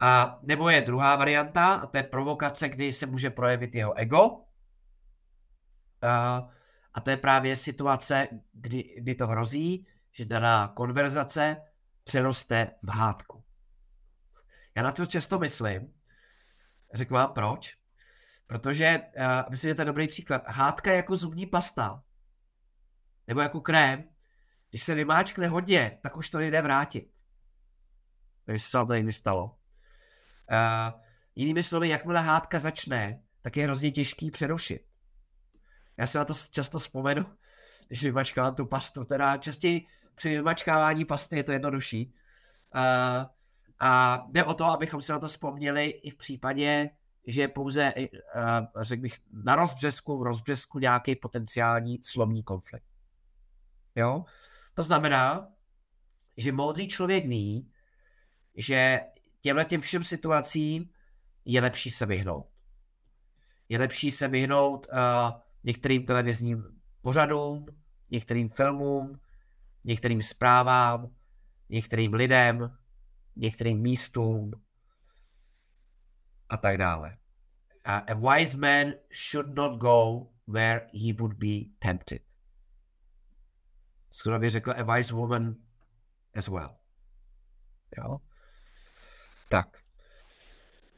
A 0.00 0.38
nebo 0.42 0.68
je 0.68 0.80
druhá 0.80 1.16
varianta, 1.16 1.74
a 1.74 1.86
to 1.86 1.96
je 1.96 2.02
provokace, 2.02 2.68
kdy 2.68 2.92
se 2.92 3.06
může 3.06 3.30
projevit 3.30 3.74
jeho 3.74 3.94
ego. 3.98 4.44
A, 6.02 6.48
a 6.94 7.00
to 7.00 7.10
je 7.10 7.16
právě 7.16 7.56
situace, 7.56 8.28
kdy, 8.52 8.94
kdy 8.98 9.14
to 9.14 9.26
hrozí, 9.26 9.86
že 10.12 10.24
daná 10.24 10.68
konverzace 10.68 11.56
přeroste 12.04 12.70
v 12.82 12.88
hádku. 12.90 13.44
Já 14.76 14.82
na 14.82 14.92
to 14.92 15.06
často 15.06 15.38
myslím. 15.38 15.94
Řeknu 16.94 17.14
vám 17.14 17.32
proč. 17.32 17.76
Protože 18.46 19.00
uh, 19.16 19.50
myslím, 19.50 19.70
že 19.70 19.74
to 19.74 19.80
je 19.80 19.86
dobrý 19.86 20.08
příklad. 20.08 20.42
Hádka 20.46 20.90
je 20.90 20.96
jako 20.96 21.16
zubní 21.16 21.46
pasta. 21.46 22.02
Nebo 23.26 23.40
jako 23.40 23.60
krém. 23.60 24.04
Když 24.70 24.82
se 24.82 24.94
vymáčkne 24.94 25.48
hodně, 25.48 25.98
tak 26.02 26.16
už 26.16 26.30
to 26.30 26.38
nejde 26.38 26.62
vrátit. 26.62 27.12
Takže 28.44 28.64
se 28.64 28.78
to 28.86 28.94
někdy 28.94 29.12
stalo. 29.12 29.57
Uh, 30.50 31.00
jinými 31.34 31.62
slovy, 31.62 31.88
jakmile 31.88 32.20
hádka 32.20 32.58
začne, 32.58 33.22
tak 33.42 33.56
je 33.56 33.64
hrozně 33.64 33.90
těžký 33.90 34.30
přerušit. 34.30 34.84
Já 35.96 36.06
se 36.06 36.18
na 36.18 36.24
to 36.24 36.34
často 36.50 36.78
vzpomenu, 36.78 37.26
když 37.88 38.04
vymačkávám 38.04 38.54
tu 38.54 38.66
pastu, 38.66 39.04
teda 39.04 39.36
častěji 39.36 39.86
při 40.14 40.28
vymačkávání 40.28 41.04
pasty 41.04 41.36
je 41.36 41.44
to 41.44 41.52
jednodušší. 41.52 42.14
Uh, 42.74 43.26
a 43.80 44.22
jde 44.30 44.44
o 44.44 44.54
to, 44.54 44.64
abychom 44.64 45.00
se 45.00 45.12
na 45.12 45.18
to 45.18 45.26
vzpomněli 45.26 45.86
i 45.86 46.10
v 46.10 46.16
případě, 46.16 46.90
že 47.26 47.48
pouze, 47.48 47.94
uh, 47.96 48.82
řekl 48.82 49.02
bych, 49.02 49.18
na 49.32 49.56
rozbřesku, 49.56 50.18
v 50.18 50.22
rozbřesku 50.22 50.78
nějaký 50.78 51.16
potenciální 51.16 51.98
slovní 52.02 52.42
konflikt. 52.42 52.86
Jo? 53.96 54.24
To 54.74 54.82
znamená, 54.82 55.48
že 56.36 56.52
moudrý 56.52 56.88
člověk 56.88 57.26
ví, 57.26 57.70
že 58.56 59.00
těmhle 59.40 59.64
těm 59.64 59.80
všem 59.80 60.04
situacím 60.04 60.90
je 61.44 61.60
lepší 61.60 61.90
se 61.90 62.06
vyhnout. 62.06 62.46
Je 63.68 63.78
lepší 63.78 64.10
se 64.10 64.28
vyhnout 64.28 64.86
uh, 64.86 65.40
některým 65.64 66.06
televizním 66.06 66.80
pořadům, 67.02 67.66
některým 68.10 68.48
filmům, 68.48 69.20
některým 69.84 70.22
zprávám, 70.22 71.14
některým 71.68 72.14
lidem, 72.14 72.78
některým 73.36 73.80
místům 73.80 74.50
a 76.48 76.56
tak 76.56 76.78
dále. 76.78 77.16
A 77.84 78.14
wise 78.14 78.56
man 78.56 78.92
should 79.30 79.54
not 79.54 79.80
go 79.80 80.28
where 80.46 80.90
he 80.94 81.12
would 81.12 81.32
be 81.32 81.64
tempted. 81.78 82.22
Skoro 84.10 84.38
bych 84.38 84.50
řekl 84.50 84.70
a 84.76 84.94
wise 84.94 85.14
woman 85.14 85.54
as 86.34 86.48
well. 86.48 86.76
Jo? 87.98 88.18
Tak. 89.48 89.76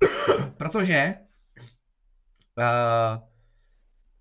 Protože 0.57 1.15
uh, 2.59 3.29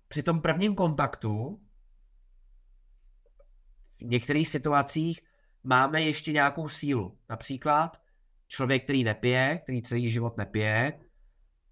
při 0.08 0.22
tom 0.22 0.40
prvním 0.40 0.74
kontaktu 0.74 1.60
v 3.98 4.02
některých 4.02 4.48
situacích 4.48 5.20
máme 5.64 6.02
ještě 6.02 6.32
nějakou 6.32 6.68
sílu. 6.68 7.18
Například 7.28 8.02
člověk, 8.48 8.84
který 8.84 9.04
nepije, 9.04 9.60
který 9.62 9.82
celý 9.82 10.10
život 10.10 10.36
nepije, 10.36 11.00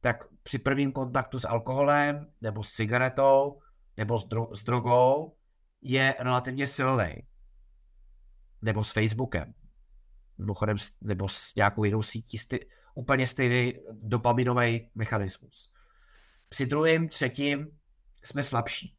tak 0.01 0.25
při 0.43 0.59
prvním 0.59 0.93
kontaktu 0.93 1.39
s 1.39 1.49
alkoholem, 1.49 2.33
nebo 2.41 2.63
s 2.63 2.71
cigaretou, 2.71 3.61
nebo 3.97 4.19
s, 4.19 4.29
dro- 4.29 4.55
s 4.55 4.65
drogou, 4.65 5.37
je 5.83 6.15
relativně 6.19 6.67
silný. 6.67 7.27
Nebo 8.63 8.85
s 8.85 8.93
Facebookem. 8.93 9.55
Mimochodem, 10.39 10.77
nebo 11.01 11.29
s 11.29 11.55
nějakou 11.55 11.85
jinou 11.85 12.03
sítí, 12.03 12.39
sty- 12.39 12.69
úplně 12.95 13.27
stejný 13.27 13.75
dopaminový 13.93 14.91
mechanismus. 14.95 15.73
Při 16.49 16.67
druhém, 16.67 17.09
třetím 17.09 17.79
jsme 18.25 18.43
slabší. 18.43 18.97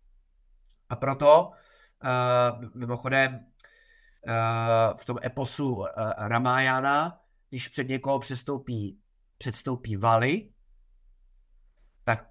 A 0.90 0.96
proto, 0.96 1.52
uh, 2.04 2.76
mimochodem, 2.76 3.34
uh, 3.36 4.98
v 4.98 5.06
tom 5.06 5.18
eposu 5.24 5.76
uh, 5.76 5.86
Ramayana, 6.18 7.22
když 7.50 7.68
před 7.68 7.88
někoho 7.88 8.20
přestoupí, 8.20 9.00
předstoupí 9.38 9.96
Vali, 9.96 10.50
tak, 12.04 12.30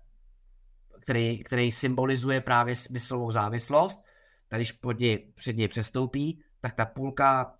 který, 1.00 1.44
který 1.44 1.72
symbolizuje 1.72 2.40
právě 2.40 2.76
smyslovou 2.76 3.30
závislost, 3.30 4.02
tak 4.48 4.58
když 4.58 4.72
pod 4.72 4.98
něj, 4.98 5.32
před 5.36 5.56
něj 5.56 5.68
přestoupí, 5.68 6.42
tak 6.60 6.74
ta 6.74 6.84
půlka 6.84 7.54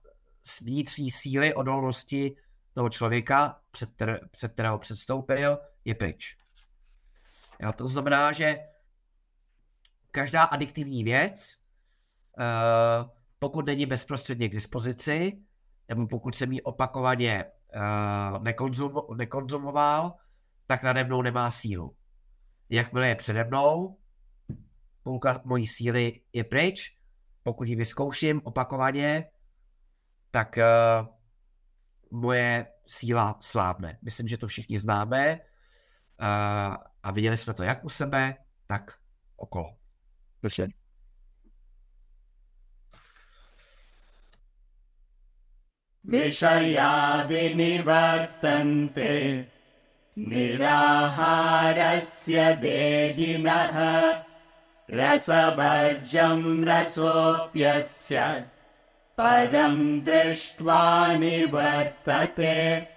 vnitřní 0.63 1.11
síly 1.11 1.55
odolnosti 1.55 2.37
toho 2.73 2.89
člověka, 2.89 3.61
před, 3.71 3.91
před 4.31 4.53
kterého 4.53 4.79
předstoupil, 4.79 5.59
je 5.85 5.95
pryč. 5.95 6.37
Jo, 7.61 7.73
to 7.73 7.89
znamená, 7.89 8.33
že 8.33 8.59
každá 10.11 10.43
adiktivní 10.43 11.05
věc, 11.05 11.55
uh, 12.39 13.11
pokud 13.39 13.67
není 13.67 13.87
bezprostředně 13.87 14.49
k 14.49 14.53
dispozici, 14.53 15.43
nebo 15.89 16.07
pokud 16.07 16.35
jsem 16.35 16.53
ji 16.53 16.63
opakovaně 16.63 17.45
uh, 17.45 18.43
nekonzum, 18.43 18.93
nekonzumoval, 19.17 20.15
tak 20.67 20.83
nade 20.83 21.05
mnou 21.05 21.23
nemá 21.23 21.51
sílu. 21.51 21.97
Jakmile 22.69 23.09
je 23.09 23.15
přede 23.15 23.45
mnou, 23.45 23.99
půlka 25.03 25.41
mojí 25.45 25.67
síly 25.67 26.21
je 26.33 26.45
pryč, 26.45 26.97
pokud 27.43 27.69
ji 27.69 27.77
vyzkouším 27.77 28.41
opakovaně, 28.45 29.31
tak 30.32 30.58
uh, 30.58 31.08
moje 32.12 32.66
síla 32.88 33.38
slábne. 33.40 33.98
Myslím, 34.02 34.28
že 34.28 34.38
to 34.38 34.48
všichni 34.48 34.80
známe 34.80 35.40
uh, 35.40 36.76
a 37.04 37.12
viděli 37.12 37.38
jsme 37.38 37.54
to 37.54 37.64
jak 37.64 37.86
u 37.86 37.90
sebe, 37.90 38.36
tak 38.68 38.98
okolo. 39.38 39.76
Prostě. 40.42 40.68
विषया 46.12 46.94
विनिवर्तन्ते 47.28 49.14
निराहारस्य 50.30 52.40
देहिनः 52.62 53.78
रसवर्जं 55.00 56.42
रसोऽप्यस्य 56.70 58.18
परं 59.18 60.02
दृष्ट्वा 60.02 61.08
निवर्तते 61.18 62.88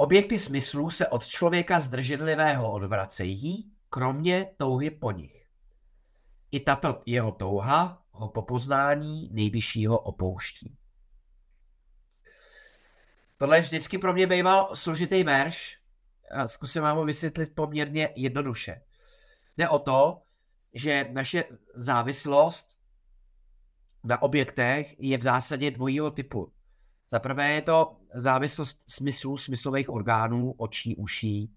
Objekty 0.00 0.38
smyslů 0.38 0.90
se 0.90 1.08
od 1.08 1.26
člověka 1.26 1.80
zdrženlivého 1.80 2.72
odvracejí, 2.72 3.72
kromě 3.88 4.46
touhy 4.56 4.90
po 4.90 5.10
nich. 5.10 5.46
I 6.50 6.60
tato 6.60 7.02
jeho 7.06 7.32
touha 7.32 8.02
ho 8.10 8.28
po 8.28 8.42
poznání 8.42 9.28
nejvyššího 9.32 9.98
opouští. 9.98 10.76
Tohle 13.36 13.60
vždycky 13.60 13.98
pro 13.98 14.12
mě 14.12 14.26
býval 14.26 14.76
složitý 14.76 15.22
verš 15.22 15.78
a 16.30 16.48
zkusím 16.48 16.82
vám 16.82 16.96
ho 16.96 17.04
vysvětlit 17.04 17.54
poměrně 17.54 18.08
jednoduše. 18.16 18.82
Jde 19.56 19.68
o 19.68 19.78
to, 19.78 20.22
že 20.75 21.09
naše 21.11 21.43
závislost 21.75 22.77
na 24.03 24.21
objektech 24.21 24.95
je 24.99 25.17
v 25.17 25.23
zásadě 25.23 25.71
dvojího 25.71 26.11
typu. 26.11 26.53
Za 27.09 27.19
prvé 27.19 27.51
je 27.51 27.61
to 27.61 27.97
závislost 28.13 28.83
smyslů, 28.89 29.37
smyslových 29.37 29.89
orgánů, 29.89 30.51
očí, 30.51 30.95
uší, 30.95 31.55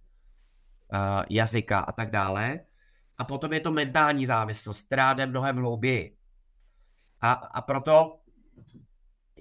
uh, 0.92 1.22
jazyka 1.30 1.78
a 1.78 1.92
tak 1.92 2.10
dále. 2.10 2.60
A 3.18 3.24
potom 3.24 3.52
je 3.52 3.60
to 3.60 3.72
mentální 3.72 4.26
závislost, 4.26 4.86
která 4.86 5.14
jde 5.14 5.26
mnohem 5.26 5.56
hlouběji. 5.56 6.16
A, 7.20 7.32
a 7.32 7.62
proto 7.62 8.20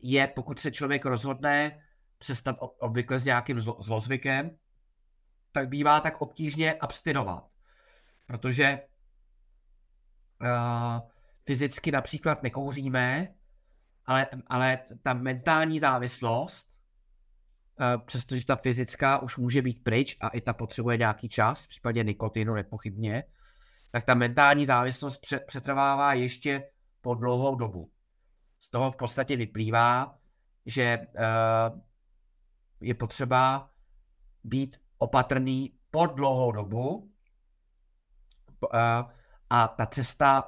je, 0.02 0.28
pokud 0.28 0.60
se 0.60 0.72
člověk 0.72 1.06
rozhodne 1.06 1.82
přestat 2.18 2.58
obvykle 2.60 3.20
s 3.20 3.26
nějakým 3.26 3.60
zlo, 3.60 3.78
zlozvykem, 3.80 4.58
tak 5.52 5.70
bývá 5.70 6.00
tak 6.00 6.22
obtížně 6.22 6.74
abstinovat. 6.74 7.48
Protože 8.28 8.80
uh, 10.42 11.10
fyzicky 11.46 11.92
například 11.92 12.44
nekouříme, 12.44 13.28
ale, 14.06 14.28
ale 14.48 14.80
ta 15.04 15.14
mentální 15.14 15.80
závislost, 15.80 16.68
uh, 17.80 18.02
přestože 18.06 18.46
ta 18.46 18.56
fyzická 18.56 19.20
už 19.20 19.38
může 19.38 19.62
být 19.62 19.84
pryč 19.84 20.18
a 20.22 20.28
i 20.28 20.42
ta 20.42 20.54
potřebuje 20.54 20.98
nějaký 20.98 21.30
čas, 21.30 21.64
v 21.64 21.68
případě 21.68 22.04
nikotinu 22.04 22.54
nepochybně, 22.54 23.24
tak 23.92 24.04
ta 24.04 24.14
mentální 24.14 24.66
závislost 24.66 25.20
přetrvává 25.48 26.14
ještě 26.14 26.70
po 27.02 27.16
dlouhou 27.16 27.56
dobu. 27.56 27.92
Z 28.60 28.70
toho 28.70 28.92
v 28.92 28.98
podstatě 28.98 29.36
vyplývá, 29.36 30.18
že 30.66 31.00
uh, 31.00 31.80
je 32.82 32.94
potřeba 32.94 33.70
být 34.44 34.80
opatrný 34.98 35.74
po 35.92 36.06
dlouhou 36.06 36.52
dobu 36.52 37.12
a 39.50 39.68
ta 39.68 39.86
cesta, 39.86 40.48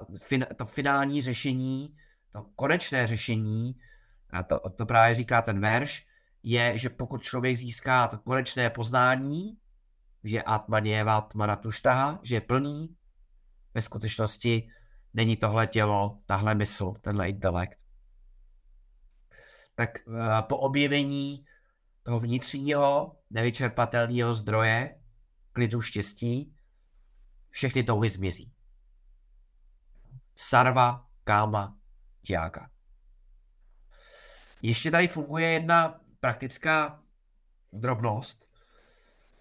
to 0.56 0.66
finální 0.66 1.22
řešení, 1.22 1.96
to 2.32 2.46
konečné 2.56 3.08
řešení, 3.08 3.76
a 4.30 4.44
to, 4.44 4.70
to 4.70 4.86
právě 4.86 5.16
říká 5.16 5.42
ten 5.42 5.62
verš, 5.62 6.08
je, 6.44 6.78
že 6.78 6.90
pokud 6.90 7.24
člověk 7.24 7.58
získá 7.58 8.08
to 8.08 8.18
konečné 8.18 8.70
poznání, 8.70 9.58
že 10.24 10.44
Atman 10.44 10.86
je 10.86 11.02
Atmana 11.02 11.56
tuštaha, 11.56 12.20
že 12.24 12.36
je 12.36 12.42
plný, 12.42 12.96
ve 13.74 13.82
skutečnosti 13.82 14.70
není 15.14 15.38
tohle 15.38 15.68
tělo, 15.68 16.20
tahle 16.26 16.56
mysl, 16.56 16.94
tenhle 17.02 17.30
intelekt. 17.30 17.80
Tak 19.76 19.90
uh, 20.08 20.42
po 20.42 20.58
objevení 20.58 21.46
toho 22.04 22.20
vnitřního, 22.20 23.16
nevyčerpatelného 23.30 24.34
zdroje, 24.34 25.00
klidu 25.52 25.82
štěstí, 25.82 26.54
všechny 27.50 27.84
touhy 27.84 28.10
zmizí. 28.10 28.52
Sarva, 30.42 31.06
káma, 31.24 31.78
tiága. 32.22 32.70
Ještě 34.62 34.92
tady 34.92 35.08
funguje 35.08 35.50
jedna 35.50 36.00
praktická 36.20 37.04
drobnost, 37.74 38.50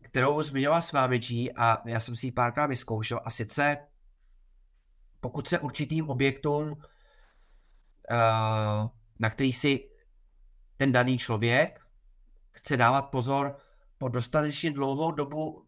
kterou 0.03 0.43
zmiňoval 0.43 0.83
Svámičí 0.83 1.53
a 1.53 1.89
já 1.89 2.01
jsem 2.01 2.17
si 2.17 2.27
ji 2.27 2.33
párkrát 2.33 2.67
vyzkoušel 2.67 3.21
a 3.25 3.31
sice 3.31 3.77
pokud 5.21 5.49
se 5.49 5.59
určitým 5.59 6.11
objektům, 6.11 6.71
uh, 6.71 6.79
na 9.19 9.31
který 9.31 9.53
si 9.53 9.91
ten 10.77 10.93
daný 10.93 11.19
člověk 11.19 11.87
chce 12.51 12.77
dávat 12.77 13.03
pozor 13.03 13.57
po 13.99 14.09
dostatečně 14.09 14.71
dlouhou 14.71 15.13
dobu 15.13 15.67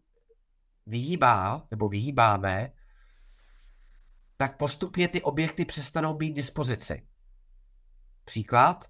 vyhýbá, 0.85 1.67
nebo 1.71 1.89
vyhýbáme, 1.89 2.71
tak 4.41 4.57
postupně 4.57 5.07
ty 5.07 5.21
objekty 5.21 5.65
přestanou 5.65 6.13
být 6.13 6.31
k 6.31 6.35
dispozici. 6.35 7.07
Příklad, 8.25 8.85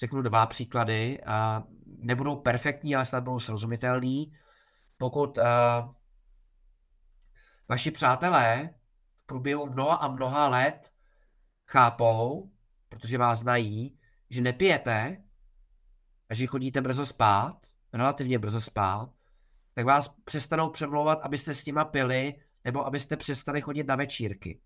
řeknu 0.00 0.22
dva 0.22 0.46
příklady, 0.46 1.24
a 1.24 1.64
nebudou 1.86 2.36
perfektní, 2.36 2.96
ale 2.96 3.06
snad 3.06 3.24
budou 3.24 3.38
srozumitelný. 3.38 4.32
Pokud 4.96 5.38
uh, 5.38 5.44
vaši 7.68 7.90
přátelé 7.90 8.74
v 9.14 9.26
průběhu 9.26 9.66
mnoha 9.66 9.96
a 9.96 10.08
mnoha 10.08 10.48
let 10.48 10.92
chápou, 11.66 12.50
protože 12.88 13.18
vás 13.18 13.38
znají, 13.38 13.98
že 14.30 14.40
nepijete 14.40 15.24
a 16.28 16.34
že 16.34 16.46
chodíte 16.46 16.80
brzo 16.80 17.06
spát, 17.06 17.66
relativně 17.92 18.38
brzo 18.38 18.60
spát, 18.60 19.10
tak 19.74 19.86
vás 19.86 20.08
přestanou 20.08 20.70
přemlouvat, 20.70 21.20
abyste 21.22 21.54
s 21.54 21.66
nima 21.66 21.84
pili, 21.84 22.34
nebo 22.66 22.86
abyste 22.86 23.16
přestali 23.16 23.60
chodit 23.60 23.86
na 23.86 23.96
večírky. 23.96 24.60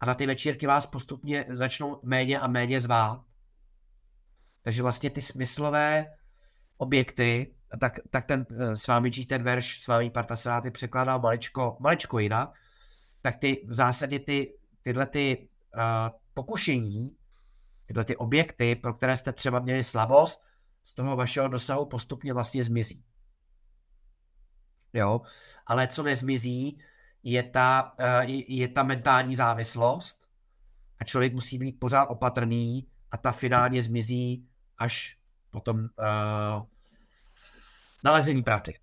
A 0.00 0.06
na 0.06 0.14
ty 0.14 0.26
večírky 0.26 0.66
vás 0.66 0.86
postupně 0.86 1.44
začnou 1.48 2.00
méně 2.02 2.40
a 2.40 2.46
méně 2.46 2.80
zvát. 2.80 3.24
Takže 4.62 4.82
vlastně 4.82 5.10
ty 5.10 5.22
smyslové 5.22 6.06
objekty, 6.76 7.54
tak, 7.80 7.98
tak 8.10 8.26
ten 8.26 8.46
eh, 8.58 8.76
s 8.76 8.86
vámi 8.86 9.10
ten 9.10 9.42
verš 9.42 9.80
s 9.80 9.86
vámi 9.86 10.10
Partasaráty 10.10 10.70
překládá 10.70 11.18
maličko, 11.18 11.76
maličko 11.80 12.18
jinak, 12.18 12.52
tak 13.22 13.36
ty 13.36 13.66
v 13.68 13.74
zásadě 13.74 14.18
ty, 14.18 14.54
tyhle 14.82 15.06
ty 15.06 15.48
uh, 15.76 15.82
pokušení, 16.34 17.16
tyhle 17.86 18.04
ty 18.04 18.16
objekty, 18.16 18.76
pro 18.76 18.94
které 18.94 19.16
jste 19.16 19.32
třeba 19.32 19.60
měli 19.60 19.84
slabost, 19.84 20.44
z 20.84 20.94
toho 20.94 21.16
vašeho 21.16 21.48
dosahu 21.48 21.86
postupně 21.86 22.32
vlastně 22.34 22.64
zmizí. 22.64 23.04
Jo, 24.92 25.20
ale 25.66 25.88
co 25.88 26.02
nezmizí, 26.02 26.80
je 27.27 27.43
ta, 27.43 27.91
uh, 27.99 28.29
je 28.47 28.67
ta 28.67 28.83
mentální 28.83 29.35
závislost 29.35 30.29
a 30.99 31.03
člověk 31.03 31.33
musí 31.33 31.57
být 31.57 31.79
pořád 31.79 32.05
opatrný 32.05 32.87
a 33.11 33.17
ta 33.17 33.31
finálně 33.31 33.83
zmizí 33.83 34.47
až 34.77 35.17
potom 35.49 35.77
uh, 35.79 36.65
nalezení 38.03 38.43
pravdy. 38.43 38.73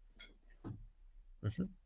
Mhm. 1.42 1.80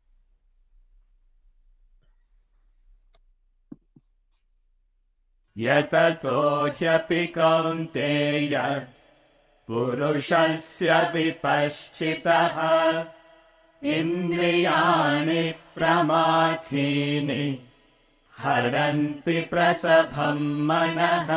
यततोऽह्यपि 5.57 7.25
कौन्तेय 7.27 8.55
पुरुषस्य 9.67 11.11
विपश्चितः 11.13 12.57
इन्द्रियाणि 13.83 15.51
प्रमाथीनि 15.75 17.43
हरन्ति 18.37 19.41
प्रसभं 19.51 20.39
मनः 20.67 21.29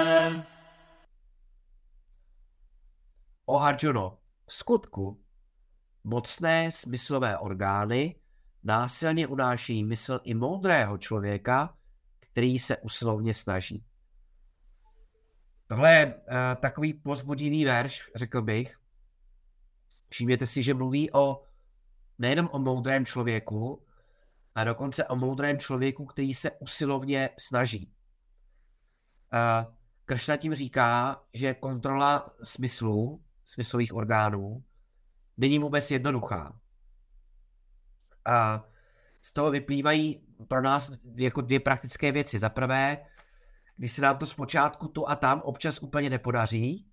O 3.51 3.59
Arjuno, 3.59 4.18
v 4.46 4.53
skutku 4.53 5.20
mocné 6.05 6.72
smyslové 6.72 7.38
orgány 7.38 8.14
násilně 8.64 9.26
unáší 9.26 9.84
mysl 9.84 10.20
i 10.24 10.34
moudrého 10.34 10.99
člověka, 10.99 11.76
který 12.20 12.59
se 12.59 12.76
usilovně 12.76 13.34
snaží. 13.34 13.84
Tohle 15.66 15.94
je 15.94 16.07
uh, 16.07 16.20
takový 16.61 16.94
pozbudivý 16.94 17.64
verš, 17.64 18.11
řekl 18.14 18.42
bych. 18.42 18.78
Všimněte 20.09 20.46
si, 20.46 20.62
že 20.62 20.74
mluví 20.74 21.12
o 21.12 21.42
nejenom 22.20 22.49
o 22.51 22.59
moudrém 22.59 23.05
člověku, 23.05 23.86
a 24.55 24.64
dokonce 24.64 25.05
o 25.05 25.16
moudrém 25.16 25.59
člověku, 25.59 26.05
který 26.05 26.34
se 26.34 26.51
usilovně 26.51 27.30
snaží. 27.39 27.93
Kršna 30.05 30.38
tím 30.38 30.55
říká, 30.55 31.22
že 31.34 31.53
kontrola 31.53 32.36
smyslu, 32.43 33.24
smyslových 33.45 33.93
orgánů, 33.93 34.64
není 35.38 35.59
vůbec 35.59 35.91
jednoduchá. 35.91 36.59
A 38.26 38.66
z 39.22 39.34
toho 39.34 39.51
vyplývají 39.51 40.28
pro 40.47 40.61
nás 40.61 40.91
jako 41.16 41.41
dvě 41.41 41.59
praktické 41.59 42.11
věci. 42.11 42.39
Za 42.39 42.49
prvé, 42.49 43.05
když 43.78 43.91
se 43.91 44.01
nám 44.01 44.18
to 44.18 44.26
zpočátku 44.26 44.88
tu 44.88 45.09
a 45.09 45.16
tam 45.16 45.41
občas 45.41 45.82
úplně 45.82 46.09
nepodaří, 46.09 46.88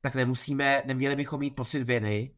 tak 0.00 0.14
nemusíme, 0.14 0.82
neměli 0.86 1.16
bychom 1.16 1.40
mít 1.40 1.56
pocit 1.56 1.84
viny, 1.84 2.34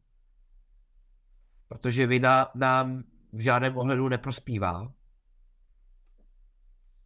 protože 1.67 2.07
vina 2.07 2.51
nám 2.55 3.03
v 3.33 3.39
žádném 3.39 3.77
ohledu 3.77 4.09
neprospívá. 4.09 4.93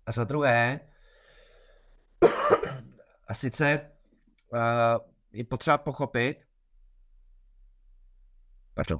A 0.05 0.12
za 0.12 0.24
druhé, 0.24 0.80
a 3.28 3.34
sice 3.34 3.91
uh, 4.53 4.59
je 5.32 5.43
potřeba 5.43 5.78
pochopit, 5.78 6.38
pardon, 8.74 8.99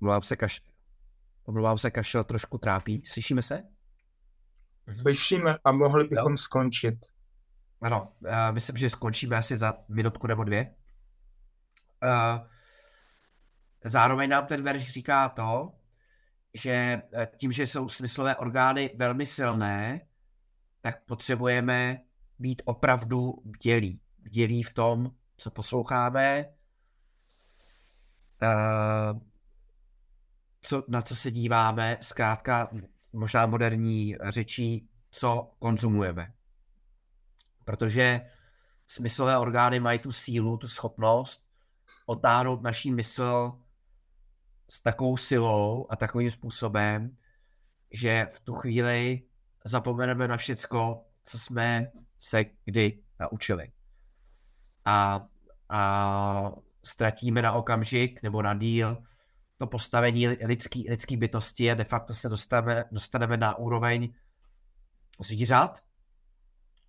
Omlouvám 0.00 0.22
se, 0.22 0.36
kaš... 0.36 0.62
Omlouvám 1.44 1.78
se, 1.78 1.90
kašel 1.90 2.24
trošku 2.24 2.58
trápí. 2.58 3.06
Slyšíme 3.06 3.42
se? 3.42 3.62
Slyšíme 4.96 5.58
a 5.64 5.72
mohli 5.72 6.08
bychom 6.08 6.32
jo. 6.32 6.36
skončit. 6.36 6.94
Ano, 7.80 8.12
uh, 8.20 8.30
myslím, 8.50 8.76
že 8.76 8.90
skončíme 8.90 9.36
asi 9.36 9.58
za 9.58 9.74
minutku 9.88 10.26
nebo 10.26 10.44
dvě. 10.44 10.74
Uh, 12.02 12.46
zároveň 13.84 14.30
nám 14.30 14.46
ten 14.46 14.62
verš 14.62 14.92
říká 14.92 15.28
to, 15.28 15.72
že 16.54 17.02
tím, 17.36 17.52
že 17.52 17.66
jsou 17.66 17.88
smyslové 17.88 18.36
orgány 18.36 18.90
velmi 18.96 19.26
silné, 19.26 20.00
tak 20.80 21.04
potřebujeme 21.04 22.00
být 22.38 22.62
opravdu 22.64 23.42
bdělí. 23.44 24.00
Bdělí 24.18 24.62
v 24.62 24.74
tom, 24.74 25.10
co 25.36 25.50
posloucháme, 25.50 26.44
uh, 28.42 29.20
co, 30.60 30.84
na 30.88 31.02
co 31.02 31.16
se 31.16 31.30
díváme, 31.30 31.98
zkrátka 32.00 32.70
možná 33.12 33.46
moderní 33.46 34.16
řečí, 34.28 34.88
co 35.10 35.54
konzumujeme. 35.58 36.32
Protože 37.64 38.20
smyslové 38.86 39.38
orgány 39.38 39.80
mají 39.80 39.98
tu 39.98 40.12
sílu, 40.12 40.56
tu 40.56 40.68
schopnost 40.68 41.44
otáhnout 42.06 42.62
naší 42.62 42.92
mysl 42.92 43.52
s 44.68 44.82
takovou 44.82 45.16
silou 45.16 45.86
a 45.90 45.96
takovým 45.96 46.30
způsobem, 46.30 47.16
že 47.90 48.26
v 48.30 48.40
tu 48.40 48.54
chvíli 48.54 49.22
zapomeneme 49.64 50.28
na 50.28 50.36
všecko, 50.36 51.04
co 51.24 51.38
jsme 51.38 51.92
se 52.18 52.44
kdy 52.64 53.02
naučili. 53.20 53.72
A, 54.84 55.26
a 55.68 56.52
ztratíme 56.84 57.42
na 57.42 57.52
okamžik 57.52 58.22
nebo 58.22 58.42
na 58.42 58.54
díl 58.54 59.02
to 59.60 59.66
postavení 59.66 60.28
lidský, 60.28 60.90
lidský 60.90 61.16
bytosti 61.16 61.70
a 61.70 61.74
de 61.74 61.84
facto 61.84 62.14
se 62.14 62.28
dostaneme, 62.28 62.84
dostaneme 62.92 63.36
na 63.36 63.58
úroveň 63.58 64.14
zvířat. 65.20 65.82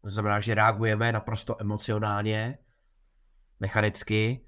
To 0.02 0.10
znamená, 0.10 0.40
že 0.40 0.56
reagujeme 0.56 1.12
naprosto 1.12 1.62
emocionálně, 1.62 2.58
mechanicky 3.60 4.46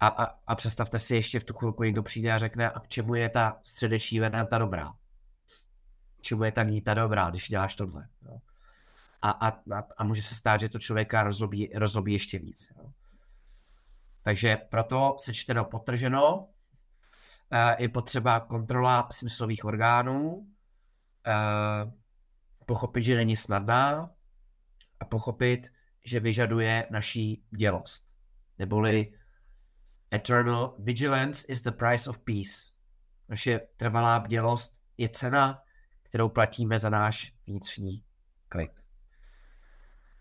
a, 0.00 0.06
a, 0.06 0.38
a 0.46 0.54
představte 0.54 0.98
si 0.98 1.14
ještě 1.14 1.40
v 1.40 1.44
tu 1.44 1.54
chvilku 1.54 1.82
někdo 1.82 2.02
přijde 2.02 2.32
a 2.32 2.38
řekne, 2.38 2.70
a 2.70 2.80
k 2.80 2.88
čemu 2.88 3.14
je 3.14 3.28
ta 3.28 3.60
středeční 3.62 4.20
varianta 4.20 4.58
dobrá? 4.58 4.92
K 6.18 6.22
čemu 6.22 6.44
je 6.44 6.52
ta 6.52 6.64
gníta 6.64 6.94
dobrá, 6.94 7.30
když 7.30 7.48
děláš 7.48 7.74
tohle? 7.74 8.08
A, 9.22 9.30
a, 9.30 9.48
a, 9.48 9.84
a 9.96 10.04
může 10.04 10.22
se 10.22 10.34
stát, 10.34 10.60
že 10.60 10.68
to 10.68 10.78
člověka 10.78 11.22
rozlobí, 11.22 11.70
rozlobí 11.74 12.12
ještě 12.12 12.38
víc. 12.38 12.72
Takže 14.22 14.56
proto 14.56 15.16
sečteno 15.18 15.64
potrženo 15.64 16.48
je 17.78 17.88
potřeba 17.88 18.40
kontrola 18.40 19.08
smyslových 19.10 19.64
orgánů, 19.64 20.48
pochopit, 22.66 23.02
že 23.02 23.16
není 23.16 23.36
snadná 23.36 24.10
a 25.00 25.04
pochopit, 25.04 25.72
že 26.04 26.20
vyžaduje 26.20 26.86
naší 26.90 27.44
dělost. 27.56 28.14
Neboli 28.58 29.12
eternal 30.14 30.76
vigilance 30.78 31.46
is 31.48 31.62
the 31.62 31.70
price 31.70 32.10
of 32.10 32.18
peace. 32.18 32.72
Naše 33.28 33.60
trvalá 33.76 34.20
bdělost 34.20 34.76
je 34.98 35.08
cena, 35.08 35.62
kterou 36.02 36.28
platíme 36.28 36.78
za 36.78 36.90
náš 36.90 37.34
vnitřní 37.46 38.04
klid. 38.48 38.70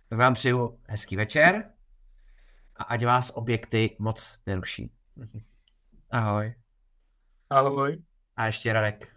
Tak 0.09 0.19
vám 0.19 0.33
přeju 0.33 0.79
hezký 0.87 1.15
večer 1.15 1.71
a 2.75 2.83
ať 2.83 3.05
vás 3.05 3.31
objekty 3.35 3.95
moc 3.99 4.39
neruší. 4.45 4.91
Ahoj. 6.09 6.62
Ahoj. 7.53 8.01
A 8.35 8.45
ještě 8.45 8.73
Radek. 8.73 9.07